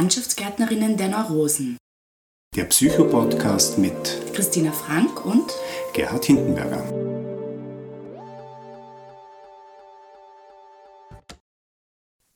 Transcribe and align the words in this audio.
Landschaftsgärtnerinnen 0.00 0.96
der 0.96 1.08
Neurosen. 1.08 1.76
Der 2.56 2.64
Psychopodcast 2.64 3.76
mit 3.76 4.32
Christina 4.32 4.72
Frank 4.72 5.26
und 5.26 5.52
Gerhard 5.92 6.24
Hindenberger. 6.24 6.82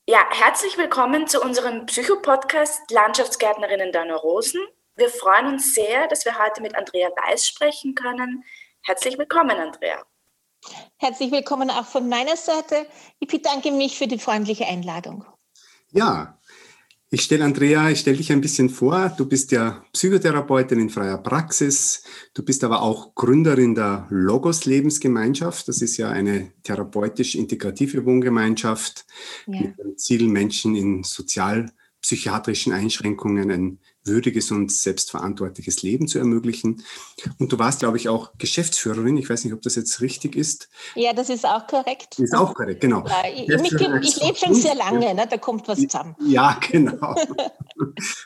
Ja, 0.07 0.27
herzlich 0.29 0.77
willkommen 0.77 1.27
zu 1.27 1.41
unserem 1.41 1.87
Psychopodcast 1.87 2.91
Landschaftsgärtnerinnen 2.91 3.93
der 3.93 4.05
Neurosen. 4.05 4.61
Wir 4.97 5.09
freuen 5.09 5.55
uns 5.55 5.73
sehr, 5.73 6.07
dass 6.09 6.27
wir 6.27 6.39
heute 6.39 6.61
mit 6.61 6.77
Andrea 6.77 7.09
Weiß 7.17 7.49
sprechen 7.49 7.95
können. 7.95 8.45
Herzlich 8.83 9.17
willkommen, 9.17 9.57
Andrea. 9.57 10.05
Herzlich 10.99 11.33
willkommen 11.33 11.71
auch 11.71 11.87
von 11.87 12.11
meiner 12.11 12.37
Seite. 12.37 12.87
Ich 13.21 13.29
bedanke 13.29 13.71
mich 13.71 13.97
für 13.97 14.07
die 14.07 14.19
freundliche 14.19 14.67
Einladung. 14.67 15.25
Ja, 15.93 16.39
ich 17.15 17.23
stelle 17.23 17.45
Andrea, 17.45 17.91
ich 17.91 18.01
stelle 18.01 18.17
dich 18.17 18.33
ein 18.33 18.41
bisschen 18.41 18.69
vor. 18.69 19.15
Du 19.17 19.27
bist 19.27 19.53
ja 19.53 19.85
Psychotherapeutin 19.93 20.81
in 20.81 20.91
freier 20.91 21.19
Praxis. 21.19 22.03
Du 22.35 22.45
bist 22.45 22.65
aber 22.65 22.83
auch 22.83 23.15
Gründerin 23.15 23.77
der 23.77 24.09
Logos 24.11 24.65
Lebensgemeinschaft. 24.65 25.69
Das 25.69 25.81
ist 25.81 25.97
ja 25.97 26.11
eine 26.11 26.51
therapeutisch 26.65 27.37
integrative 27.37 28.05
Wohngemeinschaft 28.05 29.07
ja. 29.47 29.61
mit 29.61 29.79
dem 29.79 29.97
Ziel, 29.97 30.27
Menschen 30.27 30.75
in 30.75 31.05
sozialpsychiatrischen 31.05 32.73
Einschränkungen 32.73 33.51
ein 33.51 33.79
würdiges 34.05 34.51
und 34.51 34.71
selbstverantwortliches 34.71 35.83
Leben 35.83 36.07
zu 36.09 36.19
ermöglichen. 36.19 36.83
Und 37.39 37.53
du 37.53 37.59
warst, 37.59 37.81
glaube 37.81 37.97
ich, 37.97 38.09
auch 38.09 38.33
Geschäftsführerin. 38.39 39.17
Ich 39.17 39.29
weiß 39.29 39.45
nicht, 39.45 39.55
ob 39.55 39.63
das 39.63 39.77
jetzt 39.77 40.01
richtig 40.01 40.37
ist. 40.37 40.69
Ja, 40.95 41.13
das 41.13 41.31
ist 41.31 41.47
auch 41.47 41.67
korrekt. 41.67 42.19
Ist 42.19 42.35
auch 42.35 42.55
korrekt, 42.55 42.81
genau. 42.81 43.05
Ja, 43.07 43.23
ich, 43.33 43.49
ich, 43.49 44.21
lebe 44.23 44.37
schon 44.37 44.55
sehr 44.55 44.75
lange, 44.75 45.15
ne? 45.15 45.27
da 45.29 45.37
kommt 45.39 45.67
was 45.69 45.81
zusammen. 45.81 46.15
Ja, 46.21 46.59
genau. 46.71 47.15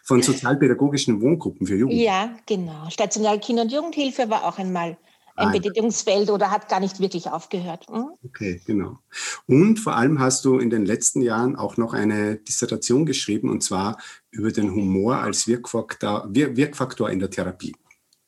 Von 0.05 0.23
sozialpädagogischen 0.23 1.21
Wohngruppen 1.21 1.67
für 1.67 1.77
Jugendliche. 1.77 2.05
Ja, 2.05 2.35
genau. 2.47 2.91
Stationale 2.91 3.39
Kinder- 3.39 3.63
und 3.63 3.73
Jugendhilfe 3.73 4.29
war 4.29 4.45
auch 4.45 4.59
einmal 4.59 4.97
ein 5.39 5.53
Betätigungsfeld 5.53 6.31
oder 6.31 6.51
hat 6.51 6.69
gar 6.69 6.81
nicht 6.81 7.01
wirklich 7.01 7.29
aufgehört. 7.29 7.87
Hm? 7.89 8.11
Okay, 8.25 8.61
genau. 8.67 8.99
Und 9.47 9.79
vor 9.79 9.97
allem 9.97 10.21
hast 10.21 10.45
du 10.45 10.59
in 10.59 10.71
den 10.71 10.85
letzten 10.85 11.23
Jahren 11.23 11.57
auch 11.57 11.77
noch 11.77 11.95
eine 11.95 12.37
Dissertation 12.37 13.07
geschrieben 13.07 13.49
und 13.51 13.63
zwar 13.63 13.99
über 14.31 14.51
den 14.51 14.71
Humor 14.73 15.17
als 15.17 15.47
Wirkfaktor, 15.47 16.27
Wirkfaktor 16.29 17.11
in 17.11 17.19
der 17.21 17.31
Therapie. 17.31 17.75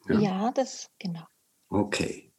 Ja, 0.08 0.18
ja 0.18 0.52
das 0.54 0.88
genau. 0.98 1.26
Okay. 1.68 2.30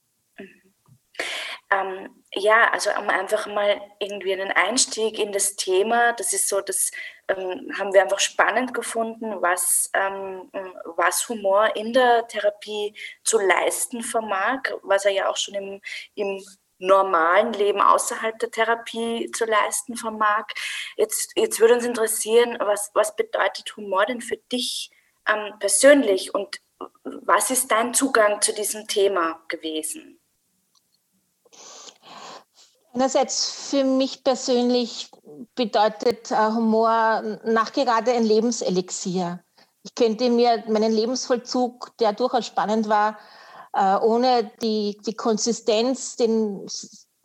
Ähm, 1.72 2.24
ja, 2.34 2.70
also 2.72 2.90
einfach 2.90 3.48
mal 3.48 3.82
irgendwie 4.00 4.34
einen 4.34 4.52
Einstieg 4.52 5.18
in 5.18 5.32
das 5.32 5.56
Thema, 5.56 6.14
das 6.14 6.34
ist 6.34 6.50
so, 6.50 6.60
das 6.60 6.92
ähm, 7.30 7.72
haben 7.78 7.94
wir 7.94 8.02
einfach 8.02 8.20
spannend 8.20 8.74
gefunden, 8.74 9.42
was, 9.42 9.90
ähm, 9.94 10.50
was 10.98 11.28
Humor 11.30 11.76
in 11.76 11.94
der 11.94 12.28
Therapie 12.28 12.94
zu 13.24 13.40
leisten 13.40 14.04
vermag, 14.04 14.64
was 14.84 15.06
er 15.06 15.12
ja 15.12 15.30
auch 15.30 15.38
schon 15.38 15.56
im, 15.56 15.82
im 16.16 16.44
normalen 16.82 17.54
Leben 17.54 17.80
außerhalb 17.80 18.38
der 18.40 18.52
Therapie 18.52 19.32
zu 19.32 19.46
leisten 19.46 19.96
vermag. 19.96 20.48
Jetzt, 20.98 21.32
jetzt 21.36 21.60
würde 21.60 21.76
uns 21.76 21.86
interessieren, 21.86 22.58
was, 22.60 22.92
was 22.94 23.16
bedeutet 23.16 23.76
Humor 23.78 24.06
denn 24.06 24.22
für 24.22 24.38
dich 24.52 24.90
ähm, 25.28 25.54
persönlich 25.60 26.34
und 26.34 26.60
was 27.04 27.52
ist 27.52 27.72
dein 27.72 27.94
Zugang 27.94 28.42
zu 28.42 28.54
diesem 28.54 28.88
Thema 28.88 29.44
gewesen? 29.48 30.21
Einerseits 32.94 33.70
für 33.70 33.84
mich 33.86 34.24
persönlich 34.24 35.10
bedeutet 35.56 36.30
äh, 36.32 36.36
Humor 36.36 37.40
nachgerade 37.46 38.12
ein 38.12 38.24
Lebenselixier. 38.24 39.44
Ich 39.84 39.96
könnte 39.96 40.30
mir 40.30 40.64
meinen 40.68 40.92
Lebensvollzug, 40.92 41.98
der 42.00 42.14
durchaus 42.14 42.46
spannend 42.46 42.90
war, 42.90 43.18
äh, 43.74 43.96
ohne 43.96 44.52
die, 44.62 44.98
die 45.06 45.14
Konsistenz, 45.14 46.18
den, 46.18 46.68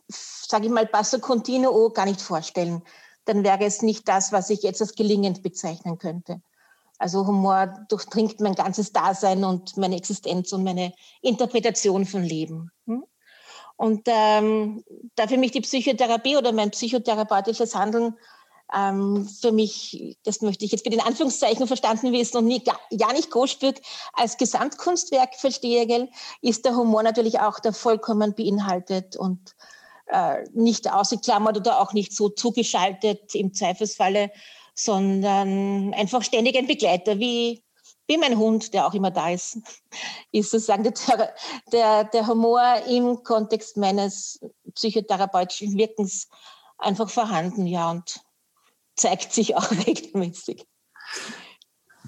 sage 0.07 0.65
ich 0.65 0.71
mal, 0.71 0.85
Basso 0.85 1.19
Continuo 1.19 1.89
gar 1.89 2.05
nicht 2.05 2.21
vorstellen. 2.21 2.81
Dann 3.25 3.43
wäre 3.43 3.65
es 3.65 3.81
nicht 3.81 4.07
das, 4.07 4.31
was 4.31 4.49
ich 4.49 4.63
jetzt 4.63 4.81
als 4.81 4.95
gelingend 4.95 5.43
bezeichnen 5.43 5.97
könnte. 5.97 6.41
Also 6.97 7.27
Humor 7.27 7.85
durchdringt 7.89 8.39
mein 8.39 8.55
ganzes 8.55 8.91
Dasein 8.93 9.43
und 9.43 9.77
meine 9.77 9.97
Existenz 9.97 10.51
und 10.53 10.63
meine 10.63 10.93
Interpretation 11.21 12.05
von 12.05 12.23
Leben. 12.23 12.71
Hm? 12.85 13.03
Und 13.77 14.07
ähm, 14.07 14.83
da 15.15 15.27
für 15.27 15.37
mich 15.37 15.51
die 15.51 15.61
Psychotherapie 15.61 16.35
oder 16.35 16.51
mein 16.51 16.71
psychotherapeutisches 16.71 17.75
Handeln 17.75 18.15
ähm, 18.75 19.27
für 19.27 19.51
mich, 19.51 20.17
das 20.23 20.41
möchte 20.41 20.65
ich 20.65 20.71
jetzt 20.71 20.83
mit 20.83 20.93
den 20.93 21.01
Anführungszeichen 21.01 21.67
verstanden 21.67 22.11
wissen 22.11 22.37
und 22.37 22.47
nie, 22.47 22.61
ja 22.89 23.13
nicht 23.13 23.31
Großstück 23.31 23.77
als 24.13 24.37
Gesamtkunstwerk 24.37 25.35
verstehe, 25.35 25.85
gell, 25.87 26.09
ist 26.41 26.65
der 26.65 26.75
Humor 26.75 27.03
natürlich 27.03 27.39
auch 27.39 27.59
der 27.59 27.71
vollkommen 27.71 28.33
beinhaltet 28.33 29.15
und 29.15 29.55
äh, 30.07 30.43
nicht 30.53 30.91
ausgeklammert 30.91 31.57
oder 31.57 31.79
auch 31.79 31.93
nicht 31.93 32.13
so 32.13 32.29
zugeschaltet 32.29 33.35
im 33.35 33.53
Zweifelsfalle, 33.53 34.31
sondern 34.73 35.93
einfach 35.93 36.23
ständig 36.23 36.57
ein 36.57 36.67
Begleiter, 36.67 37.19
wie 37.19 37.63
wie 38.07 38.17
mein 38.17 38.37
Hund, 38.37 38.73
der 38.73 38.87
auch 38.87 38.93
immer 38.93 39.11
da 39.11 39.29
ist, 39.29 39.59
ist 40.31 40.51
sozusagen 40.51 40.83
der, 40.83 40.93
der, 41.71 42.03
der 42.05 42.27
Humor 42.27 42.81
im 42.87 43.23
Kontext 43.23 43.77
meines 43.77 44.39
psychotherapeutischen 44.75 45.77
Wirkens 45.77 46.29
einfach 46.77 47.09
vorhanden, 47.09 47.67
ja, 47.67 47.91
und 47.91 48.21
zeigt 48.95 49.33
sich 49.33 49.55
auch 49.55 49.69
regelmäßig. 49.87 50.65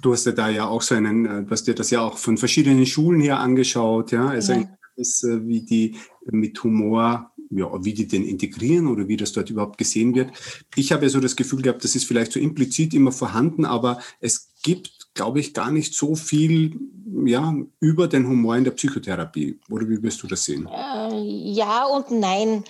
Du 0.01 0.13
hast 0.13 0.25
ja 0.25 0.31
da 0.31 0.49
ja 0.49 0.67
auch 0.67 0.81
so 0.81 0.95
einen, 0.95 1.25
äh, 1.25 1.43
du 1.43 1.51
hast 1.51 1.67
dir 1.67 1.75
das 1.75 1.89
ja 1.91 2.01
auch 2.01 2.17
von 2.17 2.37
verschiedenen 2.37 2.85
Schulen 2.85 3.19
her 3.19 3.39
angeschaut, 3.39 4.11
ja, 4.11 4.27
also 4.27 4.53
ja. 4.53 4.65
Ist, 4.95 5.23
äh, 5.23 5.47
wie 5.47 5.61
die 5.61 5.97
mit 6.25 6.61
Humor 6.61 7.31
ja, 7.49 7.67
wie 7.83 7.93
die 7.93 8.07
den 8.07 8.25
integrieren 8.25 8.87
oder 8.87 9.07
wie 9.07 9.17
das 9.17 9.33
dort 9.33 9.49
überhaupt 9.49 9.77
gesehen 9.77 10.15
wird. 10.15 10.31
Ich 10.75 10.91
habe 10.91 11.03
ja 11.03 11.09
so 11.09 11.19
das 11.19 11.35
Gefühl 11.35 11.61
gehabt, 11.61 11.83
das 11.83 11.95
ist 11.95 12.05
vielleicht 12.05 12.31
so 12.31 12.39
implizit 12.39 12.93
immer 12.93 13.11
vorhanden, 13.11 13.65
aber 13.65 13.99
es 14.19 14.53
gibt 14.61 14.99
glaube 15.19 15.41
ich, 15.41 15.53
gar 15.53 15.69
nicht 15.69 15.93
so 15.93 16.15
viel 16.15 16.79
ja, 17.25 17.53
über 17.81 18.07
den 18.07 18.25
Humor 18.25 18.55
in 18.55 18.63
der 18.63 18.71
Psychotherapie. 18.71 19.59
Oder 19.69 19.89
wie 19.89 20.01
wirst 20.01 20.23
du 20.23 20.27
das 20.27 20.45
sehen? 20.45 20.65
Äh, 20.71 21.17
ja 21.51 21.85
und 21.85 22.11
nein. 22.11 22.63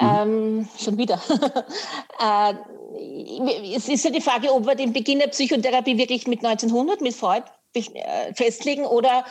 Ähm, 0.00 0.68
schon 0.78 0.98
wieder. 0.98 1.20
äh, 2.20 2.54
es 3.74 3.88
ist 3.88 4.04
ja 4.04 4.10
die 4.10 4.20
Frage, 4.20 4.52
ob 4.52 4.66
wir 4.66 4.76
den 4.76 4.92
Beginn 4.92 5.18
der 5.18 5.28
Psychotherapie 5.28 5.98
wirklich 5.98 6.28
mit 6.28 6.44
1900, 6.44 7.00
mit 7.00 7.14
Freud 7.14 7.44
äh, 7.74 8.32
festlegen 8.34 8.84
oder 8.84 9.24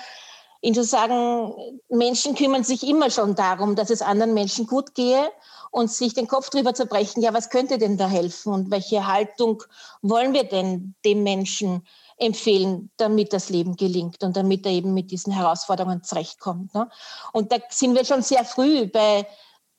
ihn 0.61 0.73
zu 0.73 1.55
Menschen 1.89 2.35
kümmern 2.35 2.63
sich 2.63 2.87
immer 2.87 3.09
schon 3.09 3.35
darum, 3.35 3.75
dass 3.75 3.89
es 3.89 4.01
anderen 4.01 4.33
Menschen 4.33 4.67
gut 4.67 4.95
gehe 4.95 5.29
und 5.71 5.91
sich 5.91 6.13
den 6.13 6.27
Kopf 6.27 6.49
drüber 6.49 6.73
zerbrechen, 6.73 7.21
ja, 7.21 7.33
was 7.33 7.49
könnte 7.49 7.77
denn 7.77 7.97
da 7.97 8.07
helfen 8.07 8.53
und 8.53 8.71
welche 8.71 9.07
Haltung 9.07 9.63
wollen 10.01 10.33
wir 10.33 10.45
denn 10.45 10.95
dem 11.03 11.23
Menschen 11.23 11.85
empfehlen, 12.17 12.89
damit 12.97 13.33
das 13.33 13.49
Leben 13.49 13.75
gelingt 13.75 14.23
und 14.23 14.37
damit 14.37 14.65
er 14.65 14.71
eben 14.71 14.93
mit 14.93 15.11
diesen 15.11 15.33
Herausforderungen 15.33 16.03
zurechtkommt. 16.03 16.73
Ne? 16.73 16.89
Und 17.33 17.51
da 17.51 17.57
sind 17.69 17.93
wir 17.93 18.05
schon 18.05 18.21
sehr 18.21 18.45
früh 18.45 18.87
bei 18.87 19.27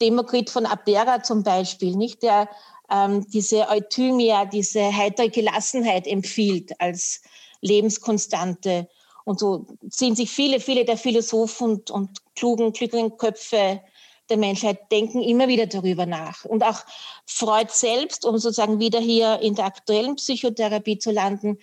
Demokrit 0.00 0.50
von 0.50 0.66
Abdera 0.66 1.22
zum 1.22 1.42
Beispiel, 1.42 1.96
nicht? 1.96 2.22
der 2.22 2.48
ähm, 2.90 3.26
diese 3.30 3.68
Euthymia, 3.68 4.44
diese 4.44 4.94
heitere 4.94 5.30
Gelassenheit 5.30 6.06
empfiehlt 6.06 6.78
als 6.80 7.22
Lebenskonstante. 7.60 8.88
Und 9.26 9.40
so 9.40 9.66
ziehen 9.90 10.14
sich 10.14 10.30
viele, 10.30 10.60
viele 10.60 10.84
der 10.84 10.96
Philosophen 10.96 11.70
und, 11.70 11.90
und 11.90 12.34
klugen, 12.36 12.72
klügeren 12.72 13.16
Köpfe 13.16 13.80
der 14.28 14.36
Menschheit 14.36 14.90
denken 14.92 15.20
immer 15.20 15.48
wieder 15.48 15.66
darüber 15.66 16.06
nach. 16.06 16.44
Und 16.44 16.62
auch 16.62 16.84
Freud 17.26 17.68
selbst, 17.72 18.24
um 18.24 18.38
sozusagen 18.38 18.78
wieder 18.78 19.00
hier 19.00 19.40
in 19.40 19.56
der 19.56 19.64
aktuellen 19.64 20.14
Psychotherapie 20.14 20.98
zu 20.98 21.10
landen, 21.10 21.58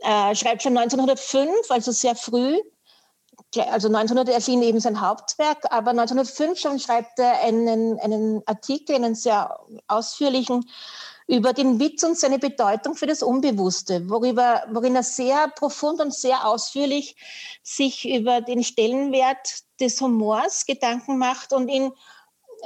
äh, 0.00 0.34
schreibt 0.34 0.64
schon 0.64 0.76
1905, 0.76 1.70
also 1.70 1.92
sehr 1.92 2.16
früh, 2.16 2.58
also 3.56 3.86
1900 3.86 4.34
erschien 4.34 4.62
eben 4.62 4.80
sein 4.80 5.00
Hauptwerk, 5.00 5.66
aber 5.70 5.90
1905 5.90 6.58
schon 6.58 6.80
schreibt 6.80 7.20
er 7.20 7.40
einen, 7.42 8.00
einen 8.00 8.42
Artikel, 8.46 8.96
einen 8.96 9.14
sehr 9.14 9.56
ausführlichen, 9.86 10.68
über 11.26 11.52
den 11.52 11.80
Witz 11.80 12.02
und 12.02 12.18
seine 12.18 12.38
Bedeutung 12.38 12.94
für 12.94 13.06
das 13.06 13.22
Unbewusste, 13.22 14.08
worüber, 14.10 14.62
worin 14.70 14.94
er 14.94 15.02
sehr 15.02 15.48
profund 15.48 16.00
und 16.00 16.12
sehr 16.12 16.46
ausführlich 16.46 17.16
sich 17.62 18.08
über 18.08 18.40
den 18.40 18.62
Stellenwert 18.62 19.62
des 19.80 20.00
Humors 20.00 20.66
Gedanken 20.66 21.18
macht 21.18 21.52
und 21.52 21.68
ihn, 21.68 21.92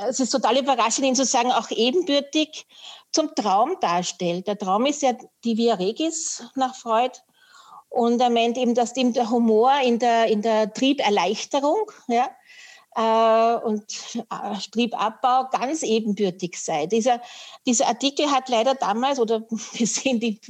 es 0.09 0.21
ist 0.21 0.31
total 0.31 0.59
überraschend, 0.59 1.07
ihn 1.07 1.15
zu 1.15 1.25
sagen, 1.25 1.53
auch 1.53 1.71
ebenbürtig 1.71 2.67
zum 3.13 3.35
Traum 3.35 3.77
darstellt. 3.81 4.47
Der 4.47 4.59
Traum 4.59 4.87
ist 4.87 5.03
ja 5.03 5.13
die 5.45 5.57
Via 5.57 5.75
Regis 5.75 6.43
nach 6.55 6.75
Freud. 6.75 7.19
Und 7.91 8.21
er 8.21 8.29
meint 8.29 8.59
eben, 8.59 8.75
dass 8.75 8.93
dem 8.93 9.15
der 9.15 9.31
Humor 9.31 9.73
in 9.83 9.99
der, 9.99 10.27
in 10.27 10.43
der 10.43 10.73
Trieberleichterung 10.75 11.91
ja, 12.09 12.29
und 12.95 13.85
äh, 14.15 14.59
Triebabbau 14.73 15.49
ganz 15.51 15.83
ebenbürtig 15.83 16.57
sei. 16.57 16.87
Dieser, 16.87 17.21
dieser 17.67 17.87
Artikel 17.87 18.31
hat 18.31 18.49
leider 18.49 18.75
damals, 18.75 19.21
oder 19.21 19.43
wir 19.73 19.87
sehen 19.87 20.21
die 20.21 20.41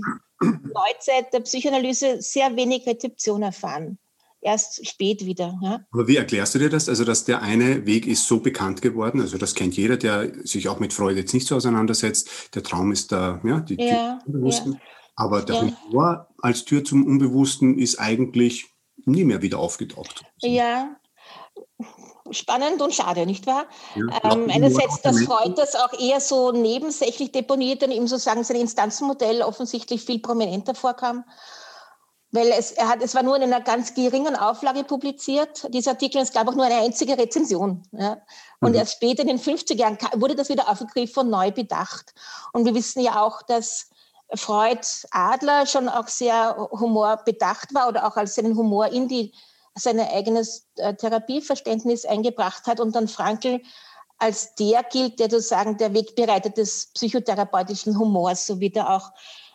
Neuzeit 0.40 1.32
der 1.32 1.40
Psychoanalyse 1.40 2.23
sehr 2.23 2.55
wenig 2.56 2.87
Rezeption 2.87 3.43
erfahren. 3.43 3.99
Erst 4.40 4.87
spät 4.87 5.26
wieder. 5.26 5.58
Ja. 5.62 5.81
Aber 5.90 6.06
wie 6.06 6.17
erklärst 6.17 6.55
du 6.55 6.61
dir 6.61 6.70
das? 6.70 6.88
Also, 6.88 7.05
dass 7.05 7.25
der 7.25 7.43
eine 7.43 7.87
Weg 7.87 8.06
ist 8.06 8.26
so 8.26 8.38
bekannt 8.38 8.82
geworden, 8.82 9.20
also 9.20 9.37
das 9.37 9.56
kennt 9.56 9.76
jeder, 9.76 9.96
der 9.96 10.32
sich 10.46 10.69
auch 10.69 10.79
mit 10.79 10.93
Freude 10.93 11.20
jetzt 11.20 11.35
nicht 11.35 11.49
so 11.49 11.56
auseinandersetzt. 11.56 12.55
Der 12.55 12.62
Traum 12.62 12.93
ist 12.93 13.11
da, 13.11 13.40
ja, 13.44 13.58
die 13.58 13.76
Tür 13.76 13.87
ja, 13.87 14.19
zum 14.25 14.35
Unbewussten. 14.35 14.73
Ja. 14.75 14.79
Aber 15.17 15.43
der 15.43 15.56
ja. 15.56 15.62
Humor 15.62 16.29
als 16.40 16.64
Tür 16.64 16.85
zum 16.85 17.05
Unbewussten 17.05 17.79
ist 17.79 17.99
eigentlich 17.99 18.67
nie 19.05 19.25
mehr 19.25 19.43
wieder 19.43 19.58
aufgetaucht. 19.58 20.25
Ja, 20.40 20.96
spannend 22.32 22.80
und 22.82 22.94
schade, 22.94 23.26
nicht 23.26 23.46
wahr? 23.46 23.66
Ja, 23.94 24.32
ähm, 24.32 24.48
einerseits, 24.50 25.02
dass 25.02 25.22
Freud 25.22 25.54
das 25.56 25.75
auch 25.75 25.92
eher 25.98 26.20
so 26.20 26.52
nebensächlich 26.52 27.32
deponiert 27.32 27.82
und 27.82 27.90
ihm 27.90 28.06
sozusagen 28.06 28.44
sein 28.44 28.56
Instanzenmodell 28.56 29.42
offensichtlich 29.42 30.04
viel 30.04 30.20
prominenter 30.20 30.75
vorkam. 30.75 31.25
Weil 32.30 32.48
es, 32.48 32.72
er 32.72 32.88
hat, 32.88 33.02
es 33.02 33.14
war 33.14 33.22
nur 33.22 33.36
in 33.36 33.42
einer 33.42 33.62
ganz 33.62 33.94
geringen 33.94 34.36
Auflage 34.36 34.84
publiziert, 34.84 35.66
dieser 35.72 35.92
Artikel, 35.92 36.20
es 36.20 36.32
gab 36.32 36.46
auch 36.46 36.54
nur 36.54 36.66
eine 36.66 36.76
einzige 36.76 37.16
Rezension. 37.16 37.82
Ja. 37.92 38.19
Und 38.60 38.72
mhm. 38.72 38.76
erst 38.76 38.94
später 38.94 39.22
in 39.22 39.28
den 39.28 39.38
50er 39.38 39.76
Jahren 39.76 39.96
wurde 40.14 40.34
das 40.34 40.50
wieder 40.50 40.69
aufgegriffen 40.69 41.20
und 41.20 41.30
neu 41.30 41.50
bedacht. 41.50 42.12
Und 42.52 42.66
wir 42.66 42.75
wissen 42.75 43.00
ja 43.00 43.22
auch, 43.22 43.42
dass 43.42 43.88
Freud 44.34 44.86
Adler 45.10 45.66
schon 45.66 45.88
auch 45.88 46.08
sehr 46.08 46.69
humorbedacht 46.70 47.75
war 47.75 47.88
oder 47.88 48.06
auch 48.06 48.16
als 48.16 48.34
seinen 48.34 48.56
Humor 48.56 48.88
in 48.88 49.08
die 49.08 49.32
sein 49.78 50.00
eigenes 50.00 50.69
äh, 50.76 50.94
Therapieverständnis 50.94 52.04
eingebracht 52.04 52.66
hat 52.66 52.80
und 52.80 52.94
dann 52.94 53.08
Frankl 53.08 53.60
als 54.19 54.54
der 54.56 54.82
gilt, 54.82 55.20
der 55.20 55.30
sozusagen 55.30 55.76
der 55.76 55.94
Wegbereiter 55.94 56.50
des 56.50 56.90
psychotherapeutischen 56.92 57.98
Humors, 57.98 58.46
so 58.46 58.60
wird 58.60 58.76
er 58.76 58.96
auch 58.96 59.10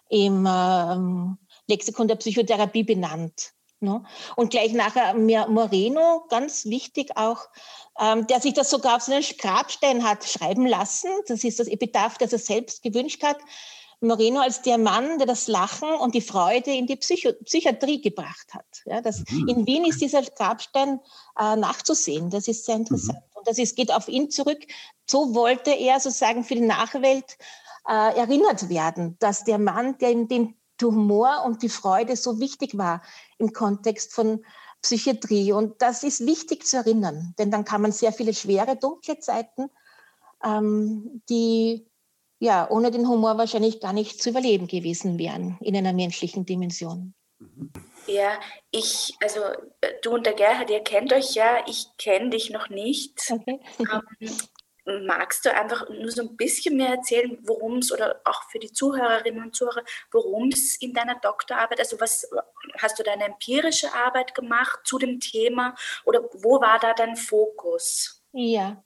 im 0.10 0.48
ähm, 0.50 1.38
Lexikon 1.68 2.08
der 2.08 2.16
Psychotherapie 2.16 2.84
benannt. 2.84 3.52
Ne? 3.82 4.02
Und 4.38 4.52
gleich 4.52 4.72
nachher 4.72 5.14
Moreno, 5.14 6.26
ganz 6.30 6.66
wichtig 6.66 7.18
auch, 7.18 7.50
ähm, 8.00 8.26
der 8.28 8.40
sich 8.40 8.54
das 8.54 8.70
sogar 8.70 8.96
auf 8.96 9.02
seinen 9.02 9.24
Grabstein 9.38 10.08
hat 10.08 10.24
schreiben 10.24 10.66
lassen. 10.66 11.10
Das 11.28 11.44
ist 11.44 11.60
das 11.60 11.68
Epitaph, 11.68 12.18
das 12.18 12.32
er 12.32 12.40
selbst 12.40 12.82
gewünscht 12.82 13.22
hat. 13.24 13.38
Moreno 14.04 14.42
als 14.42 14.62
der 14.62 14.78
Mann, 14.78 15.18
der 15.18 15.28
das 15.28 15.48
Lachen 15.48 15.90
und 15.90 16.14
die 16.14 16.22
Freude 16.22 16.72
in 16.72 16.88
die 16.88 16.96
Psycho 16.96 17.34
Psychiatrie 17.44 18.02
gebracht 18.02 18.54
hat. 18.54 18.66
Ja, 18.86 19.02
das, 19.02 19.24
mhm. 19.30 19.48
In 19.48 19.68
Wien 19.68 19.86
ist 19.86 20.02
dieser 20.02 20.22
Grabstein 20.22 21.00
äh, 21.40 21.56
nachzusehen. 21.56 22.30
Das 22.30 22.48
ist 22.48 22.66
sehr 22.66 22.76
interessant. 22.76 23.20
Mhm. 23.20 23.38
Und 23.40 23.48
das 23.48 23.58
ist, 23.58 23.76
geht 23.76 23.92
auf 23.92 24.08
ihn 24.08 24.30
zurück. 24.30 24.60
So 25.10 25.34
wollte 25.34 25.72
er 25.72 26.00
sozusagen 26.00 26.44
für 26.44 26.56
die 26.56 26.62
Nachwelt 26.62 27.38
äh, 27.88 28.18
erinnert 28.18 28.70
werden, 28.70 29.18
dass 29.20 29.44
der 29.44 29.58
Mann, 29.58 29.98
der 29.98 30.12
ihm 30.12 30.28
den 30.28 30.56
Humor 30.82 31.44
und 31.46 31.64
die 31.64 31.70
Freude 31.70 32.16
so 32.18 32.40
wichtig 32.40 32.78
war 32.78 33.02
im 33.38 33.54
Kontext 33.54 34.14
von 34.14 34.44
Psychiatrie. 34.82 35.54
Und 35.54 35.82
das 35.82 36.04
ist 36.04 36.26
wichtig 36.26 36.66
zu 36.66 36.78
erinnern, 36.78 37.34
denn 37.38 37.52
dann 37.52 37.64
kann 37.64 37.82
man 37.82 37.92
sehr 37.92 38.12
viele 38.12 38.34
schwere, 38.34 38.76
dunkle 38.76 39.18
Zeiten, 39.20 39.70
ähm, 40.44 41.22
die 41.30 41.86
ja, 42.40 42.70
ohne 42.70 42.92
den 42.92 43.08
Humor 43.08 43.38
wahrscheinlich 43.38 43.80
gar 43.80 43.94
nicht 43.94 44.22
zu 44.22 44.30
überleben 44.30 44.68
gewesen 44.68 45.18
wären 45.18 45.58
in 45.62 45.76
einer 45.76 45.94
menschlichen 45.94 46.46
Dimension. 46.46 47.14
Ja, 48.08 48.40
ich, 48.72 49.16
also 49.22 49.40
du 50.02 50.12
und 50.12 50.26
der 50.26 50.34
Gerhard, 50.34 50.70
ihr 50.70 50.82
kennt 50.82 51.14
euch 51.14 51.36
ja, 51.36 51.64
ich 51.68 51.88
kenne 51.98 52.32
dich 52.32 52.50
noch 52.50 52.70
nicht. 52.70 53.32
Okay. 53.32 53.60
Ähm, 54.86 55.06
magst 55.06 55.46
du 55.46 55.54
einfach 55.54 55.88
nur 55.90 56.12
so 56.12 56.24
ein 56.24 56.36
bisschen 56.36 56.78
mehr 56.78 56.90
erzählen, 56.90 57.38
worum 57.44 57.78
es, 57.78 57.92
oder 57.92 58.20
auch 58.26 58.44
für 58.50 58.60
die 58.60 58.72
Zuhörerinnen 58.72 59.42
und 59.42 59.56
Zuhörer, 59.56 59.84
worum 60.12 60.50
es 60.50 60.76
in 60.76 60.94
deiner 60.94 61.16
Doktorarbeit, 61.20 61.80
also 61.80 62.00
was 62.00 62.30
hast 62.80 63.00
du 63.00 63.04
deine 63.04 63.26
empirische 63.26 63.94
Arbeit 63.94 64.36
gemacht 64.36 64.82
zu 64.84 64.98
dem 64.98 65.20
Thema 65.20 65.76
oder 66.06 66.24
wo 66.34 66.60
war 66.60 66.80
da 66.80 66.94
dein 66.94 67.16
Fokus? 67.16 68.22
Ja, 68.34 68.84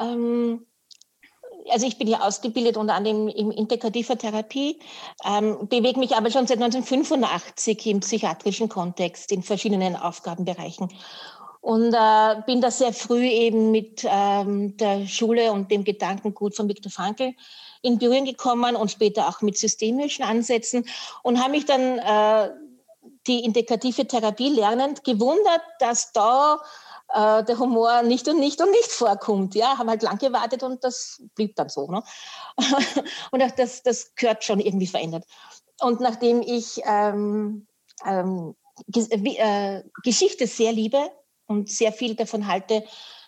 ähm, 0.00 0.66
also 1.70 1.86
ich 1.86 1.98
bin 1.98 2.08
ja 2.08 2.20
ausgebildet 2.20 2.76
unter 2.76 2.94
anderem 2.94 3.28
in 3.28 3.50
integrativer 3.50 4.16
Therapie, 4.16 4.78
ähm, 5.24 5.68
bewege 5.68 5.98
mich 5.98 6.16
aber 6.16 6.30
schon 6.30 6.46
seit 6.46 6.58
1985 6.58 7.86
im 7.86 8.00
psychiatrischen 8.00 8.68
Kontext 8.68 9.32
in 9.32 9.42
verschiedenen 9.42 9.96
Aufgabenbereichen. 9.96 10.88
Und 11.60 11.92
äh, 11.92 12.42
bin 12.46 12.60
da 12.60 12.70
sehr 12.70 12.92
früh 12.92 13.26
eben 13.26 13.72
mit 13.72 14.06
ähm, 14.08 14.76
der 14.76 15.06
Schule 15.06 15.50
und 15.50 15.70
dem 15.70 15.82
Gedankengut 15.82 16.54
von 16.54 16.68
Viktor 16.68 16.92
Frankl 16.92 17.34
in 17.82 17.98
Berührung 17.98 18.24
gekommen 18.24 18.76
und 18.76 18.90
später 18.90 19.28
auch 19.28 19.42
mit 19.42 19.58
systemischen 19.58 20.24
Ansätzen 20.24 20.84
und 21.22 21.40
habe 21.40 21.50
mich 21.52 21.66
dann 21.66 21.98
äh, 21.98 22.50
die 23.26 23.44
integrative 23.44 24.06
Therapie 24.06 24.48
lernend 24.48 25.04
gewundert, 25.04 25.62
dass 25.80 26.12
da 26.12 26.58
äh, 27.08 27.44
der 27.44 27.58
Humor 27.58 28.02
nicht 28.02 28.28
und 28.28 28.38
nicht 28.38 28.60
und 28.60 28.70
nicht 28.70 28.90
vorkommt. 28.90 29.54
Ja, 29.54 29.78
haben 29.78 29.88
halt 29.88 30.02
lang 30.02 30.18
gewartet 30.18 30.62
und 30.62 30.82
das 30.84 31.22
blieb 31.34 31.56
dann 31.56 31.68
so. 31.68 31.86
Ne? 31.90 32.02
und 33.30 33.42
auch 33.42 33.50
das, 33.52 33.82
das 33.82 34.14
gehört 34.14 34.44
schon 34.44 34.60
irgendwie 34.60 34.86
verändert. 34.86 35.24
Und 35.80 36.00
nachdem 36.00 36.42
ich 36.42 36.80
ähm, 36.84 37.66
ähm, 38.04 38.54
äh, 38.94 39.82
Geschichte 40.02 40.46
sehr 40.46 40.72
liebe 40.72 41.10
und 41.46 41.70
sehr 41.70 41.92
viel 41.92 42.14
davon 42.14 42.46
halte, 42.46 42.84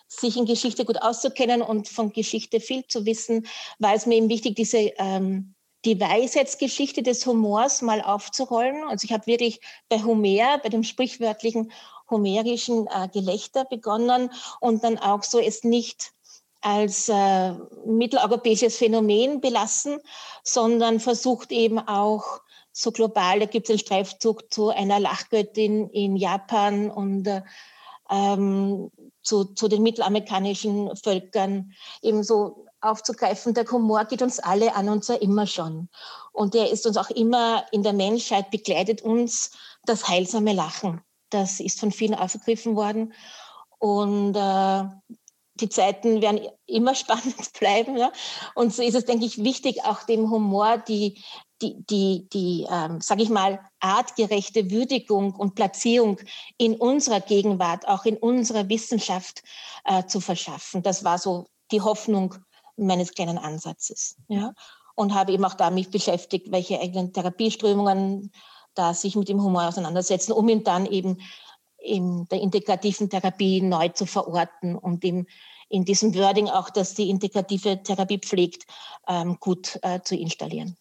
sich 0.09 0.37
in 0.37 0.47
Geschichte 0.47 0.85
gut 0.85 1.03
auszukennen 1.03 1.61
und 1.61 1.89
von 1.89 2.13
Geschichte 2.13 2.61
viel 2.61 2.87
zu 2.87 3.05
wissen, 3.05 3.47
war 3.79 3.95
es 3.95 4.07
mir 4.07 4.17
eben 4.17 4.31
wichtig, 4.31 4.57
diese 4.57 4.79
ähm, 4.97 5.55
die 5.85 6.01
Weisheitsgeschichte 6.01 7.03
des 7.03 7.25
Humors 7.25 7.83
mal 7.83 8.03
aufzurollen. 8.03 8.83
Also 8.89 9.05
ich 9.05 9.13
habe 9.13 9.27
wirklich 9.27 9.61
bei 9.89 10.03
Homer, 10.03 10.59
bei 10.59 10.69
dem 10.71 10.83
sprichwörtlichen 10.83 11.71
homerischen 12.10 12.87
äh, 12.87 13.08
Gelächter 13.08 13.64
begonnen 13.64 14.31
und 14.60 14.84
dann 14.84 14.99
auch 14.99 15.22
so 15.22 15.38
es 15.38 15.64
nicht 15.64 16.12
als 16.60 17.08
äh, 17.08 17.52
mitteleuropäisches 17.87 18.76
Phänomen 18.76 19.40
belassen, 19.40 19.99
sondern 20.43 21.00
versucht 21.00 21.52
eben 21.52 21.78
auch 21.78 22.40
so 22.72 22.93
global, 22.93 23.40
da 23.40 23.46
gibt 23.46 23.66
es 23.66 23.70
einen 23.70 23.78
Streifzug 23.78 24.52
zu 24.52 24.70
einer 24.70 25.00
Lachgöttin 25.00 25.88
in 25.90 26.16
Japan 26.16 26.90
und 26.90 27.26
äh, 27.26 27.43
ähm, 28.10 28.90
zu, 29.22 29.44
zu 29.44 29.69
den 29.69 29.82
mittelamerikanischen 29.82 30.96
Völkern 30.96 31.72
eben 32.02 32.22
so 32.22 32.66
aufzugreifen, 32.81 33.55
der 33.55 33.70
Humor 33.70 34.05
geht 34.05 34.22
uns 34.22 34.38
alle 34.38 34.75
an 34.75 34.88
und 34.88 35.05
zwar 35.05 35.20
immer 35.20 35.46
schon. 35.46 35.88
Und 36.32 36.55
der 36.55 36.70
ist 36.70 36.87
uns 36.87 36.96
auch 36.96 37.10
immer 37.10 37.64
in 37.72 37.82
der 37.82 37.93
Menschheit, 37.93 38.50
begleitet 38.50 39.03
uns 39.03 39.50
das 39.84 40.08
heilsame 40.08 40.53
Lachen. 40.53 41.03
Das 41.31 41.61
ist 41.61 41.81
von 41.81 41.93
vielen 41.93 42.15
aufgegriffen 42.15 42.77
worden. 42.77 43.13
Und 43.79 44.35
äh, 44.35 44.85
die 45.61 45.69
Zeiten 45.69 46.20
werden 46.23 46.41
immer 46.67 46.94
spannend 46.94 47.53
bleiben. 47.58 47.97
Ja? 47.97 48.13
Und 48.55 48.75
so 48.75 48.82
ist 48.82 48.94
es, 48.94 49.05
denke 49.05 49.25
ich, 49.25 49.43
wichtig, 49.43 49.85
auch 49.85 50.03
dem 50.05 50.31
Humor 50.31 50.79
die, 50.79 51.23
die, 51.63 51.85
die, 51.87 52.29
die 52.32 52.67
ähm, 52.70 53.01
sage 53.01 53.23
ich 53.23 53.29
mal, 53.29 53.61
artgerechte 53.81 54.70
Würdigung 54.70 55.35
und 55.35 55.55
Platzierung 55.55 56.19
in 56.56 56.77
unserer 56.77 57.20
Gegenwart, 57.20 57.87
auch 57.89 58.05
in 58.05 58.17
unserer 58.17 58.69
Wissenschaft 58.69 59.43
äh, 59.85 60.05
zu 60.05 60.20
verschaffen. 60.20 60.82
Das 60.82 61.05
war 61.05 61.19
so 61.19 61.47
die 61.70 61.81
Hoffnung 61.81 62.35
meines 62.77 63.13
kleinen 63.13 63.39
Ansatzes. 63.39 64.17
Ja? 64.29 64.55
Und 64.94 65.15
habe 65.15 65.32
eben 65.32 65.44
auch 65.44 65.55
damit 65.55 65.91
beschäftigt, 65.91 66.51
welche 66.51 66.81
eigenen 66.81 67.13
Therapieströmungen 67.13 68.32
da 68.79 68.94
sich 68.94 69.17
mit 69.17 69.29
dem 69.29 69.43
Humor 69.43 69.69
auseinandersetzen, 69.69 70.32
um 70.32 70.49
ihn 70.49 70.65
dann 70.65 70.87
eben 70.87 71.19
in 71.79 72.27
der 72.29 72.41
integrativen 72.41 73.11
Therapie 73.11 73.61
neu 73.61 73.89
zu 73.89 74.06
verorten 74.06 74.77
und 74.77 75.05
ihm 75.05 75.27
in 75.69 75.85
diesem 75.85 76.15
Wording 76.15 76.49
auch, 76.49 76.70
dass 76.70 76.94
die 76.94 77.11
integrative 77.11 77.82
Therapie 77.82 78.19
pflegt, 78.19 78.67
ähm, 79.06 79.37
gut 79.41 79.79
äh, 79.82 80.01
zu 80.03 80.17
installieren. 80.17 80.77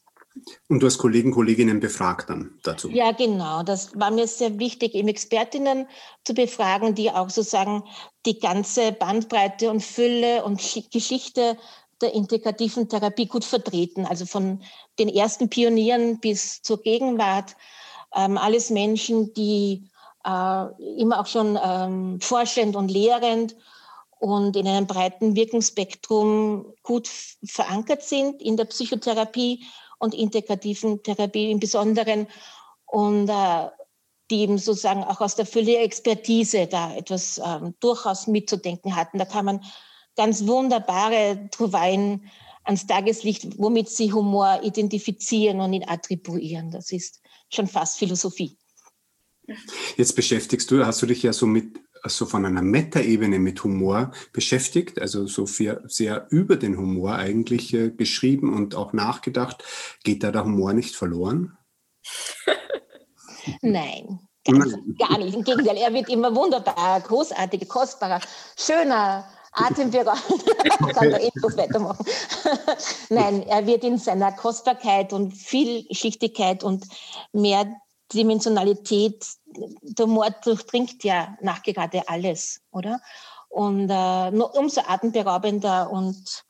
Und 0.70 0.82
du 0.82 0.86
hast 0.86 1.00
Kollegen, 1.00 1.32
Kolleginnen 1.32 1.80
befragt 1.80 2.30
dann 2.30 2.60
dazu? 2.64 2.90
Ja, 2.90 3.12
genau. 3.12 3.64
Das 3.64 3.98
war 4.00 4.12
mir 4.12 4.28
sehr 4.28 4.60
wichtig, 4.60 4.94
eben 4.94 5.08
Expertinnen 5.08 5.88
zu 6.24 6.34
befragen, 6.34 6.94
die 6.94 7.10
auch 7.12 7.30
sozusagen 7.30 7.84
die 8.26 8.40
ganze 8.40 8.92
Bandbreite 8.92 9.70
und 9.72 9.84
Fülle 9.84 10.44
und 10.46 10.62
Geschichte 10.92 11.58
der 12.02 12.14
integrativen 12.14 12.88
Therapie 12.88 13.26
gut 13.26 13.44
vertreten. 13.44 14.06
Also 14.06 14.26
von 14.26 14.62
den 15.00 15.10
ersten 15.10 15.50
Pionieren 15.50 16.20
bis 16.20 16.62
zur 16.62 16.82
Gegenwart 16.82 17.56
ähm, 18.16 18.38
alles 18.38 18.70
Menschen, 18.70 19.34
die 19.34 19.90
äh, 20.24 20.66
immer 21.00 21.20
auch 21.20 21.28
schon 21.28 21.58
ähm, 21.64 22.20
forschend 22.22 22.76
und 22.76 22.90
lehrend 22.90 23.56
und 24.20 24.56
in 24.56 24.68
einem 24.68 24.88
breiten 24.88 25.36
Wirkungsspektrum 25.36 26.74
gut 26.84 27.10
verankert 27.46 28.04
sind 28.04 28.42
in 28.42 28.58
der 28.58 28.66
Psychotherapie 28.66 29.64
und 30.00 30.14
integrativen 30.14 31.02
Therapie 31.04 31.52
im 31.52 31.60
Besonderen 31.60 32.28
und 32.86 33.30
äh, 33.30 33.70
die 34.30 34.42
eben 34.42 34.58
sozusagen 34.58 35.04
auch 35.04 35.22
aus 35.22 35.36
der 35.36 35.46
Fülle 35.46 35.78
Expertise 35.78 36.68
da 36.68 36.94
etwas 36.96 37.40
ähm, 37.44 37.76
durchaus 37.80 38.28
mitzudenken 38.28 38.96
hatten. 38.96 39.20
Da 39.20 39.26
kann 39.26 39.46
man 39.46 39.64
ganz 40.16 40.46
wunderbare 40.46 41.48
Trouvaillen 41.52 42.30
ans 42.66 42.86
Tageslicht, 42.86 43.58
womit 43.58 43.88
sie 43.88 44.12
Humor 44.12 44.60
identifizieren 44.64 45.62
und 45.62 45.72
ihn 45.72 45.88
attribuieren. 45.88 46.72
Das 46.72 46.92
ist 46.92 47.22
schon 47.50 47.68
fast 47.68 47.98
Philosophie. 47.98 48.58
Jetzt 49.96 50.16
beschäftigst 50.16 50.70
du, 50.72 50.86
hast 50.86 51.02
du 51.02 51.06
dich 51.06 51.24
ja 51.24 51.32
so 51.32 51.46
mit 51.46 51.80
so 52.06 52.26
von 52.26 52.46
einer 52.46 52.62
Metaebene 52.62 53.40
mit 53.40 53.64
Humor 53.64 54.12
beschäftigt, 54.34 55.02
also 55.02 55.28
so 55.28 55.46
viel, 55.46 55.82
sehr 55.88 56.28
über 56.30 56.56
den 56.56 56.78
Humor 56.78 57.16
eigentlich 57.16 57.74
äh, 57.74 57.90
geschrieben 57.90 58.54
und 58.54 58.76
auch 58.76 58.94
nachgedacht. 58.94 59.64
Geht 60.04 60.24
da 60.24 60.32
der 60.32 60.46
Humor 60.46 60.74
nicht 60.74 60.96
verloren? 60.96 61.58
Nein, 63.62 64.20
ganz, 64.46 64.76
gar 64.98 65.18
nicht. 65.18 65.36
Im 65.36 65.44
Gegenteil, 65.44 65.78
er 65.78 65.94
wird 65.94 66.10
immer 66.10 66.36
wunderbar, 66.36 67.02
großartiger, 67.02 67.66
kostbarer, 67.66 68.22
schöner, 68.58 69.28
Atemberger. 69.52 70.14
kann 70.94 71.12
da 71.12 71.18
endlos 71.18 71.58
weitermachen. 71.58 72.06
Nein, 73.10 73.44
er 73.44 73.66
wird 73.66 73.84
in 73.84 73.98
seiner 73.98 74.32
Kostbarkeit 74.32 75.14
und 75.14 75.32
Vielschichtigkeit 75.34 76.64
und 76.64 76.86
Mehrdimensionalität, 77.34 79.26
der 79.82 80.08
Mord 80.08 80.46
durchdringt 80.46 81.04
ja 81.04 81.38
nachgerade 81.42 82.08
alles, 82.08 82.62
oder? 82.72 83.02
Und 83.50 83.90
äh, 83.90 84.32
nur 84.32 84.56
umso 84.56 84.82
atemberaubender 84.82 85.90
und 85.90 86.44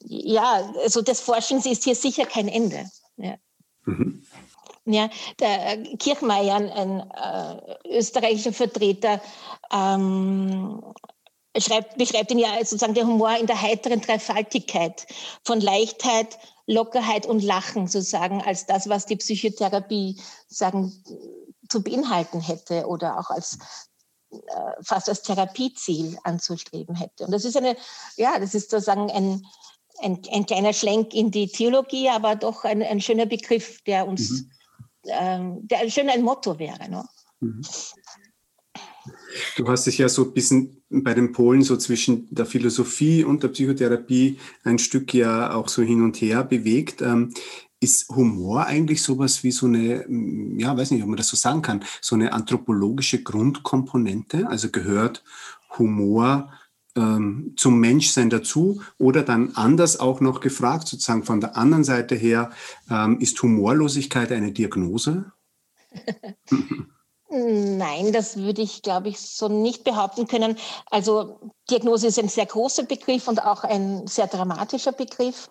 ja, 0.00 0.72
also 0.82 1.02
des 1.02 1.20
Forschens 1.20 1.66
ist 1.66 1.84
hier 1.84 1.94
sicher 1.94 2.26
kein 2.26 2.48
Ende. 2.48 2.88
Ja. 3.16 3.36
Mhm. 3.84 4.22
Ja, 4.88 5.10
der 5.40 5.82
Kirchmeier, 5.98 6.54
ein, 6.54 6.70
ein 6.70 7.10
äh, 7.10 7.98
österreichischer 7.98 8.52
Vertreter, 8.52 9.20
ähm, 9.72 10.80
schreibt, 11.60 11.96
beschreibt 11.98 12.30
ihn 12.30 12.38
ja 12.38 12.56
sozusagen 12.58 12.94
der 12.94 13.06
Humor 13.06 13.36
in 13.36 13.46
der 13.46 13.60
heiteren 13.60 14.00
Dreifaltigkeit 14.00 15.06
von 15.44 15.60
Leichtheit, 15.60 16.38
Lockerheit 16.66 17.26
und 17.26 17.42
Lachen 17.42 17.86
sozusagen 17.86 18.42
als 18.42 18.66
das, 18.66 18.88
was 18.88 19.06
die 19.06 19.16
Psychotherapie 19.16 20.20
sagen 20.48 20.92
zu 21.68 21.82
beinhalten 21.82 22.40
hätte 22.40 22.86
oder 22.86 23.18
auch 23.18 23.30
als 23.30 23.58
äh, 24.30 24.82
fast 24.82 25.08
als 25.08 25.22
Therapieziel 25.22 26.18
anzustreben 26.24 26.96
hätte. 26.96 27.24
Und 27.24 27.30
das 27.30 27.44
ist 27.44 27.56
eine, 27.56 27.76
ja, 28.16 28.38
das 28.38 28.54
ist 28.54 28.70
sozusagen 28.70 29.10
ein, 29.10 29.46
ein, 30.00 30.20
ein 30.32 30.46
kleiner 30.46 30.72
Schlenk 30.72 31.14
in 31.14 31.30
die 31.30 31.48
Theologie, 31.48 32.08
aber 32.08 32.34
doch 32.34 32.64
ein, 32.64 32.82
ein 32.82 33.00
schöner 33.00 33.26
Begriff, 33.26 33.82
der 33.82 34.06
uns, 34.06 34.30
mhm. 34.30 34.50
ähm, 35.04 35.68
der 35.68 35.88
schön 35.90 36.10
ein 36.10 36.22
Motto 36.22 36.58
wäre. 36.58 36.88
Ne? 36.90 37.04
Mhm. 37.40 37.62
Du 39.56 39.68
hast 39.68 39.86
dich 39.86 39.98
ja 39.98 40.08
so 40.08 40.24
ein 40.24 40.32
bisschen 40.32 40.82
bei 40.90 41.14
den 41.14 41.32
Polen 41.32 41.62
so 41.62 41.76
zwischen 41.76 42.28
der 42.34 42.46
Philosophie 42.46 43.24
und 43.24 43.42
der 43.42 43.48
Psychotherapie 43.48 44.38
ein 44.64 44.78
Stück 44.78 45.14
ja 45.14 45.54
auch 45.54 45.68
so 45.68 45.82
hin 45.82 46.02
und 46.02 46.20
her 46.20 46.44
bewegt. 46.44 47.02
Ähm, 47.02 47.32
ist 47.80 48.08
Humor 48.08 48.66
eigentlich 48.66 49.02
sowas 49.02 49.44
wie 49.44 49.50
so 49.50 49.66
eine, 49.66 50.06
ja, 50.58 50.76
weiß 50.76 50.90
nicht, 50.90 51.02
ob 51.02 51.08
man 51.08 51.18
das 51.18 51.28
so 51.28 51.36
sagen 51.36 51.62
kann, 51.62 51.84
so 52.00 52.14
eine 52.14 52.32
anthropologische 52.32 53.22
Grundkomponente? 53.22 54.48
Also 54.48 54.70
gehört 54.70 55.22
Humor 55.78 56.52
ähm, 56.96 57.52
zum 57.56 57.78
Menschsein 57.78 58.30
dazu? 58.30 58.80
Oder 58.98 59.22
dann 59.22 59.52
anders 59.54 60.00
auch 60.00 60.20
noch 60.20 60.40
gefragt, 60.40 60.88
sozusagen 60.88 61.24
von 61.24 61.40
der 61.40 61.56
anderen 61.56 61.84
Seite 61.84 62.14
her, 62.14 62.50
ähm, 62.90 63.20
ist 63.20 63.40
Humorlosigkeit 63.42 64.32
eine 64.32 64.52
Diagnose? 64.52 65.32
Nein, 67.38 68.12
das 68.12 68.38
würde 68.38 68.62
ich, 68.62 68.80
glaube 68.80 69.08
ich, 69.10 69.20
so 69.20 69.48
nicht 69.48 69.84
behaupten 69.84 70.26
können. 70.26 70.56
Also 70.90 71.38
Diagnose 71.68 72.06
ist 72.06 72.18
ein 72.18 72.28
sehr 72.28 72.46
großer 72.46 72.84
Begriff 72.84 73.28
und 73.28 73.44
auch 73.44 73.62
ein 73.62 74.06
sehr 74.06 74.26
dramatischer 74.26 74.92
Begriff. 74.92 75.50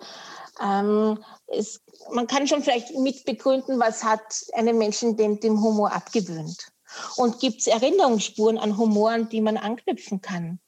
Ähm, 0.64 1.20
es, 1.48 1.82
man 2.12 2.26
kann 2.26 2.48
schon 2.48 2.64
vielleicht 2.64 2.98
mitbegründen, 2.98 3.80
was 3.80 4.04
hat 4.04 4.22
einen 4.54 4.80
Menschen 4.80 5.16
dem, 5.16 5.40
dem 5.40 5.62
Humor 5.62 5.92
abgewöhnt. 5.92 6.58
Und 7.18 7.40
gibt 7.40 7.62
es 7.62 7.68
Erinnerungsspuren 7.68 8.58
an 8.58 8.78
Humor, 8.78 9.12
an 9.12 9.30
die 9.30 9.42
man 9.42 9.58
anknüpfen 9.58 10.22
kann? 10.22 10.60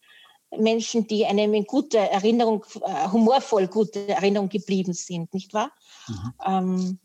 Menschen, 0.56 1.08
die 1.08 1.26
eine 1.26 1.64
gute 1.64 1.98
Erinnerung, 1.98 2.64
äh, 2.86 3.10
humorvoll 3.10 3.68
gute 3.68 4.08
Erinnerung 4.08 4.50
geblieben 4.50 4.94
sind, 4.94 5.34
nicht 5.34 5.54
wahr? 5.54 5.72
Mhm. 6.08 6.34
Ähm, 6.46 7.00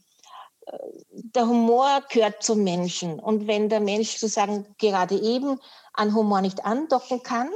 der 1.10 1.46
Humor 1.46 2.02
gehört 2.10 2.42
zum 2.42 2.62
Menschen. 2.62 3.18
Und 3.18 3.46
wenn 3.46 3.68
der 3.68 3.80
Mensch 3.80 4.16
sozusagen 4.16 4.74
gerade 4.78 5.18
eben 5.18 5.58
an 5.92 6.14
Humor 6.14 6.40
nicht 6.40 6.64
andocken 6.64 7.22
kann, 7.22 7.50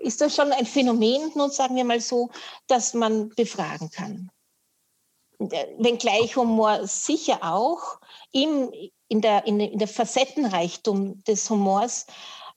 ist 0.00 0.20
das 0.20 0.34
schon 0.34 0.52
ein 0.52 0.66
Phänomen, 0.66 1.32
nun 1.34 1.50
sagen 1.50 1.76
wir 1.76 1.84
mal 1.84 2.00
so, 2.00 2.30
dass 2.66 2.94
man 2.94 3.30
befragen 3.30 3.90
kann. 3.90 4.30
Wenngleich 5.38 6.36
Humor 6.36 6.86
sicher 6.86 7.38
auch 7.42 8.00
im, 8.32 8.70
in, 9.08 9.20
der, 9.20 9.46
in, 9.46 9.60
in 9.60 9.78
der 9.78 9.88
Facettenreichtum 9.88 11.22
des 11.24 11.50
Humors 11.50 12.06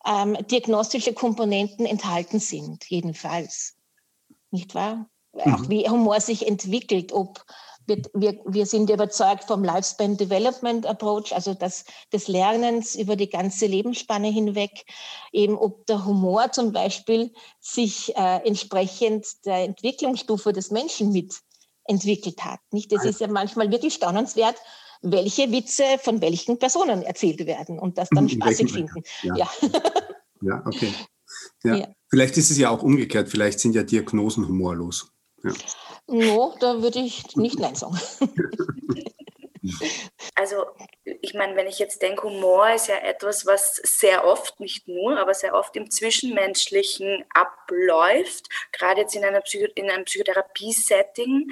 ähm, 0.05 0.37
diagnostische 0.47 1.13
Komponenten 1.13 1.85
enthalten 1.85 2.39
sind, 2.39 2.85
jedenfalls. 2.89 3.75
Nicht 4.51 4.75
wahr? 4.75 5.09
Mhm. 5.33 5.53
Auch 5.53 5.69
wie 5.69 5.89
Humor 5.89 6.21
sich 6.21 6.47
entwickelt, 6.47 7.11
ob 7.11 7.45
wir, 7.89 8.01
wir, 8.13 8.39
wir 8.46 8.65
sind 8.65 8.89
überzeugt 8.89 9.43
vom 9.43 9.63
Lifespan 9.63 10.15
Development 10.15 10.86
Approach, 10.86 11.34
also 11.34 11.53
das, 11.53 11.84
des 12.13 12.27
Lernens 12.27 12.96
über 12.96 13.15
die 13.15 13.29
ganze 13.29 13.65
Lebensspanne 13.65 14.29
hinweg, 14.29 14.86
eben 15.34 15.58
ob 15.58 15.86
der 15.88 16.05
Humor 16.05 16.51
zum 16.51 16.72
Beispiel 16.72 17.34
sich 17.60 18.15
äh, 18.15 18.48
entsprechend 18.48 19.25
der 19.46 19.65
Entwicklungsstufe 19.65 20.53
des 20.53 20.72
Menschen 20.72 21.12
mitentwickelt 21.12 22.46
hat. 22.46 22.60
Nicht? 22.72 22.91
Das 22.91 23.03
ist 23.03 23.19
ja 23.19 23.27
manchmal 23.27 23.72
wirklich 23.72 23.96
staunenswert, 23.96 24.55
welche 25.01 25.51
Witze 25.51 25.84
von 26.01 26.22
welchen 26.22 26.60
Personen 26.60 27.01
erzählt 27.01 27.46
werden 27.46 27.79
und 27.79 27.98
das 27.98 28.10
dann 28.10 28.25
mhm, 28.25 28.29
spaßig 28.29 28.72
finden. 28.72 29.03
Ja. 29.24 29.36
ja. 29.36 29.50
ja, 30.41 30.63
okay. 30.65 30.93
Ja. 31.63 31.75
ja. 31.75 31.88
Vielleicht 32.10 32.38
ist 32.38 32.50
es 32.50 32.58
ja 32.58 32.72
auch 32.72 32.81
umgekehrt, 32.81 33.29
vielleicht 33.29 33.60
sind 33.60 33.75
ja 33.75 33.84
Diagnosen 33.84 34.48
humorlos. 34.48 35.12
Ja. 35.43 35.51
No, 36.08 36.55
da 36.60 36.81
würde 36.81 37.00
ich 37.00 37.36
nicht 37.36 37.60
Nein 37.60 37.75
sagen. 37.75 38.00
Also, 40.36 40.65
ich 41.03 41.34
meine, 41.34 41.55
wenn 41.55 41.67
ich 41.67 41.79
jetzt 41.79 42.01
denke, 42.01 42.24
Humor 42.24 42.69
ist 42.69 42.88
ja 42.88 42.96
etwas, 42.96 43.46
was 43.46 43.75
sehr 43.75 44.25
oft, 44.25 44.60
nicht 44.60 44.88
nur, 44.88 45.19
aber 45.19 45.34
sehr 45.34 45.53
oft 45.53 45.75
im 45.75 45.91
Zwischenmenschlichen 45.91 47.25
abläuft, 47.34 48.48
gerade 48.72 49.01
jetzt 49.01 49.15
in, 49.15 49.25
einer 49.25 49.41
Psycho 49.41 49.67
in 49.75 49.89
einem 49.89 50.05
Psychotherapie-Setting. 50.05 51.51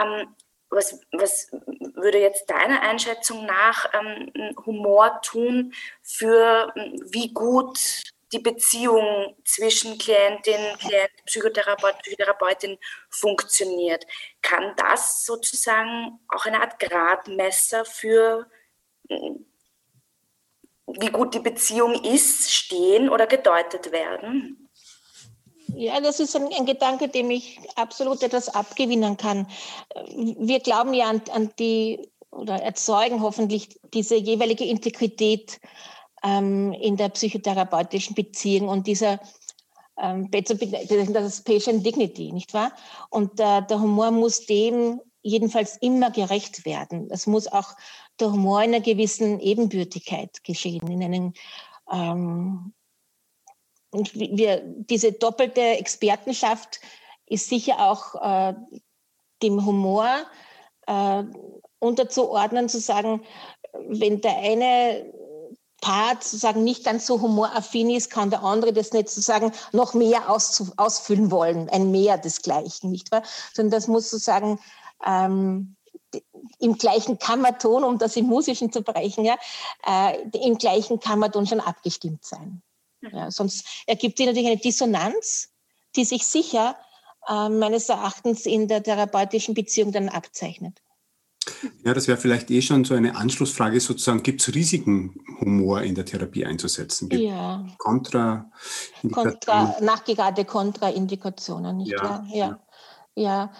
Ähm, 0.00 0.34
was, 0.70 1.00
was 1.12 1.50
würde 1.94 2.18
jetzt 2.18 2.50
deiner 2.50 2.82
Einschätzung 2.82 3.46
nach 3.46 3.90
ähm, 3.94 4.54
Humor 4.66 5.20
tun 5.22 5.72
für 6.02 6.72
wie 7.10 7.32
gut 7.32 7.78
die 8.32 8.38
Beziehung 8.38 9.36
zwischen 9.44 9.98
Klientin, 9.98 10.76
Klient, 10.78 11.10
Psychotherapeut, 11.24 11.98
Psychotherapeutin 12.02 12.78
funktioniert. 13.10 14.06
Kann 14.42 14.74
das 14.76 15.24
sozusagen 15.24 16.20
auch 16.28 16.44
eine 16.44 16.60
Art 16.60 16.78
Gradmesser 16.78 17.84
für 17.84 18.46
wie 20.86 21.10
gut 21.10 21.34
die 21.34 21.40
Beziehung 21.40 22.02
ist, 22.04 22.52
stehen 22.52 23.08
oder 23.10 23.26
gedeutet 23.26 23.92
werden? 23.92 24.68
Ja, 25.74 26.00
das 26.00 26.18
ist 26.18 26.34
ein, 26.34 26.48
ein, 26.52 26.64
Gedanke, 26.64 27.08
dem 27.08 27.30
ich 27.30 27.60
absolut 27.76 28.22
etwas 28.22 28.48
abgewinnen 28.48 29.18
kann. 29.18 29.46
Wir 30.16 30.60
glauben 30.60 30.94
ja 30.94 31.10
an, 31.10 31.22
an 31.30 31.52
die 31.58 32.08
oder 32.30 32.54
erzeugen 32.54 33.22
hoffentlich 33.22 33.78
diese 33.92 34.16
jeweilige 34.16 34.64
Integrität 34.64 35.60
ähm, 36.22 36.72
in 36.72 36.96
der 36.96 37.08
psychotherapeutischen 37.10 38.14
Beziehung 38.14 38.68
und 38.68 38.86
dieser 38.86 39.20
ähm, 40.00 40.30
das 40.30 41.24
ist 41.26 41.44
Patient 41.44 41.84
Dignity, 41.84 42.32
nicht 42.32 42.54
wahr? 42.54 42.72
Und 43.10 43.40
äh, 43.40 43.62
der 43.62 43.80
Humor 43.80 44.10
muss 44.10 44.46
dem 44.46 45.00
jedenfalls 45.22 45.76
immer 45.78 46.10
gerecht 46.10 46.64
werden. 46.64 47.08
Es 47.10 47.26
muss 47.26 47.48
auch 47.48 47.74
der 48.20 48.32
Humor 48.32 48.62
in 48.62 48.74
einer 48.74 48.82
gewissen 48.82 49.40
Ebenbürtigkeit 49.40 50.44
geschehen, 50.44 50.86
in 50.88 51.02
einem 51.02 51.32
ähm, 51.90 52.72
wir, 53.92 54.62
diese 54.64 55.12
doppelte 55.12 55.60
Expertenschaft 55.60 56.80
ist 57.26 57.48
sicher 57.48 57.78
auch 57.78 58.14
äh, 58.16 58.54
dem 59.42 59.64
Humor 59.64 60.26
äh, 60.86 61.24
unterzuordnen, 61.78 62.68
zu 62.68 62.80
sagen, 62.80 63.22
wenn 63.72 64.20
der 64.20 64.36
eine 64.38 65.12
Part 65.80 66.24
sozusagen 66.24 66.64
nicht 66.64 66.84
ganz 66.84 67.06
so 67.06 67.20
humoraffin 67.20 67.90
ist, 67.90 68.10
kann 68.10 68.30
der 68.30 68.42
andere 68.42 68.72
das 68.72 68.92
nicht 68.92 69.08
sozusagen 69.08 69.52
noch 69.72 69.94
mehr 69.94 70.30
aus, 70.30 70.72
ausfüllen 70.76 71.30
wollen, 71.30 71.68
ein 71.68 71.90
Mehr 71.90 72.18
desgleichen, 72.18 72.90
nicht 72.90 73.12
wahr? 73.12 73.22
Sondern 73.54 73.72
das 73.72 73.86
muss 73.86 74.10
sozusagen 74.10 74.58
ähm, 75.06 75.76
im 76.58 76.76
gleichen 76.78 77.18
Kammerton, 77.18 77.84
um 77.84 77.98
das 77.98 78.16
im 78.16 78.26
Musischen 78.26 78.72
zu 78.72 78.82
brechen, 78.82 79.24
ja, 79.24 79.36
äh, 79.86 80.20
im 80.44 80.58
gleichen 80.58 81.00
Kammerton 81.00 81.46
schon 81.46 81.60
abgestimmt 81.60 82.24
sein. 82.24 82.62
Ja, 83.00 83.30
sonst 83.30 83.64
ergibt 83.86 84.18
sich 84.18 84.26
natürlich 84.26 84.48
eine 84.48 84.60
Dissonanz, 84.60 85.50
die 85.94 86.04
sich 86.04 86.26
sicher 86.26 86.76
äh, 87.28 87.48
meines 87.48 87.88
Erachtens 87.88 88.46
in 88.46 88.66
der 88.68 88.82
therapeutischen 88.82 89.54
Beziehung 89.54 89.92
dann 89.92 90.08
abzeichnet. 90.08 90.80
Ja, 91.84 91.94
das 91.94 92.08
wäre 92.08 92.18
vielleicht 92.18 92.50
eh 92.50 92.62
schon 92.62 92.84
so 92.84 92.94
eine 92.94 93.16
Anschlussfrage 93.16 93.80
sozusagen. 93.80 94.22
Gibt 94.22 94.40
es 94.40 94.54
Risiken, 94.54 95.20
Humor 95.40 95.82
in 95.82 95.94
der 95.94 96.04
Therapie 96.04 96.44
einzusetzen? 96.44 97.08
Gibt 97.08 97.22
ja. 97.22 97.66
Kontra, 97.78 98.50
Kontra 99.12 99.76
nachgeradene 99.80 100.44
Kontraindikationen, 100.44 101.78
nicht 101.78 101.92
ja. 101.92 102.02
wahr? 102.02 102.26
Ja. 102.32 102.60
ja. 103.14 103.52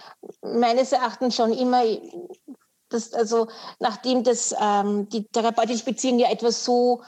Meines 0.42 0.92
Erachtens 0.92 1.36
schon 1.36 1.52
immer, 1.52 1.82
das, 2.88 3.12
also 3.12 3.48
nachdem 3.78 4.24
das, 4.24 4.54
ähm, 4.60 5.08
die 5.08 5.24
therapeutische 5.28 5.84
Beziehung 5.84 6.18
ja 6.18 6.30
etwas 6.30 6.64
so 6.64 7.02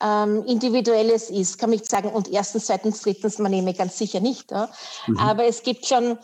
ähm, 0.00 0.44
Individuelles 0.44 1.30
ist, 1.30 1.58
kann 1.58 1.72
ich 1.72 1.84
sagen, 1.84 2.08
und 2.10 2.28
erstens, 2.28 2.66
zweitens, 2.66 3.02
drittens, 3.02 3.38
man 3.38 3.50
nehme 3.50 3.74
ganz 3.74 3.98
sicher 3.98 4.20
nicht. 4.20 4.50
Ja? 4.50 4.70
Mhm. 5.06 5.18
Aber 5.18 5.44
es 5.44 5.62
gibt 5.62 5.86
schon 5.86 6.18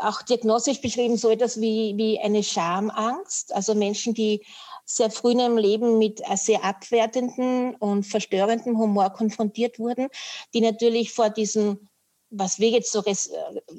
auch 0.00 0.22
diagnostisch 0.22 0.80
beschrieben 0.80 1.16
so 1.16 1.30
etwas 1.30 1.60
wie, 1.60 1.94
wie 1.96 2.18
eine 2.20 2.42
Schamangst. 2.42 3.54
Also 3.54 3.74
Menschen, 3.74 4.14
die 4.14 4.44
sehr 4.86 5.10
früh 5.10 5.32
in 5.32 5.40
ihrem 5.40 5.58
Leben 5.58 5.98
mit 5.98 6.22
sehr 6.36 6.64
abwertenden 6.64 7.74
und 7.74 8.04
verstörenden 8.04 8.78
Humor 8.78 9.10
konfrontiert 9.10 9.78
wurden, 9.78 10.08
die 10.54 10.60
natürlich 10.60 11.12
vor 11.12 11.28
diesem, 11.28 11.88
was 12.30 12.60
wir 12.60 12.70
jetzt 12.70 12.92
so 12.92 13.04
äh, 13.04 13.14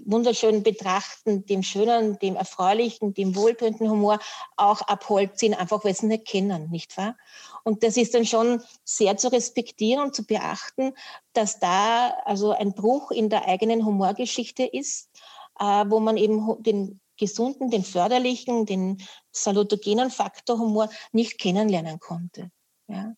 wunderschön 0.05 0.63
betrachten, 0.63 1.45
dem 1.45 1.63
schönen, 1.63 2.19
dem 2.19 2.35
erfreulichen, 2.35 3.13
dem 3.13 3.35
wohltönenden 3.35 3.89
Humor 3.89 4.19
auch 4.57 4.81
abholt 4.81 5.39
sind, 5.39 5.53
einfach 5.53 5.83
weil 5.85 5.95
sie 5.95 6.07
nicht 6.07 6.25
kennen, 6.25 6.69
nicht 6.69 6.97
wahr? 6.97 7.15
Und 7.63 7.83
das 7.83 7.97
ist 7.97 8.13
dann 8.13 8.25
schon 8.25 8.61
sehr 8.83 9.17
zu 9.17 9.29
respektieren 9.29 10.01
und 10.01 10.15
zu 10.15 10.25
beachten, 10.25 10.93
dass 11.33 11.59
da 11.59 12.09
also 12.25 12.51
ein 12.51 12.73
Bruch 12.73 13.11
in 13.11 13.29
der 13.29 13.45
eigenen 13.45 13.85
Humorgeschichte 13.85 14.63
ist 14.65 15.09
äh, 15.13 15.36
wo 15.59 15.99
man 15.99 16.17
eben 16.17 16.61
den 16.63 16.99
gesunden, 17.17 17.69
den 17.69 17.83
förderlichen, 17.83 18.65
den 18.65 19.01
salutogenen 19.31 20.11
Faktor 20.11 20.59
Humor 20.59 20.89
nicht 21.11 21.39
kennenlernen 21.39 21.99
konnte. 21.99 22.51
Ja. 22.87 23.13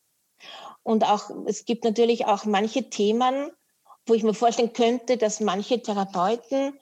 Und 0.84 1.03
auch, 1.03 1.29
es 1.46 1.65
gibt 1.65 1.84
natürlich 1.84 2.25
auch 2.25 2.46
manche 2.46 2.89
Themen, 2.89 3.51
wo 4.05 4.13
ich 4.13 4.24
mir 4.24 4.34
vorstellen 4.34 4.74
könnte, 4.74 5.17
dass 5.17 5.39
manche 5.39 5.81
Therapeuten 5.81 6.79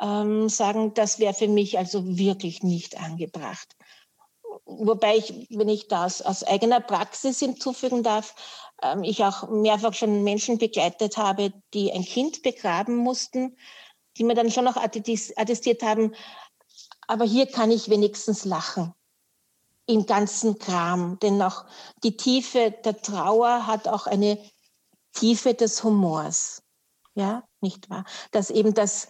ähm, 0.00 0.48
sagen, 0.48 0.94
das 0.94 1.18
wäre 1.18 1.34
für 1.34 1.48
mich 1.48 1.78
also 1.78 2.16
wirklich 2.16 2.62
nicht 2.62 3.00
angebracht. 3.00 3.76
Wobei 4.64 5.16
ich, 5.16 5.48
wenn 5.50 5.68
ich 5.68 5.88
das 5.88 6.22
aus 6.22 6.44
eigener 6.44 6.80
Praxis 6.80 7.38
hinzufügen 7.38 8.02
darf, 8.02 8.34
ähm, 8.82 9.02
ich 9.02 9.24
auch 9.24 9.48
mehrfach 9.48 9.94
schon 9.94 10.22
Menschen 10.22 10.58
begleitet 10.58 11.16
habe, 11.16 11.52
die 11.74 11.92
ein 11.92 12.04
Kind 12.04 12.42
begraben 12.42 12.96
mussten, 12.96 13.56
die 14.16 14.24
mir 14.24 14.34
dann 14.34 14.50
schon 14.50 14.64
noch 14.64 14.76
attestiert 14.76 15.82
haben, 15.82 16.14
aber 17.06 17.24
hier 17.24 17.46
kann 17.46 17.70
ich 17.70 17.90
wenigstens 17.90 18.44
lachen 18.44 18.94
im 19.86 20.06
ganzen 20.06 20.58
Kram, 20.58 21.18
denn 21.18 21.42
auch 21.42 21.64
die 22.04 22.16
Tiefe 22.16 22.70
der 22.84 23.00
Trauer 23.02 23.66
hat 23.66 23.88
auch 23.88 24.06
eine 24.06 24.38
Tiefe 25.12 25.54
des 25.54 25.82
Humors. 25.82 26.62
Ja, 27.14 27.48
nicht 27.60 27.90
wahr? 27.90 28.04
Dass 28.30 28.50
eben 28.50 28.72
das, 28.72 29.08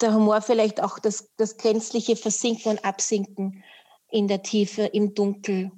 der 0.00 0.14
Humor 0.14 0.40
vielleicht 0.40 0.82
auch 0.82 0.98
das, 0.98 1.28
das 1.36 1.58
grenzliche 1.58 2.16
Versinken 2.16 2.70
und 2.70 2.84
Absinken 2.84 3.62
in 4.10 4.28
der 4.28 4.42
Tiefe, 4.42 4.84
im 4.84 5.14
Dunkel, 5.14 5.70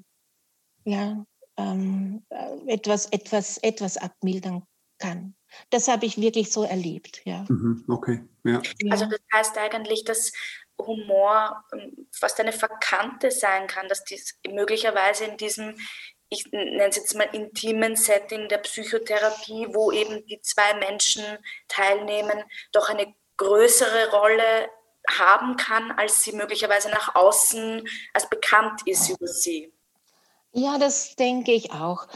ja, 0.85 1.25
ähm, 1.57 2.25
äh, 2.29 2.73
etwas, 2.73 3.07
etwas, 3.07 3.59
etwas 3.59 3.97
abmildern 3.97 4.63
kann. 4.99 5.35
Das 5.71 5.89
habe 5.89 6.07
ich 6.07 6.21
wirklich 6.21 6.53
so 6.53 6.65
erlebt, 6.65 7.23
ja. 7.25 7.45
Mhm, 7.49 7.85
okay, 7.89 8.25
ja. 8.45 8.63
Also 8.91 9.07
das 9.07 9.21
heißt 9.33 9.59
eigentlich, 9.59 10.05
dass 10.05 10.33
Humor 10.79 11.65
ähm, 11.73 12.09
fast 12.13 12.41
eine 12.41 12.53
Verkannte 12.53 13.31
sein 13.31 13.67
kann, 13.67 13.89
dass 13.89 14.05
dies 14.05 14.39
möglicherweise 14.49 15.25
in 15.25 15.37
diesem, 15.37 15.77
ich 16.29 16.47
nenne 16.53 16.89
es 16.89 16.97
jetzt 16.97 17.15
mal 17.15 17.29
intimen 17.33 17.97
Setting 17.97 18.49
der 18.49 18.59
Psychotherapie, 18.59 19.69
wo 19.73 19.93
eben 19.93 20.25
die 20.27 20.41
zwei 20.41 20.75
Menschen 20.75 21.25
teilnehmen, 21.69 22.43
doch 22.73 22.89
eine 22.89 23.15
größere 23.37 24.11
Rolle 24.11 24.71
haben 25.09 25.57
kann, 25.57 25.93
als 25.93 26.23
sie 26.23 26.33
möglicherweise 26.33 26.91
nach 26.91 27.15
außen 27.15 27.87
als 28.13 28.29
bekannt 28.29 28.83
ist 28.87 29.09
über 29.09 29.27
sie. 29.27 29.73
Ja, 30.53 30.79
das 30.79 31.15
denke 31.15 31.53
ich 31.53 31.71
auch. 31.73 32.09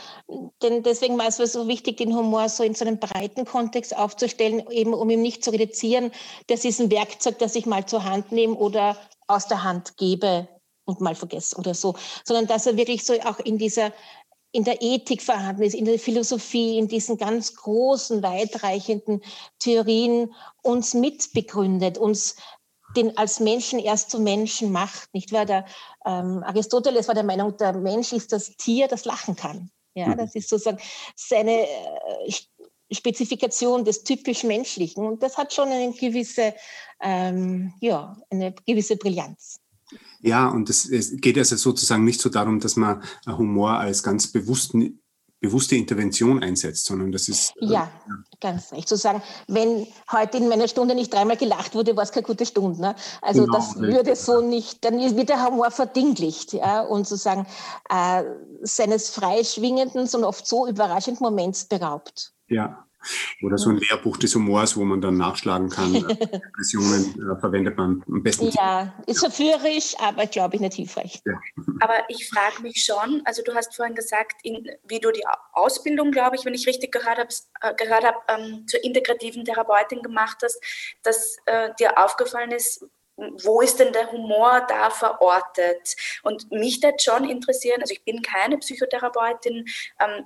Denn 0.61 0.83
deswegen 0.83 1.17
war 1.19 1.29
es 1.29 1.37
so 1.37 1.69
wichtig, 1.69 1.99
den 1.99 2.17
Humor 2.17 2.49
so 2.49 2.65
in 2.65 2.75
so 2.75 2.85
einem 2.85 2.99
breiten 2.99 3.45
Kontext 3.45 3.97
aufzustellen, 3.97 4.69
eben 4.71 4.93
um 4.93 5.09
ihn 5.09 5.23
nicht 5.23 5.45
zu 5.45 5.51
reduzieren. 5.51 6.11
Das 6.49 6.65
ist 6.65 6.81
ein 6.81 6.91
Werkzeug, 6.91 7.39
das 7.39 7.55
ich 7.55 7.67
mal 7.67 7.87
zur 7.87 8.03
Hand 8.05 8.33
nehme 8.33 8.57
oder 8.57 8.97
aus 9.29 9.47
der 9.47 9.63
Hand 9.63 9.97
gebe 9.97 10.49
und 10.85 11.01
mal 11.01 11.15
vergesse 11.15 11.57
oder 11.57 11.75
so, 11.75 11.95
sondern 12.25 12.47
dass 12.49 12.67
er 12.67 12.77
wirklich 12.77 13.05
so 13.05 13.15
auch 13.21 13.39
in 13.39 13.57
dieser 13.59 13.93
in 14.51 14.63
der 14.63 14.83
Ethik 14.83 15.21
vorhanden 15.21 15.63
ist, 15.63 15.75
in 15.75 15.85
der 15.85 15.99
Philosophie, 15.99 16.79
in 16.79 16.87
diesen 16.87 17.17
ganz 17.17 17.57
großen, 17.57 18.23
weitreichenden 18.23 19.21
Theorien 19.59 20.33
uns 20.63 20.95
mitbegründet, 20.95 21.99
uns 21.99 22.37
den 22.97 23.17
als 23.17 23.41
Menschen 23.41 23.79
erst 23.79 24.11
zum 24.11 24.25
Menschen 24.25 24.73
macht. 24.73 25.13
Nicht 25.13 25.33
wahr? 25.33 25.47
Der, 25.47 25.65
ähm, 26.07 26.43
Aristoteles 26.45 27.09
war 27.09 27.15
der 27.15 27.25
Meinung, 27.25 27.57
der 27.57 27.73
Mensch 27.75 28.13
ist 28.13 28.33
das 28.33 28.57
Tier, 28.57 28.89
das 28.89 29.05
lachen 29.05 29.37
kann. 29.37 29.71
Ja, 29.95 30.09
mhm. 30.09 30.19
das 30.19 30.35
ist 30.35 30.49
sozusagen 30.49 30.79
seine 31.15 31.63
äh, 31.63 32.33
Spezifikation 32.93 33.85
des 33.85 34.05
typisch 34.05 34.45
Menschlichen. 34.45 35.05
Und 35.05 35.23
das 35.23 35.37
hat 35.37 35.53
schon 35.53 35.69
eine 35.69 35.93
gewisse, 35.93 36.55
ähm, 37.01 37.73
ja, 37.81 38.17
eine 38.31 38.55
gewisse 38.67 38.97
Brillanz. 38.97 39.61
Ja, 40.21 40.49
und 40.49 40.71
es, 40.71 40.89
es 40.89 41.17
geht 41.21 41.37
also 41.37 41.57
sozusagen 41.57 42.05
nicht 42.05 42.21
so 42.21 42.29
darum, 42.29 42.59
dass 42.59 42.77
man 42.77 43.03
Humor 43.27 43.73
als 43.73 44.03
ganz 44.03 44.33
bewussten 44.33 45.01
bewusste 45.45 45.77
Intervention 45.77 46.43
einsetzt, 46.43 46.87
sondern 46.87 47.13
das 47.13 47.29
ist. 47.29 47.53
Äh, 47.61 47.67
ja, 47.67 47.91
ganz 48.41 48.73
recht. 48.73 48.89
Zu 48.89 48.97
sagen, 48.97 49.23
wenn 49.47 49.87
heute 50.11 50.39
in 50.39 50.49
meiner 50.49 50.69
Stunde 50.69 50.95
nicht 50.95 51.13
dreimal 51.13 51.37
gelacht 51.37 51.75
wurde, 51.75 51.97
war 51.97 52.03
es 52.03 52.13
keine 52.13 52.27
gute 52.27 52.47
Stunde. 52.47 52.81
Ne? 52.81 52.95
Also 53.21 53.45
genau, 53.45 53.57
das 53.57 53.77
würde 53.77 54.17
so 54.17 54.41
nicht, 54.41 54.85
dann 54.85 54.99
wird 54.99 55.29
der 55.29 55.45
Humor 55.45 55.71
verdinglicht. 55.71 56.53
Ja? 56.55 56.81
Und 56.81 57.07
sozusagen 57.07 57.47
äh, 57.91 58.23
seines 58.63 59.11
freischwingenden 59.11 60.09
und 60.13 60.25
oft 60.25 60.47
so 60.47 60.67
überraschenden 60.67 61.23
Moments 61.23 61.67
beraubt. 61.67 62.33
Ja, 62.49 62.85
oder 63.43 63.59
so 63.59 63.71
ein 63.71 63.79
Lehrbuch 63.79 64.17
des 64.17 64.35
Humors, 64.35 64.77
wo 64.77 64.85
man 64.85 65.01
dann 65.01 65.17
nachschlagen 65.17 65.69
kann. 65.69 65.95
Expressionen 66.09 67.15
äh, 67.15 67.41
verwendet 67.41 67.77
man 67.77 68.03
am 68.09 68.23
besten. 68.23 68.51
Ja, 68.51 68.95
ist 69.07 69.21
verführerisch, 69.21 69.95
aber 69.99 70.27
glaube 70.27 70.57
ich 70.57 70.61
nicht 70.61 70.75
hilfreich. 70.75 71.21
Ja. 71.25 71.35
Aber 71.81 71.95
ich 72.09 72.29
frage 72.29 72.63
mich 72.63 72.85
schon, 72.85 73.23
also 73.25 73.43
du 73.43 73.55
hast 73.55 73.75
vorhin 73.75 73.95
gesagt, 73.95 74.41
in, 74.43 74.69
wie 74.85 75.01
du 75.01 75.11
die 75.11 75.25
Ausbildung, 75.53 76.11
glaube 76.11 76.37
ich, 76.37 76.45
wenn 76.45 76.55
ich 76.55 76.67
richtig 76.67 76.93
gehört 76.93 77.19
habe, 77.19 77.29
äh, 77.61 77.75
gehört 77.75 78.05
hab, 78.05 78.31
ähm, 78.31 78.67
zur 78.67 78.83
integrativen 78.85 79.45
Therapeutin 79.45 80.03
gemacht 80.03 80.39
hast, 80.43 80.61
dass 81.03 81.37
äh, 81.47 81.71
dir 81.79 81.99
aufgefallen 81.99 82.53
ist, 82.53 82.85
wo 83.17 83.61
ist 83.61 83.79
denn 83.79 83.93
der 83.93 84.11
Humor 84.11 84.65
da 84.69 84.91
verortet? 84.91 85.97
Und 86.23 86.51
mich 86.51 86.81
das 86.81 86.95
schon 87.03 87.29
interessieren, 87.29 87.81
also 87.81 87.93
ich 87.93 88.05
bin 88.05 88.23
keine 88.23 88.59
Psychotherapeutin, 88.59 89.67
ähm, 90.01 90.25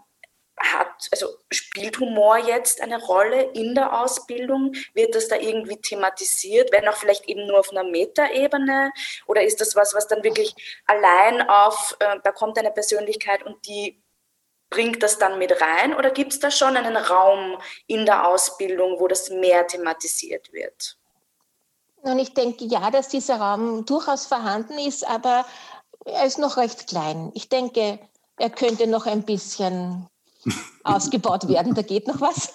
hat, 0.61 1.09
also 1.13 1.29
spielt 1.51 1.99
Humor 2.01 2.39
jetzt 2.39 2.81
eine 2.81 3.01
Rolle 3.01 3.43
in 3.53 3.75
der 3.75 4.01
Ausbildung? 4.01 4.75
Wird 4.95 5.15
das 5.15 5.29
da 5.29 5.37
irgendwie 5.37 5.77
thematisiert, 5.77 6.73
wenn 6.73 6.89
auch 6.89 6.97
vielleicht 6.97 7.29
eben 7.29 7.47
nur 7.47 7.61
auf 7.61 7.71
einer 7.71 7.85
Metaebene? 7.85 8.93
Oder 9.27 9.43
ist 9.43 9.61
das 9.61 9.77
was, 9.77 9.95
was 9.95 10.07
dann 10.07 10.25
wirklich 10.25 10.55
allein 10.87 11.49
auf, 11.49 11.97
äh, 12.01 12.17
da 12.23 12.33
kommt 12.33 12.59
eine 12.59 12.71
Persönlichkeit 12.71 13.43
und 13.45 13.67
die 13.67 14.03
bringt 14.71 15.03
das 15.03 15.19
dann 15.19 15.39
mit 15.39 15.61
rein? 15.61 15.95
Oder 15.95 16.11
gibt 16.11 16.33
es 16.33 16.41
da 16.41 16.51
schon 16.51 16.77
einen 16.77 16.97
Raum 16.97 17.59
in 17.87 18.07
der 18.07 18.27
Ausbildung, 18.27 19.01
wo 19.01 19.09
das 19.09 19.31
mehr 19.31 19.67
thematisiert 19.67 20.53
wird? 20.53 20.97
Und 22.03 22.19
ich 22.19 22.35
denke 22.35 22.65
ja, 22.65 22.91
dass 22.91 23.09
dieser 23.09 23.37
Raum 23.37 23.85
durchaus 23.85 24.27
vorhanden 24.27 24.79
ist, 24.79 25.09
aber 25.09 25.45
er 26.05 26.25
ist 26.25 26.39
noch 26.39 26.57
recht 26.57 26.87
klein. 26.87 27.33
Ich 27.35 27.49
denke, 27.49 27.99
er 28.37 28.51
könnte 28.51 28.87
noch 28.87 29.07
ein 29.07 29.25
bisschen 29.25 30.07
ausgebaut 30.85 31.49
werden, 31.49 31.75
da 31.75 31.83
geht 31.83 32.07
noch 32.07 32.21
was. 32.21 32.55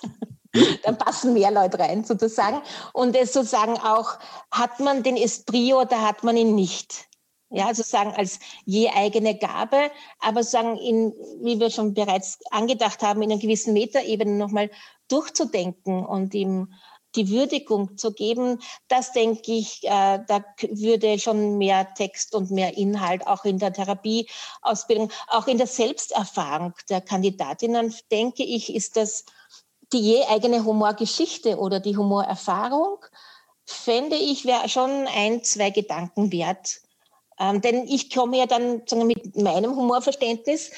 Dann 0.83 0.97
passen 0.97 1.33
mehr 1.33 1.51
Leute 1.51 1.79
rein 1.79 2.03
sozusagen. 2.03 2.61
Und 2.93 3.15
es 3.15 3.33
sozusagen 3.33 3.77
auch, 3.77 4.19
hat 4.51 4.79
man 4.79 5.01
den 5.01 5.17
Esprit 5.17 5.73
oder 5.73 6.01
hat 6.01 6.23
man 6.23 6.37
ihn 6.37 6.53
nicht? 6.53 7.07
Ja, 7.49 7.73
sozusagen 7.73 8.13
als 8.13 8.39
je 8.65 8.89
eigene 8.89 9.37
Gabe, 9.37 9.91
aber 10.19 10.43
sagen 10.43 10.77
in, 10.77 11.13
wie 11.41 11.59
wir 11.59 11.69
schon 11.69 11.93
bereits 11.93 12.39
angedacht 12.49 13.03
haben, 13.03 13.21
in 13.21 13.31
einer 13.31 13.41
gewissen 13.41 13.73
Metaebene 13.73 14.31
nochmal 14.31 14.71
durchzudenken 15.07 16.03
und 16.03 16.33
ihm 16.33 16.73
die 17.15 17.29
Würdigung 17.29 17.97
zu 17.97 18.13
geben, 18.13 18.59
das 18.87 19.11
denke 19.11 19.51
ich, 19.51 19.83
äh, 19.83 20.19
da 20.27 20.43
würde 20.69 21.19
schon 21.19 21.57
mehr 21.57 21.93
Text 21.93 22.33
und 22.35 22.51
mehr 22.51 22.75
Inhalt 22.77 23.27
auch 23.27 23.45
in 23.45 23.59
der 23.59 23.73
Therapieausbildung, 23.73 25.11
auch 25.27 25.47
in 25.47 25.57
der 25.57 25.67
Selbsterfahrung 25.67 26.73
der 26.89 27.01
Kandidatinnen, 27.01 27.93
denke 28.11 28.43
ich, 28.43 28.73
ist 28.73 28.97
das 28.97 29.25
die 29.91 29.99
je 29.99 30.23
eigene 30.25 30.65
Humorgeschichte 30.65 31.57
oder 31.57 31.79
die 31.79 31.95
Humorerfahrung 31.95 32.97
fände 33.65 34.15
ich, 34.15 34.45
wäre 34.45 34.67
schon 34.67 35.07
ein, 35.07 35.43
zwei 35.43 35.69
Gedanken 35.69 36.31
wert. 36.31 36.81
Ähm, 37.39 37.61
denn 37.61 37.87
ich 37.87 38.13
komme 38.13 38.37
ja 38.37 38.45
dann 38.45 38.81
sagen, 38.85 39.07
mit 39.07 39.35
meinem 39.37 39.75
Humorverständnis, 39.75 40.71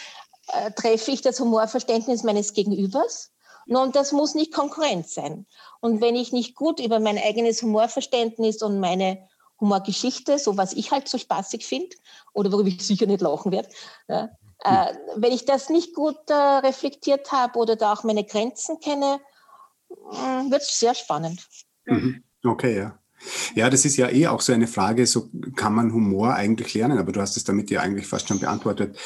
äh, 0.47 0.71
treffe 0.71 1.11
ich 1.11 1.21
das 1.21 1.39
Humorverständnis 1.39 2.23
meines 2.23 2.53
Gegenübers. 2.53 3.31
Und 3.67 3.95
das 3.95 4.11
muss 4.11 4.35
nicht 4.35 4.53
Konkurrenz 4.53 5.13
sein. 5.13 5.45
Und 5.79 6.01
wenn 6.01 6.15
ich 6.15 6.31
nicht 6.31 6.55
gut 6.55 6.79
über 6.79 6.99
mein 6.99 7.17
eigenes 7.17 7.61
Humorverständnis 7.61 8.61
und 8.61 8.79
meine 8.79 9.27
Humorgeschichte, 9.59 10.37
so 10.37 10.57
was 10.57 10.73
ich 10.73 10.91
halt 10.91 11.07
so 11.07 11.17
spaßig 11.17 11.65
finde, 11.65 11.95
oder 12.33 12.51
worüber 12.51 12.69
ich 12.69 12.85
sicher 12.85 13.05
nicht 13.05 13.21
lachen 13.21 13.51
werde, 13.51 13.69
ja, 14.07 14.29
äh, 14.63 14.93
wenn 15.15 15.31
ich 15.31 15.45
das 15.45 15.69
nicht 15.69 15.93
gut 15.93 16.29
äh, 16.29 16.33
reflektiert 16.33 17.31
habe 17.31 17.59
oder 17.59 17.75
da 17.75 17.93
auch 17.93 18.03
meine 18.03 18.23
Grenzen 18.23 18.79
kenne, 18.79 19.19
äh, 19.89 20.51
wird 20.51 20.61
es 20.61 20.79
sehr 20.79 20.95
spannend. 20.95 21.45
Mhm. 21.85 22.23
Okay, 22.43 22.77
ja. 22.77 22.99
Ja, 23.55 23.69
das 23.69 23.85
ist 23.85 23.97
ja 23.97 24.09
eh 24.09 24.27
auch 24.27 24.41
so 24.41 24.53
eine 24.53 24.67
Frage, 24.67 25.07
so 25.07 25.29
kann 25.55 25.73
man 25.73 25.93
Humor 25.93 26.33
eigentlich 26.33 26.73
lernen, 26.73 26.97
aber 26.97 27.11
du 27.11 27.21
hast 27.21 27.37
es 27.37 27.43
damit 27.43 27.69
ja 27.71 27.81
eigentlich 27.81 28.07
fast 28.07 28.27
schon 28.27 28.39
beantwortet. 28.39 28.97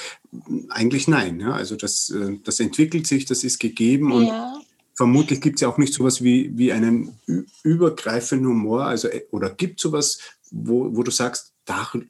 Eigentlich 0.70 1.08
nein, 1.08 1.40
ja, 1.40 1.52
also 1.52 1.76
das, 1.76 2.10
äh, 2.10 2.38
das 2.44 2.60
entwickelt 2.60 3.08
sich, 3.08 3.26
das 3.26 3.44
ist 3.44 3.60
gegeben 3.60 4.12
und 4.12 4.28
ja. 4.28 4.54
vermutlich 4.94 5.42
gibt 5.42 5.56
es 5.56 5.62
ja 5.62 5.70
auch 5.70 5.78
nicht 5.78 5.94
sowas 5.94 6.24
wie, 6.24 6.52
wie 6.58 6.72
einen 6.72 7.18
übergreifenden 7.64 8.48
Humor, 8.48 8.86
also 8.86 9.08
äh, 9.08 9.26
oder 9.32 9.50
gibt 9.52 9.80
sowas, 9.80 10.20
wo, 10.52 10.96
wo 10.96 11.04
du 11.04 11.12
sagst, 11.12 11.54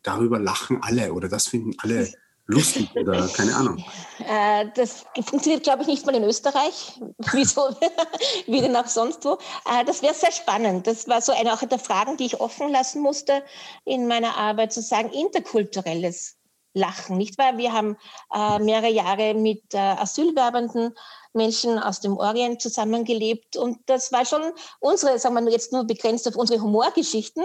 darüber 0.03 0.39
lachen 0.39 0.81
alle 0.81 1.13
oder 1.13 1.27
das 1.27 1.47
finden 1.47 1.73
alle 1.79 2.09
lustig 2.49 2.89
oder 2.95 3.27
keine 3.29 3.55
Ahnung. 3.55 3.83
Äh, 4.27 4.65
das 4.75 5.05
funktioniert, 5.13 5.63
glaube 5.63 5.83
ich, 5.83 5.87
nicht 5.87 6.05
mal 6.05 6.15
in 6.15 6.23
Österreich, 6.23 6.99
wieso, 7.31 7.69
wie 8.47 8.61
denn 8.61 8.75
auch 8.75 8.87
sonst 8.87 9.23
wo. 9.23 9.37
Äh, 9.65 9.85
das 9.85 10.01
wäre 10.01 10.13
sehr 10.13 10.31
spannend. 10.31 10.87
Das 10.87 11.07
war 11.07 11.21
so 11.21 11.31
eine 11.31 11.53
auch 11.53 11.63
der 11.63 11.79
Fragen, 11.79 12.17
die 12.17 12.25
ich 12.25 12.41
offen 12.41 12.69
lassen 12.69 13.01
musste 13.01 13.43
in 13.85 14.07
meiner 14.07 14.35
Arbeit, 14.35 14.73
zu 14.73 14.81
sagen, 14.81 15.11
interkulturelles 15.11 16.35
Lachen, 16.73 17.17
nicht 17.17 17.37
wahr? 17.39 17.57
Wir 17.57 17.73
haben 17.73 17.97
äh, 18.33 18.59
mehrere 18.59 18.91
Jahre 18.91 19.33
mit 19.33 19.73
asylwerbenden 19.73 20.93
Menschen 21.33 21.79
aus 21.79 21.99
dem 21.99 22.15
Orient 22.15 22.61
zusammengelebt 22.61 23.57
und 23.57 23.79
das 23.87 24.11
war 24.11 24.23
schon 24.23 24.41
unsere, 24.79 25.17
sagen 25.17 25.43
wir 25.45 25.51
jetzt 25.51 25.73
nur 25.73 25.85
begrenzt 25.85 26.27
auf 26.27 26.35
unsere 26.35 26.61
Humorgeschichten, 26.61 27.43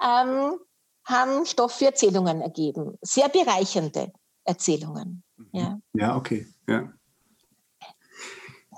ähm, 0.00 0.54
haben 1.04 1.46
Stoff 1.46 1.72
für 1.72 1.86
Erzählungen 1.86 2.40
ergeben. 2.40 2.96
Sehr 3.02 3.28
bereichernde. 3.28 4.12
Erzählungen. 4.50 5.22
Mhm. 5.36 5.46
Ja, 5.52 5.80
ja 5.94 6.16
okay. 6.16 6.46
Ja. 6.68 6.92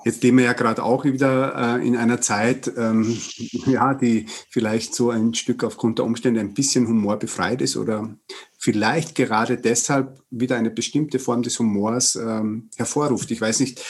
Jetzt 0.04 0.22
leben 0.24 0.38
wir 0.38 0.46
ja 0.46 0.52
gerade 0.52 0.82
auch 0.82 1.04
wieder 1.04 1.78
äh, 1.78 1.86
in 1.86 1.96
einer 1.96 2.20
Zeit, 2.20 2.72
ähm, 2.76 3.16
ja, 3.66 3.94
die 3.94 4.26
vielleicht 4.50 4.94
so 4.94 5.10
ein 5.10 5.34
Stück 5.34 5.62
aufgrund 5.62 5.98
der 5.98 6.04
Umstände 6.04 6.40
ein 6.40 6.54
bisschen 6.54 6.88
humorbefreit 6.88 7.62
ist 7.62 7.76
oder 7.76 8.16
vielleicht 8.58 9.14
gerade 9.14 9.56
deshalb 9.56 10.20
wieder 10.30 10.56
eine 10.56 10.70
bestimmte 10.70 11.18
Form 11.18 11.42
des 11.42 11.58
Humors 11.58 12.16
ähm, 12.16 12.68
hervorruft. 12.76 13.30
Ich 13.30 13.40
weiß 13.40 13.60
nicht, 13.60 13.80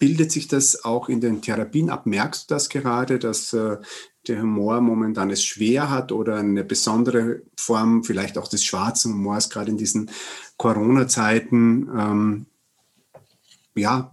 bildet 0.00 0.32
sich 0.32 0.48
das 0.48 0.84
auch 0.84 1.08
in 1.08 1.20
den 1.20 1.42
Therapien 1.42 1.90
ab? 1.90 2.06
Merkst 2.06 2.50
du 2.50 2.54
das 2.54 2.68
gerade, 2.68 3.20
dass 3.20 3.52
äh, 3.52 3.76
der 4.26 4.42
Humor 4.42 4.80
momentan 4.80 5.30
es 5.30 5.44
schwer 5.44 5.90
hat 5.90 6.10
oder 6.10 6.36
eine 6.36 6.64
besondere 6.64 7.42
Form 7.56 8.02
vielleicht 8.02 8.36
auch 8.38 8.48
des 8.48 8.64
schwarzen 8.64 9.12
Humors, 9.12 9.50
gerade 9.50 9.70
in 9.70 9.76
diesen 9.76 10.10
Corona-Zeiten, 10.56 11.88
ähm, 11.96 12.46
ja, 13.76 14.10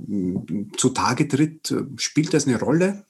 zutage 0.78 1.28
tritt? 1.28 1.74
Spielt 1.96 2.34
das 2.34 2.48
eine 2.48 2.60
Rolle? 2.60 3.06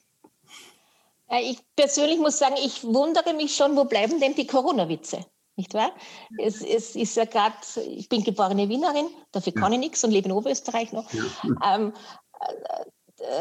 Ich 1.42 1.58
persönlich 1.76 2.18
muss 2.18 2.38
sagen, 2.38 2.54
ich 2.64 2.84
wundere 2.84 3.34
mich 3.34 3.54
schon, 3.54 3.76
wo 3.76 3.84
bleiben 3.84 4.18
denn 4.18 4.34
die 4.34 4.46
Corona-Witze? 4.46 5.26
Nicht 5.56 5.74
wahr? 5.74 5.90
Es, 6.38 6.62
es 6.62 6.94
ist 6.94 7.16
ja 7.16 7.24
gerade, 7.24 7.56
ich 7.84 8.08
bin 8.08 8.22
geborene 8.22 8.68
Wienerin, 8.68 9.06
dafür 9.32 9.52
kann 9.52 9.72
ja. 9.72 9.78
ich 9.78 9.86
nichts 9.86 10.04
und 10.04 10.12
lebe 10.12 10.26
in 10.26 10.32
Oberösterreich 10.32 10.92
noch. 10.92 11.12
Ja. 11.12 11.24
Ähm, 11.74 11.88
äh, 11.88 12.27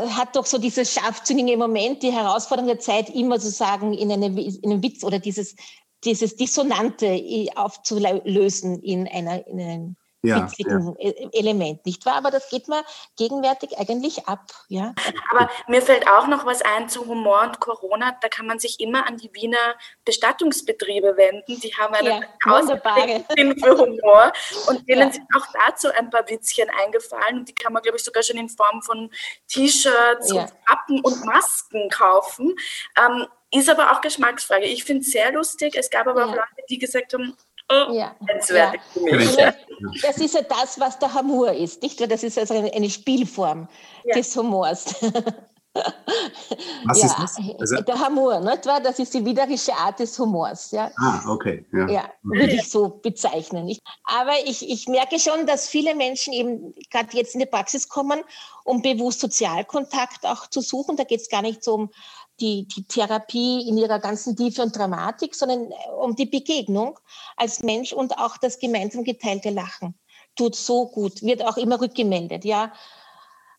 hat 0.09 0.35
doch 0.35 0.45
so 0.45 0.57
dieses 0.57 0.93
scharfzüngige 0.93 1.57
Moment, 1.57 2.03
die 2.03 2.11
Herausforderung 2.11 2.67
der 2.67 2.79
Zeit, 2.79 3.09
immer 3.09 3.39
zu 3.39 3.49
sagen, 3.49 3.93
in, 3.93 4.11
eine, 4.11 4.27
in 4.27 4.71
einem 4.71 4.83
Witz 4.83 5.03
oder 5.03 5.19
dieses, 5.19 5.55
dieses 6.03 6.35
Dissonante 6.35 7.21
aufzulösen 7.55 8.81
in, 8.81 9.07
einer, 9.07 9.45
in 9.47 9.61
einem 9.61 9.95
ja, 10.27 10.43
witzigen 10.43 10.95
ja. 10.99 11.09
E-, 11.09 11.29
Element, 11.33 11.85
nicht 11.85 12.05
wahr? 12.05 12.15
Aber 12.15 12.31
das 12.31 12.49
geht 12.49 12.67
mir 12.67 12.83
gegenwärtig 13.17 13.77
eigentlich 13.77 14.27
ab. 14.27 14.45
Ja? 14.67 14.93
Aber 15.31 15.49
mir 15.67 15.81
fällt 15.81 16.07
auch 16.07 16.27
noch 16.27 16.45
was 16.45 16.61
ein 16.61 16.89
zu 16.89 17.05
Humor 17.07 17.43
und 17.43 17.59
Corona. 17.59 18.17
Da 18.21 18.29
kann 18.29 18.45
man 18.45 18.59
sich 18.59 18.79
immer 18.79 19.07
an 19.07 19.17
die 19.17 19.33
Wiener 19.33 19.75
Bestattungsbetriebe 20.05 21.17
wenden. 21.17 21.59
Die 21.59 21.73
haben 21.75 21.93
einen 21.93 22.25
ja, 22.45 23.23
Sinn 23.35 23.59
für 23.59 23.77
Humor 23.77 24.31
und 24.67 24.87
denen 24.87 25.07
ja. 25.07 25.11
sind 25.11 25.27
auch 25.35 25.45
dazu 25.65 25.89
ein 25.89 26.09
paar 26.09 26.27
Witzchen 26.29 26.69
eingefallen. 26.83 27.39
Und 27.39 27.49
die 27.49 27.55
kann 27.55 27.73
man, 27.73 27.81
glaube 27.81 27.97
ich, 27.97 28.03
sogar 28.03 28.23
schon 28.23 28.37
in 28.37 28.49
Form 28.49 28.81
von 28.81 29.09
T-Shirts 29.47 30.31
ja. 30.31 30.41
und 30.41 30.53
Kappen 30.65 30.99
und 31.01 31.25
Masken 31.25 31.89
kaufen. 31.89 32.55
Ähm, 32.97 33.27
ist 33.51 33.69
aber 33.69 33.91
auch 33.91 34.01
Geschmacksfrage. 34.01 34.65
Ich 34.65 34.83
finde 34.83 35.01
es 35.01 35.11
sehr 35.11 35.31
lustig. 35.31 35.75
Es 35.77 35.89
gab 35.89 36.07
aber 36.07 36.25
auch 36.25 36.35
Leute, 36.35 36.63
die 36.69 36.77
gesagt 36.77 37.13
haben, 37.13 37.37
Oh, 37.69 37.93
ja. 37.93 38.15
ja. 38.49 38.73
Das 40.01 40.17
ist 40.17 40.33
ja 40.33 40.41
das, 40.41 40.79
was 40.79 40.97
der 40.99 41.13
Humor 41.13 41.51
ist, 41.51 41.81
nicht? 41.81 41.99
Das 42.09 42.23
ist 42.23 42.37
also 42.37 42.53
eine, 42.53 42.89
Spielform 42.89 43.67
ja. 44.05 44.15
des 44.15 44.35
Humors. 44.35 44.95
Was 46.85 47.01
ja, 47.01 47.05
ist 47.05 47.15
das? 47.19 47.37
Also, 47.59 47.81
der 47.81 48.07
Humor, 48.07 48.39
nicht 48.39 48.65
wahr? 48.65 48.81
Das 48.81 48.99
ist 48.99 49.13
die 49.13 49.23
widerische 49.23 49.73
Art 49.73 49.99
des 49.99 50.17
Humors. 50.17 50.71
Ja, 50.71 50.89
ah, 50.97 51.21
okay. 51.27 51.65
Ja, 51.71 51.87
ja 51.87 52.11
würde 52.23 52.53
ich 52.53 52.69
so 52.69 52.89
bezeichnen. 52.89 53.65
Nicht? 53.65 53.81
Aber 54.03 54.33
ich, 54.45 54.67
ich 54.67 54.87
merke 54.87 55.19
schon, 55.19 55.45
dass 55.45 55.67
viele 55.67 55.93
Menschen 55.95 56.33
eben 56.33 56.73
gerade 56.89 57.15
jetzt 57.15 57.35
in 57.35 57.41
die 57.41 57.45
Praxis 57.45 57.89
kommen, 57.89 58.21
um 58.63 58.81
bewusst 58.81 59.19
Sozialkontakt 59.19 60.25
auch 60.25 60.47
zu 60.47 60.61
suchen. 60.61 60.97
Da 60.97 61.03
geht 61.03 61.21
es 61.21 61.29
gar 61.29 61.41
nicht 61.41 61.63
so 61.63 61.75
um 61.75 61.89
die, 62.39 62.67
die 62.67 62.83
Therapie 62.83 63.67
in 63.67 63.77
ihrer 63.77 63.99
ganzen 63.99 64.35
Tiefe 64.35 64.61
und 64.61 64.75
Dramatik, 64.75 65.35
sondern 65.35 65.71
äh, 65.71 65.75
um 66.01 66.15
die 66.15 66.25
Begegnung 66.25 66.99
als 67.35 67.61
Mensch 67.63 67.93
und 67.93 68.17
auch 68.17 68.37
das 68.37 68.59
gemeinsam 68.59 69.03
geteilte 69.03 69.49
Lachen. 69.49 69.95
Tut 70.35 70.55
so 70.55 70.87
gut, 70.87 71.21
wird 71.23 71.43
auch 71.43 71.57
immer 71.57 71.81
rückgemeldet. 71.81 72.45
Ja, 72.45 72.73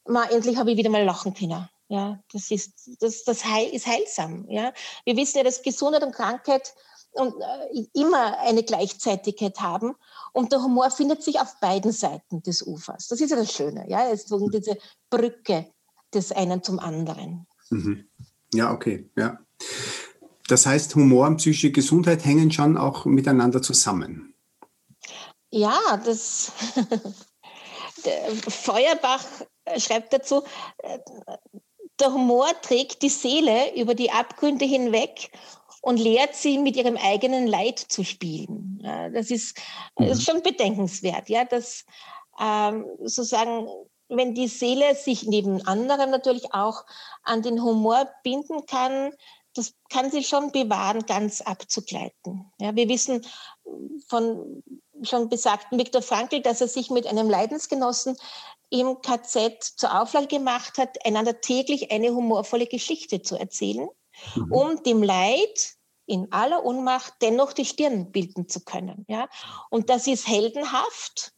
mal, 0.07 0.31
endlich 0.31 0.57
habe 0.57 0.71
ich 0.71 0.77
wieder 0.77 0.91
mal 0.91 1.05
lachen 1.05 1.35
können. 1.35 1.69
Ja, 1.89 2.21
das 2.33 2.51
ist, 2.51 2.91
das, 3.01 3.25
das 3.25 3.45
heil, 3.45 3.69
ist 3.71 3.87
heilsam. 3.87 4.47
Ja, 4.49 4.73
wir 5.05 5.17
wissen 5.17 5.39
ja, 5.39 5.45
dass 5.45 5.63
Gesundheit 5.63 6.03
und 6.05 6.15
Krankheit 6.15 6.75
und 7.13 7.35
äh, 7.41 7.87
immer 7.95 8.39
eine 8.41 8.63
Gleichzeitigkeit 8.63 9.61
haben. 9.61 9.95
Und 10.33 10.53
der 10.53 10.63
Humor 10.63 10.91
findet 10.91 11.23
sich 11.23 11.41
auf 11.41 11.59
beiden 11.61 11.93
Seiten 11.93 12.43
des 12.43 12.63
Ufers. 12.67 13.09
Das 13.09 13.21
ist 13.21 13.31
ja 13.31 13.37
das 13.37 13.53
Schöne. 13.53 13.87
Ja, 13.89 14.09
es 14.11 14.25
ist 14.25 14.35
diese 14.53 14.77
Brücke 15.11 15.73
des 16.13 16.33
einen 16.33 16.63
zum 16.63 16.79
anderen. 16.79 17.47
Mhm. 17.71 18.09
Ja, 18.55 18.73
okay, 18.73 19.09
ja. 19.17 19.39
Das 20.49 20.65
heißt, 20.65 20.95
Humor 20.95 21.27
und 21.27 21.37
psychische 21.37 21.71
Gesundheit 21.71 22.25
hängen 22.25 22.51
schon 22.51 22.77
auch 22.77 23.05
miteinander 23.05 23.61
zusammen. 23.61 24.35
Ja, 25.51 25.79
das 26.05 26.53
Feuerbach 28.49 29.25
schreibt 29.77 30.13
dazu, 30.13 30.43
der 32.01 32.13
Humor 32.13 32.49
trägt 32.63 33.03
die 33.03 33.09
Seele 33.09 33.75
über 33.77 33.95
die 33.95 34.11
Abgründe 34.11 34.65
hinweg 34.65 35.31
und 35.83 35.99
lehrt 35.99 36.35
sie, 36.35 36.59
mit 36.59 36.77
ihrem 36.77 36.97
eigenen 36.97 37.47
Leid 37.47 37.79
zu 37.79 38.05
spielen. 38.05 38.81
Ja, 38.83 39.09
das, 39.11 39.31
ist, 39.31 39.59
das 39.97 40.11
ist 40.11 40.19
mhm. 40.21 40.33
schon 40.33 40.43
bedenkenswert, 40.43 41.29
ja, 41.29 41.45
dass 41.45 41.85
ähm, 42.41 42.87
sozusagen 43.01 43.69
wenn 44.09 44.35
die 44.35 44.49
Seele 44.49 44.95
sich 44.95 45.25
neben 45.25 45.67
anderem 45.67 46.11
natürlich 46.11 46.55
auch 46.55 46.85
an 47.23 47.43
den 47.43 47.63
Humor 47.63 48.09
binden 48.23 48.67
kann, 48.67 49.13
das 49.55 49.75
kann 49.91 50.11
sie 50.11 50.23
schon 50.23 50.53
bewahren, 50.53 51.05
ganz 51.07 51.41
abzugleiten. 51.41 52.51
Ja, 52.61 52.75
wir 52.77 52.89
wissen 52.89 53.27
von 54.07 54.63
schon 55.03 55.29
besagten 55.29 55.79
Viktor 55.79 56.03
Frankl, 56.03 56.41
dass 56.41 56.61
er 56.61 56.69
sich 56.69 56.91
mit 56.91 57.07
einem 57.07 57.29
Leidensgenossen 57.29 58.17
im 58.71 59.01
KZ 59.01 59.63
zur 59.77 60.01
Auflage 60.01 60.27
gemacht 60.27 60.79
hat, 60.79 61.05
einander 61.05 61.41
täglich 61.41 61.91
eine 61.91 62.11
humorvolle 62.11 62.67
Geschichte 62.67 63.23
zu 63.23 63.37
erzählen, 63.37 63.89
mhm. 64.35 64.53
um 64.53 64.83
dem 64.83 65.03
Leid 65.03 65.75
in 66.07 66.33
aller 66.33 66.65
Unmacht 66.65 67.15
dennoch 67.21 67.53
die 67.53 67.65
Stirn 67.65 68.11
bilden 68.13 68.49
zu 68.49 68.61
können. 68.61 69.05
Ja? 69.09 69.29
Und 69.71 69.91
das 69.91 70.07
ist 70.07 70.27
heldenhaft 70.27 71.33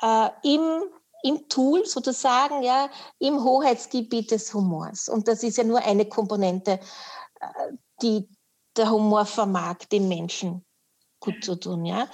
äh, 0.00 0.30
im 0.42 0.82
im 1.22 1.48
Tool 1.48 1.84
sozusagen, 1.86 2.62
ja, 2.62 2.90
im 3.18 3.42
Hoheitsgebiet 3.42 4.30
des 4.30 4.52
Humors. 4.54 5.08
Und 5.08 5.28
das 5.28 5.42
ist 5.42 5.58
ja 5.58 5.64
nur 5.64 5.78
eine 5.78 6.06
Komponente, 6.06 6.80
äh, 7.40 7.46
die 8.02 8.28
der 8.76 8.90
Humor 8.90 9.26
vermag, 9.26 9.78
dem 9.90 10.08
Menschen 10.08 10.64
gut 11.20 11.44
zu 11.44 11.56
tun, 11.56 11.84
ja. 11.84 12.08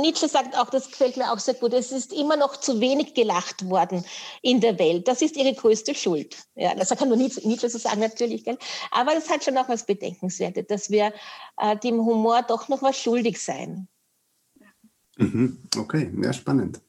Nietzsche 0.00 0.28
sagt 0.28 0.56
auch, 0.56 0.70
das 0.70 0.90
gefällt 0.90 1.16
mir 1.16 1.32
auch 1.32 1.40
sehr 1.40 1.54
gut, 1.54 1.72
es 1.72 1.90
ist 1.90 2.12
immer 2.12 2.36
noch 2.36 2.56
zu 2.58 2.80
wenig 2.80 3.14
gelacht 3.14 3.68
worden 3.68 4.04
in 4.40 4.60
der 4.60 4.78
Welt. 4.78 5.08
Das 5.08 5.22
ist 5.22 5.36
ihre 5.36 5.54
größte 5.54 5.94
Schuld. 5.94 6.36
Ja, 6.54 6.74
das 6.76 6.90
kann 6.90 7.08
nur 7.08 7.16
Nietzsche 7.16 7.68
so 7.68 7.78
sagen, 7.78 8.00
natürlich. 8.00 8.44
Gell? 8.44 8.58
Aber 8.92 9.14
das 9.14 9.28
hat 9.28 9.42
schon 9.42 9.58
auch 9.58 9.68
was 9.68 9.84
Bedenkenswertes, 9.84 10.66
dass 10.68 10.90
wir 10.90 11.12
äh, 11.56 11.76
dem 11.78 11.96
Humor 12.04 12.42
doch 12.42 12.68
noch 12.68 12.82
was 12.82 12.96
schuldig 12.96 13.42
sein. 13.42 13.88
Mhm. 15.16 15.62
Okay, 15.76 16.12
ja, 16.22 16.32
spannend. 16.32 16.80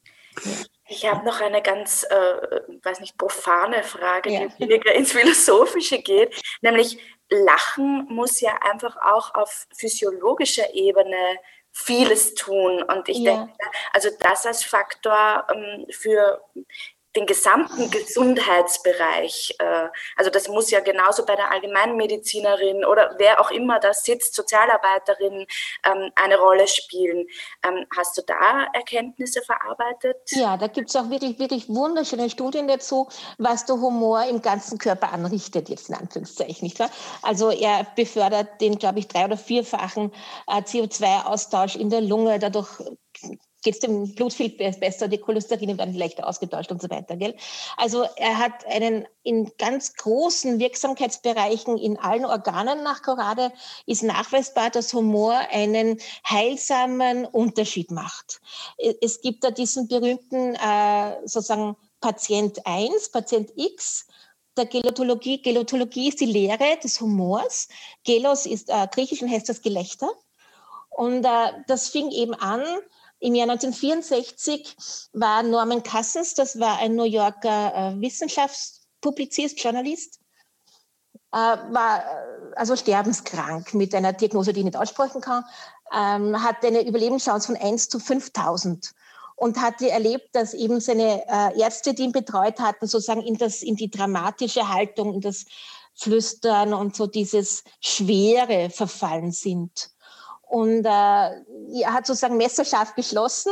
Ich 0.88 1.06
habe 1.06 1.26
noch 1.26 1.42
eine 1.42 1.62
ganz, 1.62 2.04
äh, 2.04 2.62
weiß 2.84 3.02
nicht, 3.02 3.18
profane 3.18 3.84
Frage, 3.84 4.30
ja. 4.32 4.48
die 4.48 4.60
weniger 4.60 4.94
ins 4.94 5.12
Philosophische 5.12 6.02
geht, 6.02 6.34
nämlich 6.62 6.98
Lachen 7.30 8.08
muss 8.10 8.40
ja 8.40 8.58
einfach 8.62 8.96
auch 8.98 9.36
auf 9.36 9.68
physiologischer 9.76 10.74
Ebene 10.74 11.40
vieles 11.74 12.34
tun. 12.36 12.82
Und 12.84 13.10
ich 13.10 13.20
ja. 13.20 13.36
denke, 13.36 13.54
also 13.92 14.10
das 14.20 14.46
als 14.46 14.64
Faktor 14.64 15.46
ähm, 15.54 15.86
für 15.90 16.42
den 17.18 17.26
gesamten 17.26 17.90
Gesundheitsbereich. 17.90 19.56
Äh, 19.60 19.88
also 20.16 20.30
das 20.30 20.48
muss 20.48 20.70
ja 20.70 20.80
genauso 20.80 21.26
bei 21.26 21.36
der 21.36 21.52
Allgemeinmedizinerin 21.52 22.86
oder 22.86 23.16
wer 23.18 23.42
auch 23.42 23.50
immer 23.50 23.80
da 23.80 23.94
sitzt, 23.94 24.36
Sozialarbeiterin, 24.36 25.48
ähm, 25.84 26.12
eine 26.16 26.38
Rolle 26.38 26.68
spielen. 26.68 27.26
Ähm, 27.68 27.86
hast 27.96 28.18
du 28.18 28.22
da 28.22 28.68
Erkenntnisse 28.74 29.42
verarbeitet? 29.42 30.18
Ja, 30.30 30.58
da 30.58 30.68
gibt 30.68 30.90
es 30.90 30.96
auch 30.96 31.10
wirklich, 31.10 31.40
wirklich 31.40 31.68
wunderschöne 31.68 32.30
Studien 32.30 32.68
dazu, 32.68 33.10
was 33.40 33.66
der 33.66 33.76
Humor 33.76 34.24
im 34.26 34.42
ganzen 34.42 34.78
Körper 34.78 35.12
anrichtet, 35.12 35.70
jetzt 35.70 35.90
in 35.90 35.96
Anführungszeichen, 35.96 36.64
nicht 36.64 36.80
wahr? 36.80 36.92
Also 37.24 37.50
er 37.50 37.88
befördert 37.96 38.62
den, 38.62 38.78
glaube 38.78 39.00
ich, 39.00 39.08
drei- 39.08 39.26
oder 39.26 39.38
vierfachen 39.38 40.12
äh, 40.48 40.62
CO2-Austausch 40.62 41.76
in 41.76 41.90
der 41.90 42.02
Lunge, 42.02 42.38
dadurch 42.38 42.70
geht 43.68 43.74
es 43.74 43.80
dem 43.82 44.16
Blut 44.16 44.32
viel 44.32 44.48
besser, 44.48 45.10
die 45.10 45.18
Cholesterine 45.18 45.78
werden 45.78 45.94
leichter 45.94 46.26
ausgetauscht 46.26 46.72
und 46.72 46.82
so 46.82 46.90
weiter. 46.90 47.18
Gell? 47.18 47.36
Also 47.76 48.06
er 48.16 48.38
hat 48.38 48.66
einen 48.66 49.06
in 49.24 49.52
ganz 49.58 49.94
großen 49.96 50.58
Wirksamkeitsbereichen 50.58 51.78
in 51.78 52.00
allen 52.00 52.24
Organen 52.24 52.82
nach 52.84 53.02
Corrade 53.02 53.52
ist 53.86 54.04
nachweisbar, 54.04 54.70
dass 54.70 54.94
Humor 54.94 55.34
einen 55.52 56.00
heilsamen 56.26 57.26
Unterschied 57.26 57.92
macht. 57.92 58.40
Es 59.02 59.20
gibt 59.20 59.44
da 59.44 59.52
diesen 59.52 59.90
berühmten 59.90 60.56
äh, 60.56 61.28
sozusagen 61.28 61.76
Patient 62.00 62.66
1, 62.66 63.12
Patient 63.12 63.52
X, 63.58 64.08
der 64.56 64.68
Gelotologie. 64.68 65.42
Gelotologie 65.42 66.08
ist 66.08 66.22
die 66.22 66.26
Lehre 66.26 66.78
des 66.82 67.02
Humors. 67.02 67.68
Gelos 68.06 68.46
ist 68.46 68.70
äh, 68.70 68.88
griechisch 68.90 69.22
und 69.22 69.30
heißt 69.30 69.50
das 69.50 69.62
Gelächter. 69.62 70.10
Und 70.90 71.26
äh, 71.26 71.52
das 71.68 71.90
fing 71.90 72.12
eben 72.12 72.34
an 72.34 72.64
im 73.20 73.36
Jahr 73.36 73.50
1964 73.50 74.76
war 75.14 75.44
Norman 75.44 75.84
Cousins, 75.84 76.36
das 76.36 76.60
war 76.60 76.80
ein 76.80 76.96
New 76.96 77.04
Yorker 77.04 77.74
äh, 77.74 78.02
Wissenschaftspublizist, 78.02 79.62
Journalist, 79.62 80.20
äh, 81.32 81.38
war 81.38 82.00
äh, 82.00 82.56
also 82.56 82.76
sterbenskrank 82.76 83.74
mit 83.74 83.96
einer 83.96 84.14
Diagnose, 84.14 84.54
die 84.54 84.60
ich 84.60 84.66
nicht 84.66 84.78
aussprechen 84.78 85.22
kann, 85.22 85.44
ähm, 85.94 86.44
hatte 86.44 86.68
eine 86.68 86.88
Überlebenschance 86.88 87.48
von 87.48 87.56
1 87.56 87.90
zu 87.90 88.00
5000 88.00 88.94
und 89.36 89.62
hatte 89.62 89.90
erlebt, 89.90 90.30
dass 90.34 90.54
eben 90.54 90.80
seine 90.80 91.24
äh, 91.28 91.60
Ärzte, 91.60 91.94
die 91.94 92.04
ihn 92.04 92.12
betreut 92.12 92.60
hatten, 92.60 92.88
sozusagen 92.88 93.22
in, 93.22 93.38
das, 93.38 93.62
in 93.62 93.76
die 93.76 93.90
dramatische 93.90 94.68
Haltung, 94.68 95.14
in 95.14 95.22
das 95.22 95.46
Flüstern 95.96 96.74
und 96.74 96.96
so 96.96 97.08
dieses 97.08 97.64
Schwere 97.80 98.70
verfallen 98.70 99.32
sind. 99.32 99.90
Und 100.50 100.86
äh, 100.86 100.90
hat 100.90 102.06
sozusagen 102.06 102.38
messerscharf 102.38 102.96
geschlossen. 102.96 103.52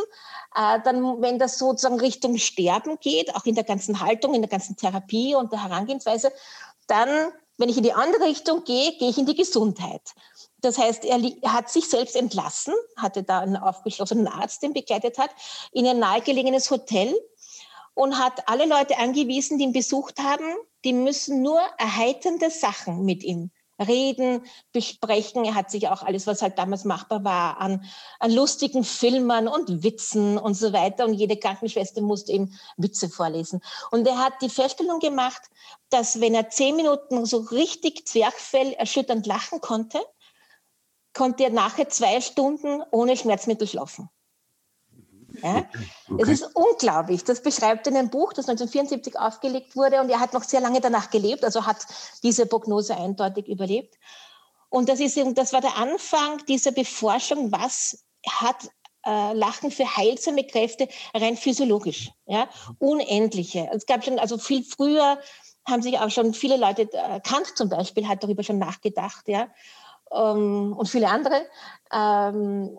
Äh, 0.55 0.79
dann, 0.83 1.21
wenn 1.21 1.39
das 1.39 1.57
sozusagen 1.57 1.99
Richtung 1.99 2.37
Sterben 2.37 2.97
geht, 2.99 3.35
auch 3.35 3.45
in 3.45 3.55
der 3.55 3.65
ganzen 3.65 3.99
Haltung, 3.99 4.33
in 4.33 4.41
der 4.41 4.49
ganzen 4.49 4.77
Therapie 4.77 5.35
und 5.35 5.51
der 5.51 5.63
Herangehensweise, 5.63 6.31
dann, 6.87 7.09
wenn 7.57 7.69
ich 7.69 7.77
in 7.77 7.83
die 7.83 7.93
andere 7.93 8.23
Richtung 8.23 8.63
gehe, 8.63 8.97
gehe 8.97 9.09
ich 9.09 9.17
in 9.17 9.25
die 9.25 9.35
Gesundheit. 9.35 10.01
Das 10.61 10.77
heißt, 10.77 11.05
er 11.05 11.21
hat 11.51 11.69
sich 11.69 11.89
selbst 11.89 12.15
entlassen, 12.15 12.73
hatte 12.97 13.23
da 13.23 13.39
einen 13.39 13.57
aufgeschlossenen 13.57 14.27
Arzt, 14.27 14.63
den 14.63 14.73
begleitet 14.73 15.17
hat, 15.17 15.29
in 15.71 15.85
ein 15.85 15.99
nahegelegenes 15.99 16.71
Hotel 16.71 17.13
und 17.93 18.17
hat 18.17 18.47
alle 18.47 18.65
Leute 18.65 18.97
angewiesen, 18.97 19.57
die 19.57 19.65
ihn 19.65 19.73
besucht 19.73 20.19
haben, 20.19 20.55
die 20.83 20.93
müssen 20.93 21.41
nur 21.41 21.59
erheiternde 21.77 22.49
Sachen 22.49 23.05
mit 23.05 23.23
ihm 23.23 23.51
reden, 23.79 24.45
besprechen. 24.71 25.45
Er 25.45 25.55
hat 25.55 25.71
sich 25.71 25.87
auch 25.89 26.03
alles, 26.03 26.27
was 26.27 26.41
halt 26.41 26.57
damals 26.57 26.85
machbar 26.85 27.23
war, 27.23 27.59
an, 27.59 27.83
an 28.19 28.31
lustigen 28.31 28.83
Filmen 28.83 29.47
und 29.47 29.83
Witzen 29.83 30.37
und 30.37 30.53
so 30.53 30.73
weiter. 30.73 31.05
Und 31.05 31.13
jede 31.13 31.37
Krankenschwester 31.37 32.01
musste 32.01 32.31
ihm 32.31 32.53
Witze 32.77 33.09
vorlesen. 33.09 33.61
Und 33.91 34.07
er 34.07 34.19
hat 34.19 34.33
die 34.41 34.49
Feststellung 34.49 34.99
gemacht, 34.99 35.41
dass 35.89 36.21
wenn 36.21 36.35
er 36.35 36.49
zehn 36.49 36.75
Minuten 36.75 37.25
so 37.25 37.37
richtig 37.37 38.07
Zwerchfell 38.07 38.73
erschütternd 38.73 39.25
lachen 39.25 39.61
konnte, 39.61 39.99
konnte 41.13 41.43
er 41.43 41.49
nachher 41.49 41.89
zwei 41.89 42.21
Stunden 42.21 42.83
ohne 42.91 43.17
Schmerzmittel 43.17 43.67
schlafen. 43.67 44.09
Ja? 45.41 45.65
Okay. 46.09 46.21
Es 46.21 46.29
ist 46.29 46.55
unglaublich. 46.55 47.23
Das 47.23 47.41
beschreibt 47.41 47.87
in 47.87 47.95
einem 47.95 48.09
Buch, 48.09 48.33
das 48.33 48.47
1974 48.47 49.19
aufgelegt 49.19 49.75
wurde 49.75 50.01
und 50.01 50.09
er 50.09 50.19
hat 50.19 50.33
noch 50.33 50.43
sehr 50.43 50.61
lange 50.61 50.81
danach 50.81 51.09
gelebt, 51.09 51.43
also 51.43 51.65
hat 51.65 51.85
diese 52.23 52.45
Prognose 52.45 52.95
eindeutig 52.95 53.47
überlebt. 53.47 53.95
Und 54.69 54.89
das, 54.89 54.99
ist, 54.99 55.17
das 55.35 55.53
war 55.53 55.61
der 55.61 55.77
Anfang 55.77 56.43
dieser 56.47 56.71
Beforschung, 56.71 57.51
was 57.51 58.03
hat 58.27 58.69
äh, 59.05 59.33
Lachen 59.33 59.71
für 59.71 59.95
heilsame 59.95 60.45
Kräfte 60.45 60.87
rein 61.13 61.37
physiologisch, 61.37 62.11
ja, 62.25 62.49
unendliche. 62.79 63.69
Es 63.71 63.85
gab 63.85 64.03
schon, 64.03 64.19
also 64.19 64.37
viel 64.37 64.63
früher 64.63 65.19
haben 65.67 65.81
sich 65.81 65.99
auch 65.99 66.09
schon 66.09 66.33
viele 66.33 66.57
Leute, 66.57 66.89
äh, 66.91 67.19
Kant 67.21 67.47
zum 67.55 67.69
Beispiel 67.69 68.07
hat 68.07 68.23
darüber 68.23 68.43
schon 68.43 68.59
nachgedacht, 68.59 69.27
ja, 69.27 69.47
ähm, 70.11 70.73
und 70.77 70.89
viele 70.89 71.09
andere. 71.09 71.45
Ähm, 71.91 72.77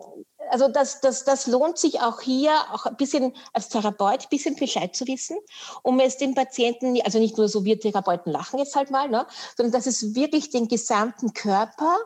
also 0.49 0.67
das, 0.67 1.01
das, 1.01 1.25
das 1.25 1.47
lohnt 1.47 1.77
sich 1.77 1.99
auch 2.01 2.21
hier, 2.21 2.53
auch 2.71 2.85
ein 2.85 2.95
bisschen 2.97 3.33
als 3.53 3.69
Therapeut, 3.69 4.23
ein 4.23 4.29
bisschen 4.29 4.55
Bescheid 4.55 4.95
zu 4.95 5.05
wissen, 5.07 5.37
um 5.83 5.99
es 5.99 6.17
den 6.17 6.35
Patienten, 6.35 6.99
also 7.03 7.19
nicht 7.19 7.37
nur 7.37 7.49
so 7.49 7.65
wir 7.65 7.79
Therapeuten 7.79 8.31
lachen 8.31 8.59
jetzt 8.59 8.75
halt 8.75 8.91
mal, 8.91 9.09
ne, 9.09 9.27
sondern 9.55 9.73
dass 9.73 9.85
es 9.85 10.15
wirklich 10.15 10.49
den 10.49 10.67
gesamten 10.67 11.33
Körper 11.33 11.97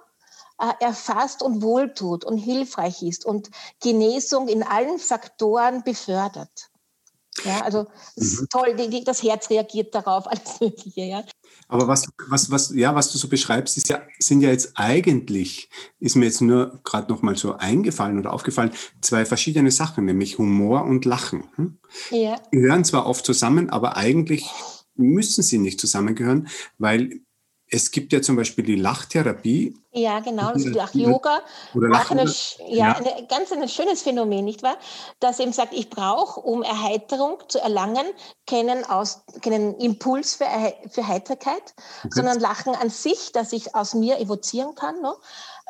äh, 0.59 0.83
erfasst 0.83 1.43
und 1.43 1.61
wohltut 1.61 2.23
und 2.25 2.37
hilfreich 2.37 3.03
ist 3.03 3.25
und 3.25 3.49
Genesung 3.81 4.47
in 4.47 4.63
allen 4.63 4.99
Faktoren 4.99 5.83
befördert. 5.83 6.69
Ja, 7.43 7.61
also 7.61 7.87
es 8.15 8.33
ist 8.33 8.41
mhm. 8.41 8.49
toll, 8.49 8.75
die, 8.75 8.89
die, 8.89 9.03
das 9.03 9.23
Herz 9.23 9.49
reagiert 9.49 9.95
darauf, 9.95 10.27
alles 10.29 10.59
Mögliche. 10.59 11.01
Ja. 11.01 11.23
Aber 11.67 11.87
was, 11.87 12.09
was, 12.27 12.51
was, 12.51 12.73
ja, 12.75 12.95
was 12.95 13.11
du 13.11 13.17
so 13.17 13.29
beschreibst, 13.29 13.77
ist 13.77 13.89
ja, 13.89 14.01
sind 14.19 14.41
ja 14.41 14.49
jetzt 14.49 14.73
eigentlich, 14.75 15.69
ist 15.99 16.15
mir 16.15 16.25
jetzt 16.25 16.41
nur 16.41 16.81
gerade 16.83 17.11
noch 17.11 17.21
mal 17.21 17.37
so 17.37 17.53
eingefallen 17.53 18.19
oder 18.19 18.33
aufgefallen, 18.33 18.71
zwei 18.99 19.25
verschiedene 19.25 19.71
Sachen, 19.71 20.05
nämlich 20.05 20.37
Humor 20.37 20.83
und 20.83 21.05
Lachen. 21.05 21.45
Hm? 21.55 21.77
Ja. 22.09 22.41
Die 22.51 22.57
gehören 22.57 22.83
zwar 22.83 23.05
oft 23.05 23.25
zusammen, 23.25 23.69
aber 23.69 23.95
eigentlich 23.95 24.49
müssen 24.95 25.43
sie 25.43 25.59
nicht 25.59 25.79
zusammengehören, 25.79 26.49
weil 26.77 27.21
es 27.73 27.91
gibt 27.91 28.11
ja 28.11 28.21
zum 28.21 28.35
Beispiel 28.35 28.65
die 28.65 28.75
Lachtherapie. 28.75 29.73
Ja, 29.93 30.19
genau, 30.19 30.51
das 30.51 30.65
ist 30.65 30.77
auch 30.77 30.93
Yoga. 30.93 31.41
Oder 31.73 31.91
auch 31.91 32.11
eine, 32.11 32.31
ja. 32.67 32.95
Eine, 32.95 33.25
ganz 33.27 33.51
ein 33.51 33.67
schönes 33.69 34.01
Phänomen, 34.01 34.43
nicht 34.43 34.61
wahr? 34.61 34.77
Dass 35.21 35.39
eben 35.39 35.53
sagt, 35.53 35.73
ich 35.73 35.89
brauche, 35.89 36.41
um 36.41 36.63
Erheiterung 36.63 37.37
zu 37.47 37.59
erlangen, 37.59 38.05
keinen, 38.45 38.83
Aus, 38.83 39.23
keinen 39.41 39.75
Impuls 39.79 40.35
für, 40.35 40.45
für 40.89 41.07
Heiterkeit, 41.07 41.73
okay. 41.99 42.09
sondern 42.11 42.39
Lachen 42.39 42.75
an 42.75 42.89
sich, 42.89 43.31
das 43.31 43.53
ich 43.53 43.73
aus 43.73 43.93
mir 43.93 44.19
evozieren 44.19 44.75
kann. 44.75 45.01
Ne? 45.01 45.13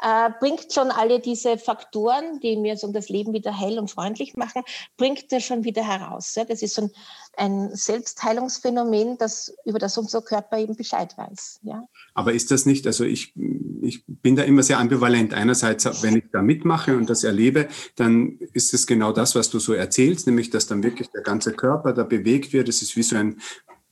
Äh, 0.01 0.29
bringt 0.39 0.73
schon 0.73 0.89
alle 0.89 1.19
diese 1.19 1.57
Faktoren, 1.57 2.39
die 2.39 2.57
mir 2.57 2.75
so 2.75 2.91
das 2.91 3.09
Leben 3.09 3.33
wieder 3.33 3.57
hell 3.57 3.79
und 3.79 3.89
freundlich 3.89 4.35
machen, 4.35 4.63
bringt 4.97 5.31
er 5.31 5.39
schon 5.39 5.63
wieder 5.63 5.83
heraus. 5.83 6.35
Das 6.47 6.61
ist 6.61 6.75
so 6.75 6.89
ein, 7.37 7.69
Selbstheilungsphänomen, 7.73 9.17
das, 9.17 9.53
über 9.65 9.79
das 9.79 9.97
unser 9.97 10.21
Körper 10.21 10.57
eben 10.57 10.75
Bescheid 10.75 11.15
weiß. 11.17 11.61
Aber 12.13 12.33
ist 12.33 12.51
das 12.51 12.65
nicht, 12.65 12.85
also 12.87 13.03
ich, 13.03 13.33
ich 13.81 14.03
bin 14.07 14.35
da 14.35 14.43
immer 14.43 14.63
sehr 14.63 14.79
ambivalent. 14.79 15.33
Einerseits, 15.33 16.03
wenn 16.03 16.17
ich 16.17 16.25
da 16.31 16.41
mitmache 16.41 16.97
und 16.97 17.09
das 17.09 17.23
erlebe, 17.23 17.67
dann 17.95 18.39
ist 18.53 18.73
es 18.73 18.87
genau 18.87 19.11
das, 19.11 19.35
was 19.35 19.49
du 19.49 19.59
so 19.59 19.73
erzählst, 19.73 20.27
nämlich, 20.27 20.49
dass 20.49 20.67
dann 20.67 20.83
wirklich 20.83 21.09
der 21.09 21.21
ganze 21.21 21.53
Körper 21.53 21.93
da 21.93 22.03
bewegt 22.03 22.53
wird. 22.53 22.69
Es 22.69 22.81
ist 22.81 22.95
wie 22.95 23.03
so 23.03 23.15
ein 23.15 23.39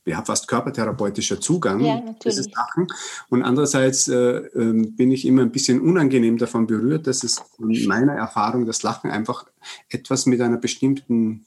ja, 0.06 0.24
fast 0.24 0.48
körpertherapeutischer 0.48 1.40
Zugang, 1.40 1.80
ja, 1.80 2.02
diese 2.24 2.44
Sachen. 2.44 2.86
Und 3.28 3.42
andererseits 3.42 4.08
äh, 4.08 4.16
äh, 4.16 4.90
bin 4.90 5.12
ich 5.12 5.26
immer 5.26 5.42
ein 5.42 5.52
bisschen 5.52 5.80
unangenehm 5.80 6.38
davon 6.38 6.66
berührt, 6.66 7.06
dass 7.06 7.22
es 7.22 7.42
in 7.58 7.86
meiner 7.86 8.14
Erfahrung 8.14 8.66
das 8.66 8.82
Lachen 8.82 9.10
einfach 9.10 9.44
etwas 9.88 10.26
mit 10.26 10.40
einer 10.40 10.56
bestimmten 10.56 11.46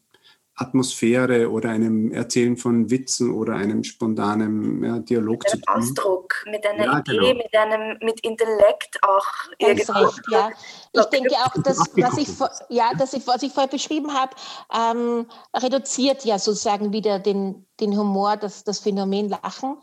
Atmosphäre 0.55 1.49
oder 1.49 1.69
einem 1.69 2.11
Erzählen 2.11 2.57
von 2.57 2.89
Witzen 2.91 3.33
oder 3.33 3.55
einem 3.55 3.83
spontanen 3.83 4.83
ja, 4.83 4.99
Dialog 4.99 5.47
zu 5.49 5.57
tun. 5.57 5.75
Ausdruck, 5.75 6.35
mit 6.45 6.65
einer 6.65 6.85
ja, 6.85 6.99
Idee, 6.99 7.17
genau. 7.17 7.33
mit 7.33 7.55
einem 7.55 7.97
mit 8.01 8.19
Intellekt 8.19 8.99
auch. 9.01 9.25
Recht, 9.61 9.89
ja. 10.29 10.51
Ich 10.91 11.05
denke 11.05 11.35
auch, 11.43 11.53
dass 11.63 11.79
was 11.79 12.17
ich, 12.17 12.27
ja, 12.69 12.91
dass 12.97 13.13
ich, 13.13 13.25
was 13.25 13.41
ich 13.41 13.51
vorher 13.51 13.69
beschrieben 13.69 14.13
habe, 14.13 14.35
ähm, 14.71 15.25
reduziert 15.55 16.23
ja 16.23 16.37
sozusagen 16.37 16.93
wieder 16.93 17.17
den, 17.17 17.65
den 17.79 17.97
Humor, 17.97 18.37
das, 18.37 18.63
das 18.63 18.79
Phänomen 18.79 19.29
Lachen 19.29 19.77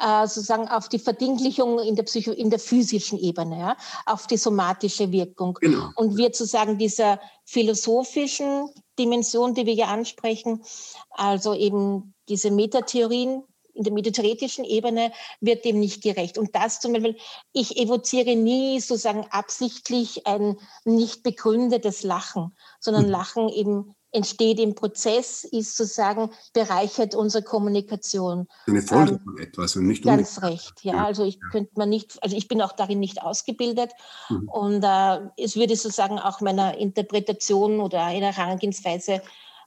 äh, 0.00 0.26
sozusagen 0.26 0.68
auf 0.68 0.88
die 0.88 0.98
Verdinglichung 0.98 1.78
in 1.78 1.94
der, 1.94 2.02
Psycho 2.02 2.32
in 2.32 2.50
der 2.50 2.58
physischen 2.58 3.18
Ebene, 3.18 3.58
ja, 3.58 3.76
auf 4.06 4.26
die 4.26 4.36
somatische 4.36 5.12
Wirkung. 5.12 5.58
Genau. 5.60 5.90
Und 5.96 6.16
wir 6.16 6.26
sozusagen 6.26 6.78
dieser 6.78 7.20
philosophischen 7.44 8.68
Dimension, 8.98 9.54
die 9.54 9.66
wir 9.66 9.74
hier 9.74 9.88
ansprechen, 9.88 10.62
also 11.10 11.54
eben 11.54 12.14
diese 12.28 12.50
Metatheorien, 12.50 13.44
in 13.74 13.82
der 13.82 13.92
metatheoretischen 13.92 14.64
Ebene 14.64 15.12
wird 15.40 15.64
dem 15.64 15.80
nicht 15.80 16.02
gerecht. 16.02 16.38
Und 16.38 16.54
das 16.54 16.80
zum 16.80 16.92
Beispiel, 16.92 17.16
ich 17.52 17.76
evoziere 17.76 18.36
nie 18.36 18.80
sozusagen 18.80 19.26
absichtlich 19.30 20.26
ein 20.26 20.56
nicht 20.84 21.22
begründetes 21.24 22.04
Lachen, 22.04 22.56
sondern 22.80 23.04
hm. 23.04 23.10
Lachen 23.10 23.48
eben 23.48 23.94
entsteht 24.14 24.60
im 24.60 24.74
Prozess, 24.74 25.44
ist 25.44 25.76
sozusagen 25.76 26.30
bereichert 26.52 27.14
unsere 27.14 27.42
Kommunikation. 27.42 28.46
Eine 28.66 28.82
Folge 28.82 29.12
ähm, 29.12 29.20
von 29.20 29.38
etwas 29.38 29.76
und 29.76 29.86
nicht 29.86 30.04
Ganz 30.04 30.40
recht, 30.42 30.84
ja. 30.84 30.94
ja. 30.94 31.04
Also 31.04 31.24
ich 31.24 31.34
ja. 31.34 31.48
könnte 31.50 31.72
man 31.76 31.88
nicht, 31.88 32.22
also 32.22 32.36
ich 32.36 32.48
bin 32.48 32.62
auch 32.62 32.72
darin 32.72 33.00
nicht 33.00 33.22
ausgebildet 33.22 33.90
mhm. 34.30 34.48
und 34.48 34.84
äh, 34.84 35.20
es 35.36 35.56
würde 35.56 35.76
sozusagen 35.76 36.18
auch 36.18 36.40
meiner 36.40 36.78
Interpretation 36.78 37.80
oder 37.80 38.04
einer 38.04 38.32
Herangehensweise 38.32 39.20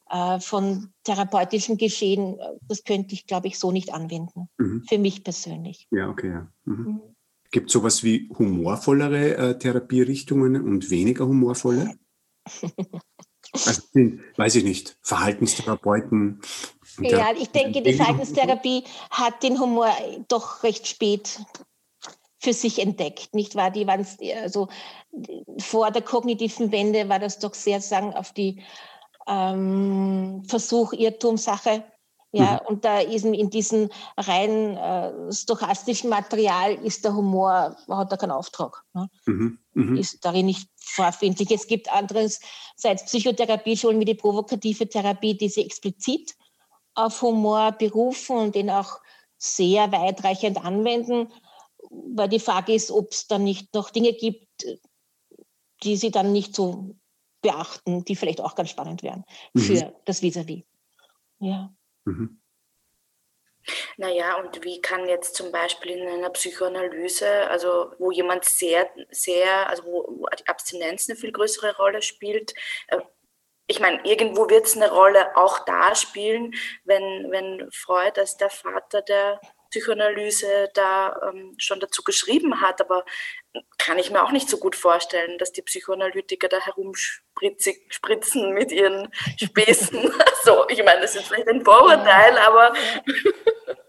äh, 0.10 0.40
von 0.40 0.94
therapeutischen 1.04 1.78
Geschehen, 1.78 2.40
äh, 2.40 2.44
das 2.68 2.84
könnte 2.86 3.14
ich, 3.14 3.28
glaube 3.28 3.48
ich, 3.48 3.60
so 3.60 3.72
nicht 3.72 3.94
anwenden. 3.94 4.48
Mhm. 4.58 4.86
Für 4.88 4.98
mich 4.98 5.24
persönlich. 5.24 5.88
Ja, 5.92 6.10
okay, 6.10 6.30
ja. 6.30 6.48
Mhm. 6.66 6.76
mhm. 6.76 7.02
Gibt 7.50 7.68
es 7.68 7.74
sowas 7.74 8.04
wie 8.04 8.30
humorvollere 8.38 9.38
äh, 9.38 9.58
Therapierichtungen 9.58 10.62
und 10.62 10.90
weniger 10.90 11.26
humorvolle? 11.26 11.98
Also 13.66 13.82
sind, 13.94 14.22
weiß 14.38 14.56
ich 14.56 14.64
nicht, 14.64 14.98
Verhaltenstherapeuten. 15.02 16.42
Ja, 17.00 17.32
ich 17.38 17.50
denke, 17.50 17.82
die 17.82 17.94
Verhaltenstherapie 17.94 18.84
hat 19.12 19.44
den 19.44 19.60
Humor 19.60 19.92
doch 20.28 20.64
recht 20.64 20.88
spät 20.88 21.40
für 22.40 22.54
sich 22.54 22.80
entdeckt, 22.80 23.34
nicht 23.34 23.56
wahr? 23.56 23.72
Die 23.72 23.88
waren 23.88 24.06
also 24.42 24.68
vor 25.60 25.92
der 25.92 26.02
kognitiven 26.02 26.72
Wende 26.72 27.10
war 27.10 27.20
das 27.20 27.40
doch 27.40 27.54
sehr 27.54 27.82
sagen 27.82 28.14
auf 28.14 28.32
die 28.34 28.62
ähm, 29.28 30.44
Versuch 30.48 30.94
Irrtum 30.94 31.38
Sache 31.38 31.84
ja, 32.32 32.62
mhm. 32.62 32.68
und 32.68 32.86
da 32.86 33.00
ist 33.00 33.26
in 33.26 33.50
diesem 33.50 33.90
rein 34.18 34.76
äh, 34.76 35.32
stochastischen 35.32 36.10
Material 36.10 36.74
ist 36.74 37.06
der 37.06 37.16
Humor, 37.16 37.76
hat 37.90 38.12
er 38.12 38.18
keinen 38.18 38.32
Auftrag. 38.32 38.84
Ne? 38.94 39.10
Mhm. 39.26 39.60
Mhm. 39.74 39.98
Ist 39.98 40.24
darin 40.26 40.48
nicht 40.48 40.70
vorfindlich. 40.88 41.52
Es 41.52 41.68
gibt 41.68 41.92
andererseits 41.92 43.06
Psychotherapieschulen 43.06 44.00
wie 44.00 44.06
die 44.06 44.16
provokative 44.16 44.88
Therapie, 44.88 45.38
die 45.38 45.50
sich 45.50 45.66
explizit 45.66 46.36
auf 46.96 47.22
Humor 47.22 47.74
berufen 47.74 48.38
und 48.38 48.56
den 48.56 48.70
auch 48.70 49.00
sehr 49.38 49.92
weitreichend 49.92 50.64
anwenden, 50.64 51.32
weil 51.90 52.30
die 52.30 52.40
Frage 52.40 52.74
ist, 52.74 52.92
ob 52.92 53.12
es 53.12 53.28
dann 53.28 53.44
nicht 53.44 53.74
noch 53.74 53.92
Dinge 53.92 54.14
gibt, 54.14 54.66
die 55.84 55.96
sie 55.96 56.12
dann 56.12 56.32
nicht 56.32 56.56
so 56.56 56.96
beachten, 57.42 58.04
die 58.04 58.16
vielleicht 58.16 58.42
auch 58.42 58.56
ganz 58.56 58.72
spannend 58.72 59.04
wären 59.04 59.24
mhm. 59.54 59.60
für 59.60 59.96
das 60.06 60.22
Vis-à-vis. 60.22 60.64
-vis. 60.64 60.66
Ja. 61.40 61.74
Mhm. 62.06 62.42
Naja, 64.08 64.36
und 64.38 64.64
wie 64.64 64.80
kann 64.80 65.10
jetzt 65.10 65.36
zum 65.36 65.52
Beispiel 65.52 65.92
in 65.92 66.08
einer 66.08 66.30
Psychoanalyse, 66.30 67.50
also 67.50 67.92
wo 68.00 68.10
jemand 68.10 68.46
sehr, 68.46 68.90
sehr, 69.12 69.68
also 69.68 69.84
wo 69.84 70.26
die 70.40 70.48
Abstinenz 70.48 71.10
eine 71.10 71.18
viel 71.18 71.34
größere 71.34 71.76
Rolle 71.76 72.02
spielt, 72.02 72.54
äh, 72.88 73.02
ich 73.70 73.82
meine, 73.82 74.00
irgendwo 74.06 74.50
wird 74.50 74.66
es 74.66 74.78
eine 74.78 74.90
Rolle 74.90 75.36
auch 75.36 75.60
da 75.66 75.94
spielen, 75.94 76.56
wenn, 76.86 77.30
wenn 77.32 77.70
Freud 77.74 78.18
als 78.18 78.38
der 78.38 78.50
Vater 78.50 79.02
der 79.02 79.42
Psychoanalyse 79.72 80.70
da 80.74 81.20
ähm, 81.28 81.54
schon 81.58 81.82
dazu 81.82 82.02
geschrieben 82.02 82.62
hat, 82.62 82.80
aber 82.80 83.04
kann 83.78 84.00
ich 84.00 84.10
mir 84.10 84.24
auch 84.24 84.32
nicht 84.32 84.48
so 84.48 84.58
gut 84.58 84.78
vorstellen, 84.78 85.38
dass 85.38 85.52
die 85.52 85.64
Psychoanalytiker 85.64 86.48
da 86.48 86.62
herumspritzen 86.62 88.54
mit 88.54 88.72
ihren 88.72 89.12
Späßen. 89.38 90.14
so, 90.46 90.66
ich 90.70 90.82
meine, 90.82 91.02
das 91.02 91.18
ist 91.18 91.28
vielleicht 91.28 91.50
ein 91.50 91.66
Vorurteil, 91.66 92.38
aber. 92.38 92.74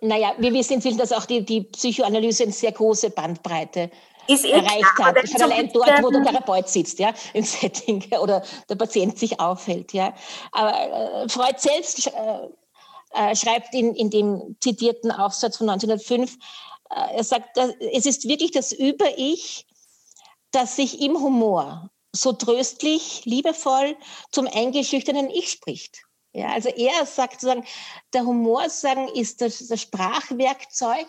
naja, 0.01 0.33
wir 0.39 0.53
wissen 0.53 0.75
inzwischen, 0.75 0.99
dass 0.99 1.13
auch 1.13 1.27
die, 1.27 1.45
die 1.45 1.63
Psychoanalyse 1.63 2.45
eine 2.45 2.53
sehr 2.53 2.73
große 2.73 3.11
Bandbreite 3.11 3.91
ist 4.29 4.45
eh 4.45 4.51
erreicht 4.51 4.95
klar, 4.95 5.15
hat. 5.15 5.29
Schon 5.29 5.43
allein 5.43 5.73
dort, 5.73 6.03
wo 6.03 6.11
der 6.11 6.23
Therapeut 6.23 6.69
sitzt, 6.69 6.99
ja, 6.99 7.15
im 7.33 7.45
Setting 7.45 8.05
oder 8.21 8.45
der 8.69 8.77
Patient 8.77 9.19
sich 9.19 9.41
aufhält, 9.41 9.93
ja. 9.93 10.15
Aber 10.53 11.25
äh, 11.25 11.29
Freud 11.29 11.55
selbst 11.59 12.07
äh, 12.07 12.11
äh, 13.15 13.35
schreibt 13.35 13.75
in, 13.75 13.95
in 13.95 14.11
dem 14.11 14.57
zitierten 14.61 15.11
Aufsatz 15.11 15.57
von 15.57 15.69
1905, 15.71 16.37
äh, 16.91 17.17
er 17.17 17.25
sagt, 17.25 17.59
es 17.93 18.07
ist 18.07 18.29
wirklich 18.29 18.53
das 18.53 18.73
Über-Ich, 18.73 19.67
das 20.51 20.77
sich 20.77 21.01
im 21.01 21.19
Humor 21.21 21.91
so 22.13 22.33
tröstlich, 22.33 23.25
liebevoll 23.25 23.97
zum 24.31 24.47
eingeschüchterten 24.47 25.31
Ich 25.31 25.51
spricht. 25.51 26.08
Ja, 26.33 26.49
also 26.53 26.69
er 26.69 27.07
sagt 27.07 27.41
sozusagen, 27.41 27.67
der 28.12 28.25
Humor 28.25 28.69
sagen, 28.69 29.09
ist 29.09 29.41
das, 29.41 29.67
das 29.67 29.81
Sprachwerkzeug 29.81 31.07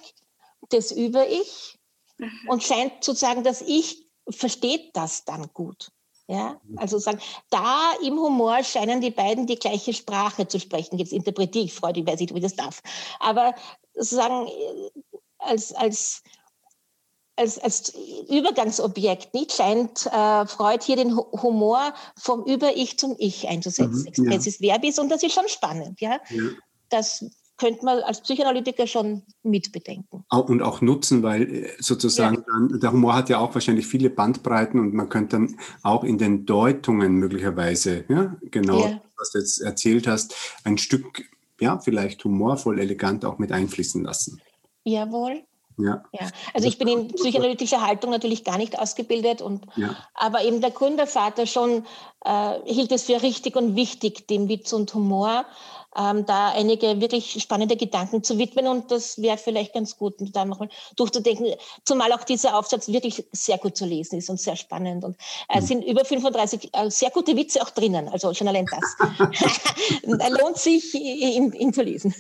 des 0.72 0.92
Über-Ich 0.92 1.78
mhm. 2.18 2.32
und 2.48 2.64
scheint 2.64 3.04
sozusagen, 3.04 3.44
dass 3.44 3.62
Ich 3.62 4.08
versteht 4.30 4.96
das 4.96 5.26
dann 5.26 5.52
gut. 5.54 5.92
Ja, 6.28 6.62
also 6.76 7.00
sagen, 7.00 7.20
da 7.50 7.94
im 8.04 8.20
Humor 8.20 8.64
scheinen 8.64 9.02
die 9.02 9.10
beiden 9.10 9.48
die 9.48 9.56
gleiche 9.56 9.94
Sprache 9.94 10.48
zu 10.48 10.60
sprechen. 10.60 11.00
Jetzt 11.00 11.12
interpretiere 11.12 11.66
ich 11.66 11.74
Freud, 11.74 12.00
ich 12.00 12.06
weiß 12.06 12.20
nicht, 12.20 12.36
wie 12.36 12.40
das 12.40 12.56
darf. 12.56 12.84
Aber 13.20 13.56
sozusagen 13.96 14.48
als, 15.40 15.74
als, 15.74 16.22
als, 17.40 17.58
als 17.58 17.94
Übergangsobjekt 18.30 19.34
nicht 19.34 19.54
scheint 19.54 20.06
äh, 20.08 20.46
Freud 20.46 20.84
hier 20.84 20.98
den 20.98 21.16
Humor 21.16 21.94
vom 22.18 22.44
Über-Ich 22.44 23.00
zum 23.00 23.16
Ich 23.18 23.48
einzusetzen. 23.48 24.12
Mhm, 24.18 24.32
ja. 24.32 24.40
verbis 24.40 25.00
und 25.00 25.10
das 25.10 25.24
ist 25.24 25.34
schon 25.34 25.48
spannend. 25.48 26.02
Ja? 26.02 26.20
ja. 26.30 26.44
Das 26.90 27.26
könnte 27.58 27.86
man 27.86 28.00
als 28.00 28.22
Psychoanalytiker 28.22 28.88
schon 28.88 29.24
mitbedenken. 29.44 30.24
Und 30.30 30.62
auch 30.62 30.82
nutzen, 30.82 31.24
weil 31.24 31.66
äh, 31.66 31.70
sozusagen 31.80 32.38
ja. 32.38 32.44
dann, 32.48 32.80
der 32.80 32.92
Humor 32.92 33.16
hat 33.16 33.30
ja 33.30 33.40
auch 33.40 33.54
wahrscheinlich 33.54 33.88
viele 33.88 34.10
Bandbreiten 34.10 34.80
und 34.80 34.94
man 34.94 35.10
könnte 35.10 35.38
dann 35.38 35.58
auch 35.84 36.04
in 36.04 36.18
den 36.18 36.46
Deutungen 36.46 37.14
möglicherweise, 37.14 38.06
ja, 38.10 38.36
genau, 38.50 38.80
ja. 38.86 39.02
was 39.18 39.32
du 39.32 39.40
jetzt 39.40 39.60
erzählt 39.60 40.08
hast, 40.08 40.36
ein 40.64 40.78
Stück, 40.78 41.24
ja, 41.60 41.80
vielleicht 41.80 42.24
humorvoll, 42.24 42.80
elegant 42.80 43.26
auch 43.26 43.38
mit 43.38 43.52
einfließen 43.52 44.04
lassen. 44.04 44.42
Jawohl. 44.86 45.44
Ja. 45.80 46.04
ja. 46.12 46.28
Also 46.54 46.68
ich 46.68 46.78
bin 46.78 46.88
in 46.88 47.08
psychoanalytischer 47.08 47.86
Haltung 47.86 48.12
natürlich 48.12 48.44
gar 48.44 48.58
nicht 48.58 48.78
ausgebildet, 48.78 49.42
und, 49.42 49.66
ja. 49.76 49.96
aber 50.14 50.44
eben 50.44 50.62
der 50.62 50.72
Gründervater 50.72 51.46
schon 51.46 51.86
äh, 52.26 52.54
hielt 52.66 52.92
es 52.92 53.04
für 53.04 53.22
richtig 53.22 53.56
und 53.56 53.76
wichtig, 53.76 54.28
dem 54.28 54.50
Witz 54.50 54.74
und 54.74 54.94
Humor 54.94 55.46
ähm, 56.00 56.26
da 56.26 56.52
einige 56.54 57.02
wirklich 57.02 57.42
spannende 57.42 57.76
Gedanken 57.76 58.24
zu 58.24 58.38
widmen 58.38 58.68
und 58.68 58.92
das 58.92 59.22
wäre 59.22 59.38
vielleicht 59.38 59.74
ganz 59.74 59.98
gut, 59.98 60.16
da 60.20 60.46
nochmal 60.46 60.70
durchzudenken, 60.96 61.54
zumal 61.84 62.14
auch 62.14 62.24
dieser 62.24 62.58
Aufsatz 62.58 62.88
wirklich 62.88 63.26
sehr 63.32 63.58
gut 63.58 63.76
zu 63.76 63.86
lesen 63.86 64.18
ist 64.20 64.30
und 64.30 64.40
sehr 64.40 64.56
spannend 64.56 65.04
und 65.04 65.18
es 65.50 65.56
äh, 65.56 65.62
mhm. 65.62 65.66
sind 65.66 65.84
über 65.86 66.06
35 66.06 66.70
äh, 66.74 66.90
sehr 66.90 67.10
gute 67.12 67.36
Witze 67.36 67.62
auch 67.62 67.70
drinnen, 67.72 68.08
also 68.08 68.34
schon 68.34 68.48
allein 68.48 68.66
das 68.66 68.96
lohnt 70.42 70.58
sich, 70.58 70.94
ihn, 70.94 71.52
ihn 71.54 71.74
zu 71.74 71.82
lesen. 71.82 72.16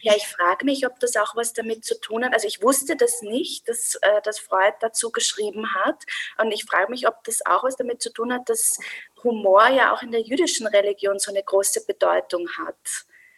Ja, 0.00 0.14
ich 0.14 0.28
frage 0.28 0.64
mich, 0.64 0.86
ob 0.86 1.00
das 1.00 1.16
auch 1.16 1.34
was 1.34 1.52
damit 1.52 1.84
zu 1.84 1.98
tun 2.00 2.24
hat. 2.24 2.32
Also 2.32 2.46
ich 2.46 2.62
wusste 2.62 2.94
das 2.94 3.22
nicht, 3.22 3.68
dass, 3.68 3.96
äh, 4.02 4.22
dass 4.22 4.38
Freud 4.38 4.74
dazu 4.80 5.10
geschrieben 5.10 5.74
hat. 5.74 6.04
Und 6.40 6.52
ich 6.52 6.64
frage 6.64 6.90
mich, 6.90 7.08
ob 7.08 7.24
das 7.24 7.44
auch 7.44 7.64
was 7.64 7.74
damit 7.74 8.00
zu 8.00 8.12
tun 8.12 8.32
hat, 8.32 8.48
dass 8.48 8.78
Humor 9.26 9.68
ja 9.68 9.92
auch 9.92 10.02
in 10.02 10.10
der 10.10 10.22
jüdischen 10.22 10.66
Religion 10.66 11.18
so 11.18 11.30
eine 11.30 11.42
große 11.42 11.84
Bedeutung 11.84 12.48
hat. 12.58 12.76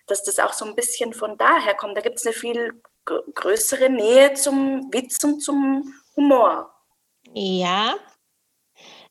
Dass 0.06 0.22
das 0.22 0.38
auch 0.38 0.52
so 0.52 0.64
ein 0.64 0.74
bisschen 0.74 1.12
von 1.12 1.36
daher 1.36 1.74
kommt. 1.74 1.96
Da 1.96 2.00
gibt 2.00 2.18
es 2.18 2.26
eine 2.26 2.34
viel 2.34 2.80
größere 3.04 3.88
Nähe 3.88 4.34
zum 4.34 4.92
Witz 4.92 5.22
und 5.24 5.40
zum 5.40 5.94
Humor. 6.16 6.70
Ja. 7.34 7.96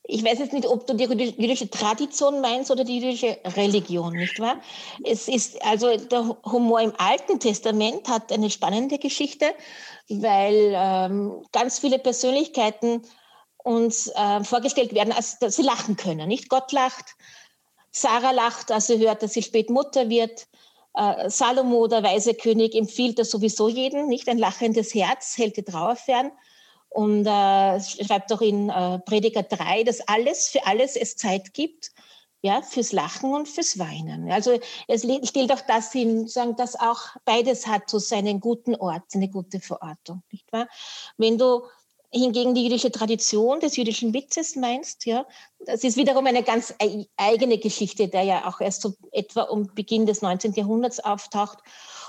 Ich 0.10 0.24
weiß 0.24 0.40
jetzt 0.40 0.54
nicht, 0.54 0.66
ob 0.66 0.88
du 0.88 0.94
die 0.94 1.04
jüdische 1.04 1.70
Tradition 1.70 2.40
meinst 2.40 2.72
oder 2.72 2.86
die 2.86 3.00
jüdische 3.00 3.38
Religion, 3.58 4.14
nicht 4.14 4.40
wahr? 4.40 4.62
Es 5.04 5.28
ist 5.28 5.62
also 5.66 5.98
der 5.98 6.38
Humor 6.46 6.80
im 6.80 6.94
Alten 6.98 7.42
Testament 7.42 8.08
hat 8.08 8.32
eine 8.32 8.50
spannende 8.50 9.00
Geschichte, 9.00 9.48
weil 10.08 10.72
ähm, 10.74 11.44
ganz 11.52 11.80
viele 11.80 12.00
Persönlichkeiten 12.00 13.02
uns 13.68 14.08
äh, 14.08 14.44
vorgestellt 14.46 14.94
werden, 14.94 15.12
als 15.12 15.40
dass 15.40 15.58
sie 15.58 15.62
lachen 15.62 15.98
können. 15.98 16.30
Nicht 16.30 16.48
Gott 16.48 16.72
lacht, 16.72 17.06
Sarah 17.92 18.32
lacht, 18.32 18.72
als 18.72 18.88
sie 18.88 18.98
hört, 18.98 19.22
dass 19.22 19.34
sie 19.34 19.44
spät 19.44 19.70
Mutter 19.70 20.08
wird. 20.08 20.48
Äh, 20.94 21.30
Salomo, 21.30 21.88
der 21.88 22.02
weise 22.02 22.34
König, 22.34 22.76
empfiehlt 22.76 23.20
das 23.20 23.30
sowieso 23.30 23.68
jeden, 23.68 24.08
nicht? 24.08 24.30
Ein 24.30 24.38
lachendes 24.38 24.94
Herz 24.94 25.38
hält 25.38 25.58
die 25.58 25.64
Trauer 25.64 25.98
fern. 25.98 26.32
Und 26.90 27.26
äh, 27.28 27.80
schreibt 27.82 28.32
auch 28.32 28.40
in 28.40 28.70
äh, 28.70 29.00
Prediger 29.00 29.44
3, 29.44 29.84
dass 29.84 30.00
alles, 30.08 30.48
für 30.48 30.66
alles 30.66 30.96
es 30.96 31.18
Zeit 31.18 31.54
gibt, 31.54 31.92
ja, 32.42 32.62
fürs 32.62 32.94
Lachen 32.94 33.34
und 33.34 33.50
fürs 33.50 33.78
Weinen. 33.78 34.32
Also 34.32 34.58
es 34.88 35.02
stellt 35.28 35.52
auch 35.52 35.62
das 35.68 35.92
hin, 35.92 36.30
sagen, 36.30 36.56
dass 36.56 36.80
auch 36.80 37.02
beides 37.26 37.68
hat 37.68 37.90
so 37.90 38.00
seinen 38.00 38.40
guten 38.40 38.76
Ort, 38.76 39.04
eine 39.14 39.28
gute 39.28 39.60
Verortung, 39.60 40.24
nicht 40.32 40.50
wahr? 40.54 40.70
Wenn 41.18 41.38
du 41.38 41.64
hingegen 42.18 42.56
die 42.56 42.64
jüdische 42.64 42.92
Tradition 42.92 43.60
des 43.60 43.78
jüdischen 43.78 44.14
Witzes 44.14 44.56
meinst, 44.56 45.06
ja, 45.06 45.26
das 45.60 45.84
ist 45.84 45.98
wiederum 45.98 46.26
eine 46.26 46.44
ganz 46.44 46.74
eigene 47.18 47.58
Geschichte, 47.58 48.08
der 48.08 48.24
ja 48.24 48.48
auch 48.48 48.62
erst 48.62 48.82
so 48.82 48.94
etwa 49.12 49.44
um 49.44 49.74
Beginn 49.74 50.06
des 50.06 50.22
19. 50.22 50.54
Jahrhunderts 50.54 51.00
auftaucht 51.00 51.60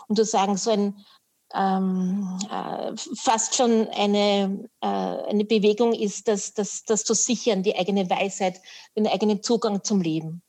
und 0.09 0.17
sozusagen 0.17 0.57
so 0.57 0.71
ein 0.71 1.05
ähm, 1.55 2.39
äh, 2.51 2.93
fast 3.17 3.55
schon 3.55 3.89
eine, 3.89 4.69
äh, 4.81 4.87
eine 4.87 5.45
Bewegung 5.45 5.95
ist, 5.95 6.29
das, 6.29 6.53
das, 6.53 6.85
das 6.85 7.05
zu 7.05 7.15
sichern, 7.15 7.63
die 7.63 7.77
eigene 7.77 8.11
Weisheit, 8.11 8.61
den 8.97 9.07
eigenen 9.07 9.43
Zugang 9.43 9.83
zum 9.83 10.03
Leben. 10.03 10.43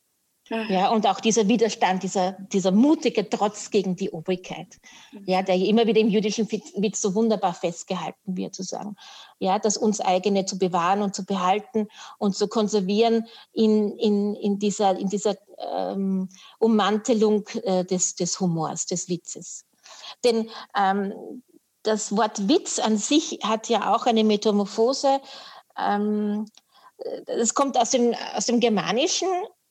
Ja, 0.68 0.90
und 0.90 1.06
auch 1.06 1.20
dieser 1.20 1.46
Widerstand, 1.46 2.02
dieser, 2.02 2.32
dieser 2.32 2.72
mutige 2.72 3.28
Trotz 3.28 3.70
gegen 3.70 3.94
die 3.94 4.10
Obrigkeit, 4.10 4.80
ja, 5.24 5.42
der 5.42 5.54
immer 5.54 5.86
wieder 5.86 6.00
im 6.00 6.08
jüdischen 6.08 6.50
Witz 6.50 7.00
so 7.00 7.14
wunderbar 7.14 7.54
festgehalten 7.54 8.36
wird, 8.36 8.56
zu 8.56 8.64
sagen, 8.64 8.96
ja, 9.40 9.58
das 9.58 9.76
uns 9.76 10.00
eigene 10.00 10.44
zu 10.44 10.58
bewahren 10.58 11.02
und 11.02 11.14
zu 11.16 11.24
behalten 11.24 11.88
und 12.18 12.36
zu 12.36 12.46
konservieren 12.46 13.26
in, 13.52 13.98
in, 13.98 14.36
in 14.36 14.58
dieser, 14.58 14.96
in 14.96 15.08
dieser 15.08 15.34
ähm, 15.58 16.28
Ummantelung 16.58 17.48
äh, 17.64 17.84
des, 17.84 18.14
des 18.14 18.38
Humors, 18.38 18.86
des 18.86 19.08
Witzes. 19.08 19.64
Denn 20.22 20.50
ähm, 20.76 21.42
das 21.82 22.14
Wort 22.14 22.48
Witz 22.48 22.78
an 22.78 22.98
sich 22.98 23.40
hat 23.42 23.70
ja 23.70 23.94
auch 23.94 24.04
eine 24.04 24.24
Metamorphose. 24.24 25.20
Ähm, 25.78 26.46
das 27.24 27.54
kommt 27.54 27.78
aus 27.78 27.90
dem, 27.90 28.14
aus 28.34 28.44
dem 28.44 28.60
Germanischen, 28.60 29.28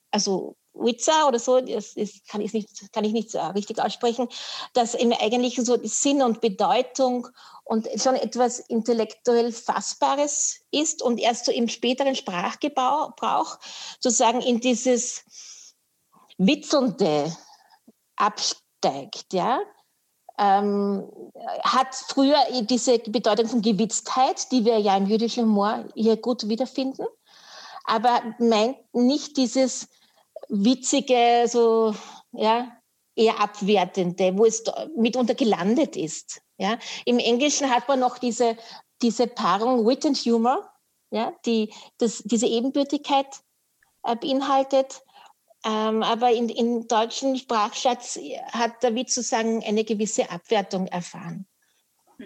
also 0.09 0.55
Witzer 0.79 1.27
oder 1.27 1.39
so, 1.39 1.59
das 1.61 1.93
ist, 1.93 2.27
kann, 2.27 2.41
ich 2.41 2.53
nicht, 2.53 2.91
kann 2.91 3.03
ich 3.03 3.13
nicht 3.13 3.31
so 3.31 3.39
richtig 3.39 3.79
aussprechen, 3.79 4.27
dass 4.73 4.93
im 4.93 5.11
Eigentlichen 5.13 5.65
so 5.65 5.77
Sinn 5.83 6.21
und 6.21 6.41
Bedeutung 6.41 7.27
und 7.63 7.87
schon 8.01 8.15
etwas 8.15 8.59
intellektuell 8.59 9.51
Fassbares 9.51 10.61
ist 10.71 11.03
und 11.03 11.19
erst 11.19 11.45
so 11.45 11.51
im 11.51 11.67
späteren 11.67 12.15
Sprachgebrauch 12.15 13.59
sozusagen 13.99 14.41
in 14.41 14.59
dieses 14.59 15.23
Witzelnde 16.37 17.35
absteigt, 18.15 19.33
ja. 19.33 19.59
Ähm, 20.39 21.11
hat 21.63 21.93
früher 21.93 22.37
diese 22.61 22.97
Bedeutung 22.99 23.47
von 23.47 23.61
Gewitztheit, 23.61 24.49
die 24.53 24.63
wir 24.63 24.79
ja 24.79 24.95
im 24.95 25.05
jüdischen 25.05 25.43
Humor 25.43 25.83
hier 25.95 26.15
gut 26.15 26.47
wiederfinden, 26.47 27.05
aber 27.83 28.21
meint 28.39 28.77
nicht 28.93 29.35
dieses 29.35 29.89
witzige, 30.49 31.45
so, 31.47 31.95
ja, 32.31 32.71
eher 33.15 33.39
abwertende, 33.39 34.37
wo 34.37 34.45
es 34.45 34.63
mitunter 34.95 35.35
gelandet 35.35 35.95
ist. 35.95 36.41
Ja. 36.57 36.77
Im 37.05 37.19
Englischen 37.19 37.69
hat 37.69 37.87
man 37.87 37.99
noch 37.99 38.17
diese, 38.17 38.57
diese 39.01 39.27
Paarung 39.27 39.85
Wit 39.87 40.05
and 40.05 40.17
Humor, 40.17 40.69
ja, 41.11 41.33
die 41.45 41.73
das, 41.97 42.21
diese 42.25 42.47
Ebenbürtigkeit 42.47 43.27
äh, 44.03 44.15
beinhaltet. 44.15 45.01
Ähm, 45.65 46.03
aber 46.03 46.31
in, 46.31 46.47
im 46.47 46.87
deutschen 46.87 47.37
Sprachschatz 47.37 48.17
hat 48.51 48.81
der 48.81 48.95
Witz 48.95 49.15
sozusagen 49.15 49.63
eine 49.63 49.83
gewisse 49.83 50.29
Abwertung 50.31 50.87
erfahren. 50.87 51.48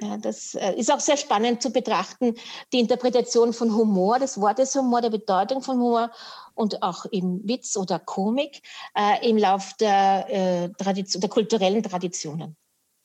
Ja, 0.01 0.17
das 0.17 0.55
äh, 0.55 0.73
ist 0.73 0.91
auch 0.91 0.99
sehr 0.99 1.17
spannend 1.17 1.61
zu 1.61 1.69
betrachten, 1.69 2.35
die 2.71 2.79
Interpretation 2.79 3.53
von 3.53 3.75
Humor, 3.75 4.17
des 4.17 4.39
Wortes 4.41 4.73
Humor, 4.75 5.01
der 5.01 5.11
Bedeutung 5.11 5.61
von 5.61 5.77
Humor 5.77 6.11
und 6.55 6.81
auch 6.81 7.05
im 7.05 7.41
Witz 7.47 7.77
oder 7.77 7.99
Komik 7.99 8.61
äh, 8.95 9.29
im 9.29 9.37
Lauf 9.37 9.73
der, 9.79 10.25
äh, 10.29 10.69
Tradition, 10.69 11.21
der 11.21 11.29
kulturellen 11.29 11.83
Traditionen. 11.83 12.55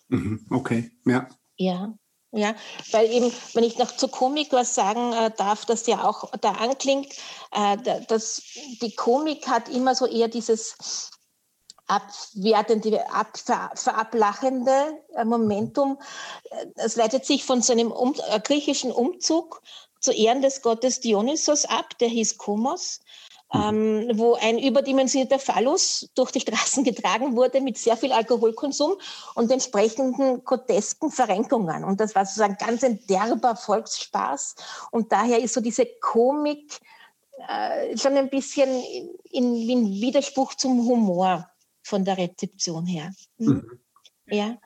Mhm, 0.09 0.47
okay, 0.51 0.91
ja. 1.05 1.29
Ja, 1.57 1.93
ja, 2.31 2.55
weil 2.93 3.11
eben, 3.11 3.33
wenn 3.53 3.65
ich 3.65 3.79
noch 3.79 3.95
zur 3.97 4.11
Komik 4.11 4.53
was 4.53 4.75
sagen 4.75 5.13
äh, 5.13 5.31
darf, 5.37 5.67
das 5.67 5.87
ja 5.87 6.05
auch 6.05 6.31
da 6.41 6.53
anklingt, 6.53 7.13
äh, 7.53 7.77
dass 8.07 8.43
die 8.81 8.95
Komik 8.95 9.47
hat 9.47 9.69
immer 9.69 9.95
so 9.95 10.07
eher 10.07 10.29
dieses 10.29 11.11
abwertende, 11.89 13.11
ab, 13.11 13.37
ver, 13.37 13.71
verablachende 13.75 15.01
äh, 15.17 15.25
Momentum. 15.25 15.99
Es 16.77 16.97
leitet 16.97 17.25
sich 17.25 17.45
von 17.45 17.63
so 17.63 17.73
einem 17.73 17.91
um, 17.91 18.15
äh, 18.31 18.39
griechischen 18.41 18.93
Umzug 18.93 19.63
zu 20.01 20.13
Ehren 20.13 20.43
des 20.43 20.63
Gottes 20.63 21.01
Dionysos 21.01 21.65
ab, 21.65 21.99
der 21.99 22.09
hieß 22.09 22.39
Komos. 22.39 23.01
Mhm. 23.51 23.61
Ähm, 23.63 24.11
wo 24.19 24.35
ein 24.35 24.59
überdimensionierter 24.59 25.39
Phallus 25.39 26.11
durch 26.15 26.31
die 26.33 26.41
Straßen 26.41 26.85
getragen 26.85 27.35
wurde 27.35 27.63
mit 27.63 27.79
sehr 27.79 27.97
viel 27.97 28.13
Alkoholkonsum 28.13 28.97
und 29.37 29.51
entsprechenden 29.51 30.45
grotesken 30.45 31.11
Verrenkungen. 31.11 31.83
Und 31.83 31.99
das 31.99 32.15
war 32.15 32.27
sozusagen 32.27 32.59
ganz 32.59 32.85
ein 32.85 33.01
derber 33.07 33.57
Volksspaß. 33.57 34.55
Und 34.91 35.13
daher 35.13 35.39
ist 35.39 35.55
so 35.55 35.63
diese 35.63 35.87
Komik 35.87 36.79
äh, 37.49 37.97
schon 37.97 38.19
ein 38.19 38.29
bisschen 38.29 38.69
in, 39.31 39.55
in 39.55 39.93
Widerspruch 39.93 40.55
zum 40.55 40.87
Humor 40.87 41.49
von 41.89 42.05
der 42.05 42.19
Rezeption 42.19 42.87
her. 42.87 43.13
Hm? 43.39 43.47
Mhm. 43.47 43.79
Ja. 44.27 44.59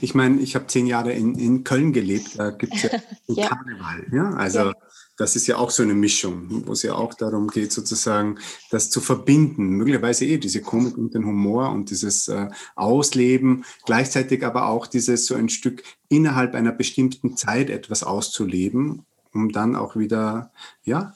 Ich 0.00 0.14
meine, 0.14 0.40
ich 0.40 0.54
habe 0.54 0.66
zehn 0.66 0.86
Jahre 0.86 1.12
in, 1.12 1.34
in 1.36 1.64
Köln 1.64 1.92
gelebt, 1.92 2.38
da 2.38 2.50
gibt 2.50 2.74
es 2.74 2.82
ja, 2.82 2.90
ja, 3.28 3.48
Karneval. 3.48 4.06
Ja? 4.12 4.30
Also 4.34 4.58
ja. 4.58 4.72
das 5.16 5.36
ist 5.36 5.46
ja 5.46 5.56
auch 5.56 5.70
so 5.70 5.82
eine 5.82 5.94
Mischung, 5.94 6.66
wo 6.66 6.72
es 6.72 6.82
ja 6.82 6.94
auch 6.94 7.14
darum 7.14 7.48
geht, 7.48 7.72
sozusagen 7.72 8.38
das 8.70 8.90
zu 8.90 9.00
verbinden. 9.00 9.68
Möglicherweise 9.68 10.26
eh 10.26 10.38
diese 10.38 10.60
Komik 10.60 10.98
und 10.98 11.14
den 11.14 11.24
Humor 11.24 11.70
und 11.70 11.90
dieses 11.90 12.28
äh, 12.28 12.48
Ausleben, 12.74 13.64
gleichzeitig 13.86 14.44
aber 14.44 14.66
auch 14.66 14.86
dieses 14.88 15.24
so 15.26 15.36
ein 15.36 15.48
Stück 15.48 15.84
innerhalb 16.08 16.54
einer 16.54 16.72
bestimmten 16.72 17.36
Zeit 17.36 17.70
etwas 17.70 18.02
auszuleben, 18.02 19.06
um 19.32 19.52
dann 19.52 19.76
auch 19.76 19.96
wieder, 19.96 20.52
ja, 20.84 21.14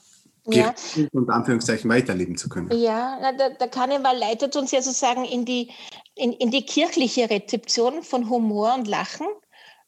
ja. 0.55 0.73
und 1.11 1.29
Anführungszeichen 1.29 1.89
weiterleben 1.89 2.37
zu 2.37 2.49
können. 2.49 2.71
Ja, 2.71 3.31
der, 3.33 3.51
der 3.51 3.67
Karneval 3.67 4.17
leitet 4.17 4.55
uns 4.55 4.71
ja 4.71 4.81
sozusagen 4.81 5.25
in 5.25 5.45
die, 5.45 5.71
in, 6.15 6.33
in 6.33 6.51
die 6.51 6.65
kirchliche 6.65 7.29
Rezeption 7.29 8.03
von 8.03 8.29
Humor 8.29 8.73
und 8.75 8.87
Lachen 8.87 9.27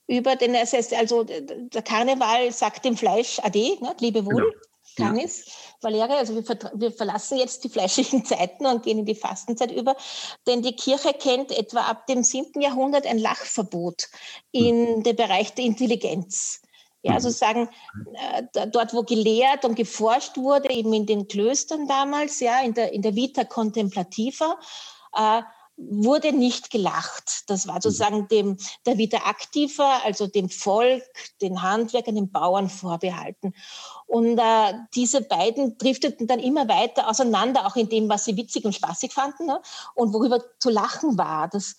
über 0.07 0.35
den, 0.35 0.53
das 0.53 0.73
heißt 0.73 0.93
also, 0.95 1.23
der 1.23 1.81
Karneval 1.83 2.51
sagt 2.51 2.83
dem 2.83 2.97
Fleisch 2.97 3.39
Ade, 3.39 3.77
ne, 3.79 3.95
lebe 3.99 4.25
wohl, 4.25 4.51
genau. 4.95 5.09
Canis, 5.09 5.45
ja. 5.45 5.53
Valere, 5.81 6.17
also 6.17 6.35
wir, 6.35 6.43
wir, 6.73 6.91
verlassen 6.91 7.37
jetzt 7.37 7.63
die 7.63 7.69
fleischlichen 7.69 8.25
Zeiten 8.25 8.65
und 8.65 8.83
gehen 8.83 8.99
in 8.99 9.05
die 9.05 9.15
Fastenzeit 9.15 9.71
über, 9.71 9.95
denn 10.47 10.61
die 10.61 10.75
Kirche 10.75 11.13
kennt 11.13 11.51
etwa 11.51 11.81
ab 11.81 12.07
dem 12.07 12.23
7. 12.23 12.59
Jahrhundert 12.59 13.05
ein 13.05 13.19
Lachverbot 13.19 14.09
in 14.51 14.95
hm. 14.95 15.03
dem 15.03 15.15
Bereich 15.15 15.53
der 15.53 15.65
Intelligenz. 15.65 16.61
Ja, 17.01 17.13
also 17.13 17.29
sagen, 17.29 17.69
äh, 18.13 18.67
dort, 18.67 18.93
wo 18.93 19.03
gelehrt 19.03 19.63
und 19.63 19.75
geforscht 19.75 20.35
wurde, 20.35 20.69
eben 20.69 20.91
in 20.91 21.05
den 21.05 21.27
Klöstern 21.27 21.87
damals, 21.87 22.41
ja, 22.41 22.59
in 22.61 22.73
der, 22.73 22.91
in 22.91 23.01
der 23.01 23.15
Vita 23.15 23.45
Contemplativa, 23.45 24.57
äh, 25.15 25.41
wurde 25.79 26.33
nicht 26.33 26.71
gelacht. 26.71 27.49
Das 27.49 27.67
war 27.67 27.81
sozusagen 27.81 28.27
dem, 28.27 28.57
der 28.85 28.97
Vita 28.97 29.17
Activa, 29.29 30.01
also 30.03 30.27
dem 30.27 30.49
Volk, 30.49 31.03
den 31.41 31.61
Handwerkern, 31.61 32.15
den 32.15 32.31
Bauern 32.31 32.69
vorbehalten. 32.69 33.53
Und 34.05 34.37
äh, 34.37 34.73
diese 34.93 35.21
beiden 35.21 35.77
drifteten 35.77 36.27
dann 36.27 36.39
immer 36.39 36.67
weiter 36.67 37.09
auseinander, 37.09 37.65
auch 37.65 37.77
in 37.77 37.87
dem, 37.87 38.09
was 38.09 38.25
sie 38.25 38.35
witzig 38.35 38.65
und 38.65 38.75
spaßig 38.75 39.13
fanden 39.13 39.45
ne? 39.45 39.61
und 39.95 40.13
worüber 40.13 40.43
zu 40.59 40.69
lachen 40.69 41.17
war. 41.17 41.47
Das, 41.47 41.77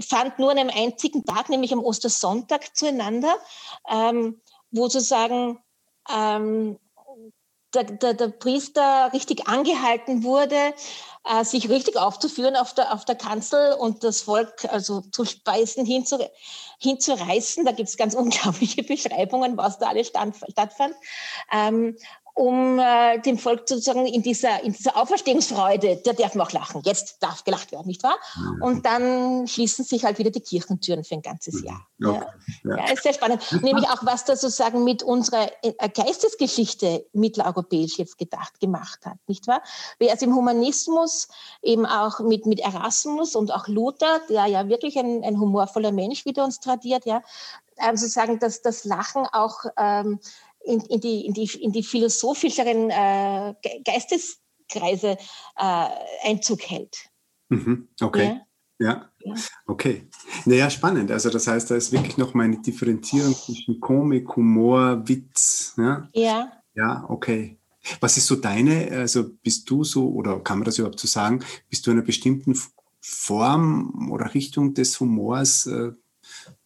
fand 0.00 0.38
nur 0.38 0.50
an 0.50 0.58
einem 0.58 0.70
einzigen 0.70 1.24
Tag, 1.24 1.48
nämlich 1.48 1.72
am 1.72 1.84
Ostersonntag, 1.84 2.76
zueinander, 2.76 3.34
ähm, 3.90 4.40
wo 4.70 4.88
sozusagen 4.88 5.58
ähm, 6.12 6.78
der, 7.74 7.84
der, 7.84 8.14
der, 8.14 8.28
Priester 8.28 9.12
richtig 9.12 9.46
angehalten 9.46 10.24
wurde, 10.24 10.74
äh, 11.24 11.44
sich 11.44 11.68
richtig 11.68 11.96
aufzuführen 11.96 12.56
auf 12.56 12.74
der, 12.74 12.92
auf 12.92 13.04
der 13.04 13.14
Kanzel 13.14 13.74
und 13.74 14.02
das 14.02 14.22
Volk 14.22 14.64
also 14.70 15.02
zu 15.12 15.24
speisen, 15.24 15.84
hinzu, 15.84 16.18
hinzureißen. 16.78 17.64
Da 17.64 17.72
gibt 17.72 17.88
es 17.88 17.96
ganz 17.96 18.14
unglaubliche 18.16 18.82
Beschreibungen, 18.82 19.56
was 19.56 19.78
da 19.78 19.88
alles 19.88 20.08
stand, 20.08 20.36
stattfand. 20.50 20.94
Ähm, 21.52 21.96
um 22.40 22.78
äh, 22.78 23.18
dem 23.20 23.36
Volk 23.36 23.68
sozusagen 23.68 24.06
in 24.06 24.22
dieser, 24.22 24.62
in 24.62 24.72
dieser 24.72 24.96
Auferstehungsfreude, 24.96 26.00
da 26.02 26.14
darf 26.14 26.34
man 26.34 26.46
auch 26.46 26.52
lachen. 26.52 26.80
Jetzt 26.86 27.22
darf 27.22 27.44
gelacht 27.44 27.70
werden, 27.70 27.86
nicht 27.86 28.02
wahr? 28.02 28.16
Und 28.62 28.86
dann 28.86 29.46
schließen 29.46 29.84
sich 29.84 30.06
halt 30.06 30.18
wieder 30.18 30.30
die 30.30 30.40
Kirchentüren 30.40 31.04
für 31.04 31.16
ein 31.16 31.22
ganzes. 31.22 31.62
Jahr. 31.62 31.86
Okay. 32.02 32.24
Ja. 32.64 32.76
ja. 32.78 32.92
ist 32.92 33.02
sehr 33.02 33.12
spannend. 33.12 33.42
Nämlich 33.60 33.86
auch, 33.88 34.06
was 34.06 34.24
das 34.24 34.40
sozusagen 34.40 34.84
mit 34.84 35.02
unserer 35.02 35.50
äh, 35.62 35.88
Geistesgeschichte 35.90 37.04
mitteleuropäisch 37.12 37.98
jetzt 37.98 38.16
gedacht 38.16 38.58
gemacht 38.58 39.04
hat, 39.04 39.18
nicht 39.26 39.46
wahr? 39.46 39.60
Wer 39.98 40.14
es 40.14 40.22
im 40.22 40.34
Humanismus 40.34 41.28
eben 41.60 41.84
auch 41.84 42.20
mit, 42.20 42.46
mit 42.46 42.60
Erasmus 42.60 43.36
und 43.36 43.52
auch 43.52 43.68
Luther, 43.68 44.20
der 44.30 44.46
ja 44.46 44.66
wirklich 44.70 44.98
ein, 44.98 45.22
ein 45.24 45.38
humorvoller 45.38 45.92
Mensch 45.92 46.24
wieder 46.24 46.44
uns 46.44 46.58
tradiert, 46.58 47.04
ja, 47.04 47.20
ähm, 47.76 47.98
sozusagen, 47.98 48.38
dass 48.38 48.62
das 48.62 48.84
Lachen 48.84 49.26
auch 49.26 49.64
ähm, 49.76 50.20
in, 50.64 50.80
in, 50.80 51.00
die, 51.00 51.26
in, 51.26 51.34
die, 51.34 51.50
in 51.60 51.72
die 51.72 51.82
philosophischeren 51.82 52.90
äh, 52.90 53.54
Geisteskreise 53.84 55.16
äh, 55.56 55.86
Einzug 56.24 56.62
hält. 56.62 56.96
Mhm, 57.48 57.88
okay. 58.00 58.40
Ja? 58.78 59.10
ja. 59.24 59.34
okay. 59.66 60.08
Naja, 60.44 60.70
spannend. 60.70 61.10
Also 61.10 61.30
das 61.30 61.46
heißt, 61.46 61.70
da 61.70 61.76
ist 61.76 61.92
wirklich 61.92 62.16
noch 62.16 62.34
mal 62.34 62.44
eine 62.44 62.60
Differenzierung 62.60 63.34
zwischen 63.34 63.80
Komik, 63.80 64.36
Humor, 64.36 65.06
Witz. 65.08 65.74
Ja. 65.76 66.08
Ja, 66.14 66.52
ja 66.74 67.04
okay. 67.08 67.58
Was 68.00 68.16
ist 68.16 68.26
so 68.26 68.36
deine, 68.36 68.90
also 68.90 69.30
bist 69.42 69.68
du 69.70 69.84
so, 69.84 70.10
oder 70.10 70.40
kann 70.40 70.58
man 70.58 70.66
das 70.66 70.78
überhaupt 70.78 71.00
so 71.00 71.08
sagen, 71.08 71.42
bist 71.70 71.86
du 71.86 71.90
einer 71.90 72.02
bestimmten 72.02 72.54
Form 73.00 74.10
oder 74.12 74.34
Richtung 74.34 74.74
des 74.74 75.00
Humors 75.00 75.66
äh, 75.66 75.92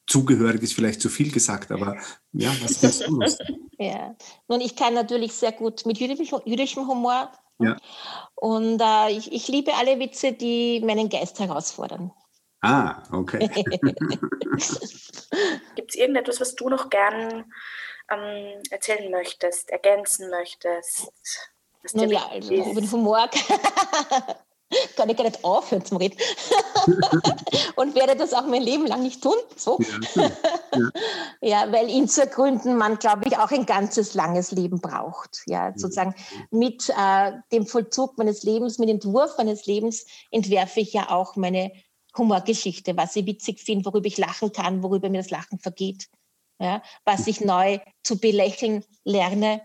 zugehörig 0.07 0.63
ist 0.63 0.75
vielleicht 0.75 1.01
zu 1.01 1.09
viel 1.09 1.31
gesagt, 1.31 1.73
aber 1.73 1.97
ja, 2.33 2.53
was 2.63 2.81
kannst 2.81 3.07
du 3.07 3.21
Ja, 3.79 4.15
nun, 4.49 4.61
ich 4.61 4.77
kann 4.77 4.95
natürlich 4.95 5.33
sehr 5.33 5.53
gut 5.53 5.85
mit 5.87 5.99
jüdischem 5.99 6.89
Humor. 6.89 7.33
Ja. 7.59 7.77
Und 8.35 8.81
äh, 8.81 9.11
ich, 9.11 9.33
ich 9.33 9.49
liebe 9.49 9.75
alle 9.75 9.99
Witze, 9.99 10.33
die 10.33 10.81
meinen 10.85 11.09
Geist 11.09 11.39
herausfordern. 11.39 12.13
Ah, 12.63 13.03
okay. 13.13 13.49
Gibt 15.75 15.91
es 15.91 15.97
irgendetwas, 15.97 16.41
was 16.41 16.55
du 16.55 16.69
noch 16.69 16.89
gern 16.89 17.45
ähm, 18.11 18.63
erzählen 18.71 19.11
möchtest, 19.11 19.71
ergänzen 19.71 20.31
möchtest? 20.31 21.13
Nun 21.93 22.11
ja, 22.11 22.27
also 22.31 22.55
über 22.55 22.81
den 22.81 22.91
Humor 22.91 23.29
kann 24.97 25.09
ich 25.09 25.17
gar 25.17 25.25
nicht 25.25 25.45
aufhören 25.45 25.85
zum 25.85 25.99
Reden. 25.99 26.17
und 27.77 27.95
werde 27.95 28.17
das 28.17 28.33
auch 28.33 28.47
mein 28.47 28.63
Leben 28.63 28.87
lang 28.87 29.03
nicht 29.03 29.23
tun. 29.23 29.37
So. 29.57 29.79
Ja, 30.15 30.31
ja. 30.75 30.91
ja 31.41 31.73
weil 31.73 31.89
ihn 31.89 32.09
zu 32.09 32.23
ergründen 32.23 32.77
man, 32.77 32.99
glaube 32.99 33.23
ich, 33.27 33.37
auch 33.39 33.51
ein 33.51 33.67
ganzes 33.67 34.15
langes 34.15 34.51
Leben 34.51 34.81
braucht. 34.81 35.43
Ja, 35.47 35.73
sozusagen 35.77 36.15
mit 36.51 36.89
äh, 36.91 37.33
dem 37.53 37.67
Vollzug 37.67 38.19
meines 38.19 38.43
Lebens, 38.43 38.79
mit 38.79 38.89
dem 38.89 38.97
Entwurf 38.97 39.37
meines 39.39 39.67
Lebens 39.67 40.07
entwerfe 40.31 40.81
ich 40.81 40.93
ja 40.93 41.11
auch 41.11 41.37
meine 41.37 41.73
Humorgeschichte, 42.17 42.97
was 42.97 43.17
ich 43.17 43.27
witzig 43.27 43.61
finde, 43.61 43.85
worüber 43.87 44.07
ich 44.07 44.19
lachen 44.19 44.53
kann, 44.53 44.83
worüber 44.83 45.09
mir 45.09 45.19
das 45.19 45.31
Lachen 45.31 45.59
vergeht. 45.59 46.09
Ja, 46.61 46.83
was 47.05 47.27
ich 47.27 47.41
neu 47.41 47.81
zu 48.05 48.19
belächeln 48.19 48.85
lerne, 49.03 49.61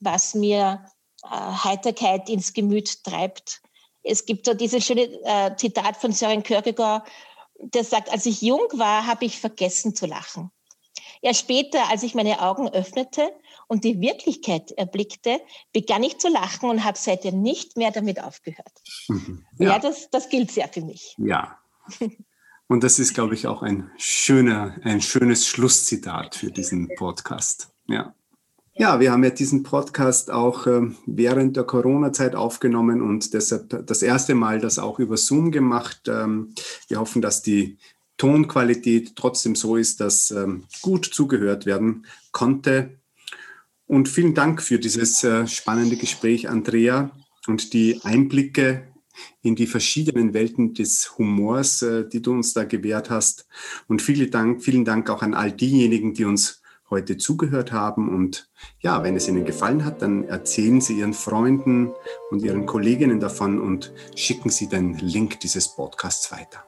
was 0.00 0.34
mir 0.34 0.84
äh, 1.22 1.28
Heiterkeit 1.28 2.28
ins 2.28 2.52
Gemüt 2.52 3.02
treibt 3.02 3.62
es 4.04 4.26
gibt 4.26 4.46
so 4.46 4.54
dieses 4.54 4.84
schöne 4.84 5.08
äh, 5.24 5.56
Zitat 5.56 5.96
von 5.96 6.12
Søren 6.12 6.42
Kierkegaard, 6.42 7.06
der 7.58 7.84
sagt, 7.84 8.12
als 8.12 8.26
ich 8.26 8.42
jung 8.42 8.66
war, 8.74 9.06
habe 9.06 9.24
ich 9.24 9.40
vergessen 9.40 9.94
zu 9.94 10.06
lachen. 10.06 10.50
Erst 11.22 11.40
später, 11.40 11.88
als 11.90 12.02
ich 12.02 12.14
meine 12.14 12.42
Augen 12.42 12.68
öffnete 12.68 13.32
und 13.66 13.84
die 13.84 14.00
Wirklichkeit 14.00 14.72
erblickte, 14.72 15.40
begann 15.72 16.02
ich 16.02 16.18
zu 16.18 16.28
lachen 16.28 16.68
und 16.68 16.84
habe 16.84 16.98
seitdem 16.98 17.40
nicht 17.40 17.78
mehr 17.78 17.90
damit 17.90 18.22
aufgehört. 18.22 18.72
Mhm. 19.08 19.46
Ja, 19.58 19.72
ja 19.72 19.78
das, 19.78 20.10
das 20.10 20.28
gilt 20.28 20.50
sehr 20.50 20.68
für 20.68 20.82
mich. 20.82 21.14
Ja. 21.18 21.58
Und 22.66 22.82
das 22.82 22.98
ist, 22.98 23.14
glaube 23.14 23.34
ich, 23.34 23.46
auch 23.46 23.62
ein 23.62 23.90
schöner, 23.98 24.76
ein 24.84 25.00
schönes 25.00 25.46
Schlusszitat 25.46 26.34
für 26.34 26.50
diesen 26.50 26.88
Podcast. 26.96 27.70
Ja. 27.86 28.14
Ja, 28.76 28.98
wir 28.98 29.12
haben 29.12 29.22
ja 29.22 29.30
diesen 29.30 29.62
Podcast 29.62 30.32
auch 30.32 30.66
äh, 30.66 30.82
während 31.06 31.56
der 31.56 31.62
Corona-Zeit 31.62 32.34
aufgenommen 32.34 33.02
und 33.02 33.32
deshalb 33.32 33.86
das 33.86 34.02
erste 34.02 34.34
Mal 34.34 34.58
das 34.58 34.80
auch 34.80 34.98
über 34.98 35.16
Zoom 35.16 35.52
gemacht. 35.52 36.08
Ähm, 36.08 36.52
wir 36.88 36.98
hoffen, 36.98 37.22
dass 37.22 37.40
die 37.40 37.78
Tonqualität 38.16 39.14
trotzdem 39.14 39.54
so 39.54 39.76
ist, 39.76 40.00
dass 40.00 40.32
ähm, 40.32 40.64
gut 40.82 41.04
zugehört 41.04 41.66
werden 41.66 42.04
konnte. 42.32 42.98
Und 43.86 44.08
vielen 44.08 44.34
Dank 44.34 44.60
für 44.60 44.80
dieses 44.80 45.22
äh, 45.22 45.46
spannende 45.46 45.96
Gespräch, 45.96 46.48
Andrea, 46.48 47.12
und 47.46 47.74
die 47.74 48.00
Einblicke 48.02 48.88
in 49.42 49.54
die 49.54 49.68
verschiedenen 49.68 50.34
Welten 50.34 50.74
des 50.74 51.16
Humors, 51.16 51.82
äh, 51.82 52.08
die 52.08 52.22
du 52.22 52.32
uns 52.32 52.54
da 52.54 52.64
gewährt 52.64 53.08
hast. 53.08 53.46
Und 53.86 54.02
vielen 54.02 54.32
Dank, 54.32 54.64
vielen 54.64 54.84
Dank 54.84 55.10
auch 55.10 55.22
an 55.22 55.34
all 55.34 55.52
diejenigen, 55.52 56.12
die 56.14 56.24
uns 56.24 56.63
heute 56.90 57.16
zugehört 57.16 57.72
haben. 57.72 58.08
Und 58.08 58.50
ja, 58.80 59.02
wenn 59.02 59.16
es 59.16 59.28
Ihnen 59.28 59.44
gefallen 59.44 59.84
hat, 59.84 60.02
dann 60.02 60.24
erzählen 60.24 60.80
Sie 60.80 60.98
Ihren 60.98 61.14
Freunden 61.14 61.92
und 62.30 62.42
Ihren 62.42 62.66
Kolleginnen 62.66 63.20
davon 63.20 63.60
und 63.60 63.92
schicken 64.14 64.50
Sie 64.50 64.68
den 64.68 64.98
Link 64.98 65.40
dieses 65.40 65.74
Podcasts 65.74 66.30
weiter. 66.32 66.64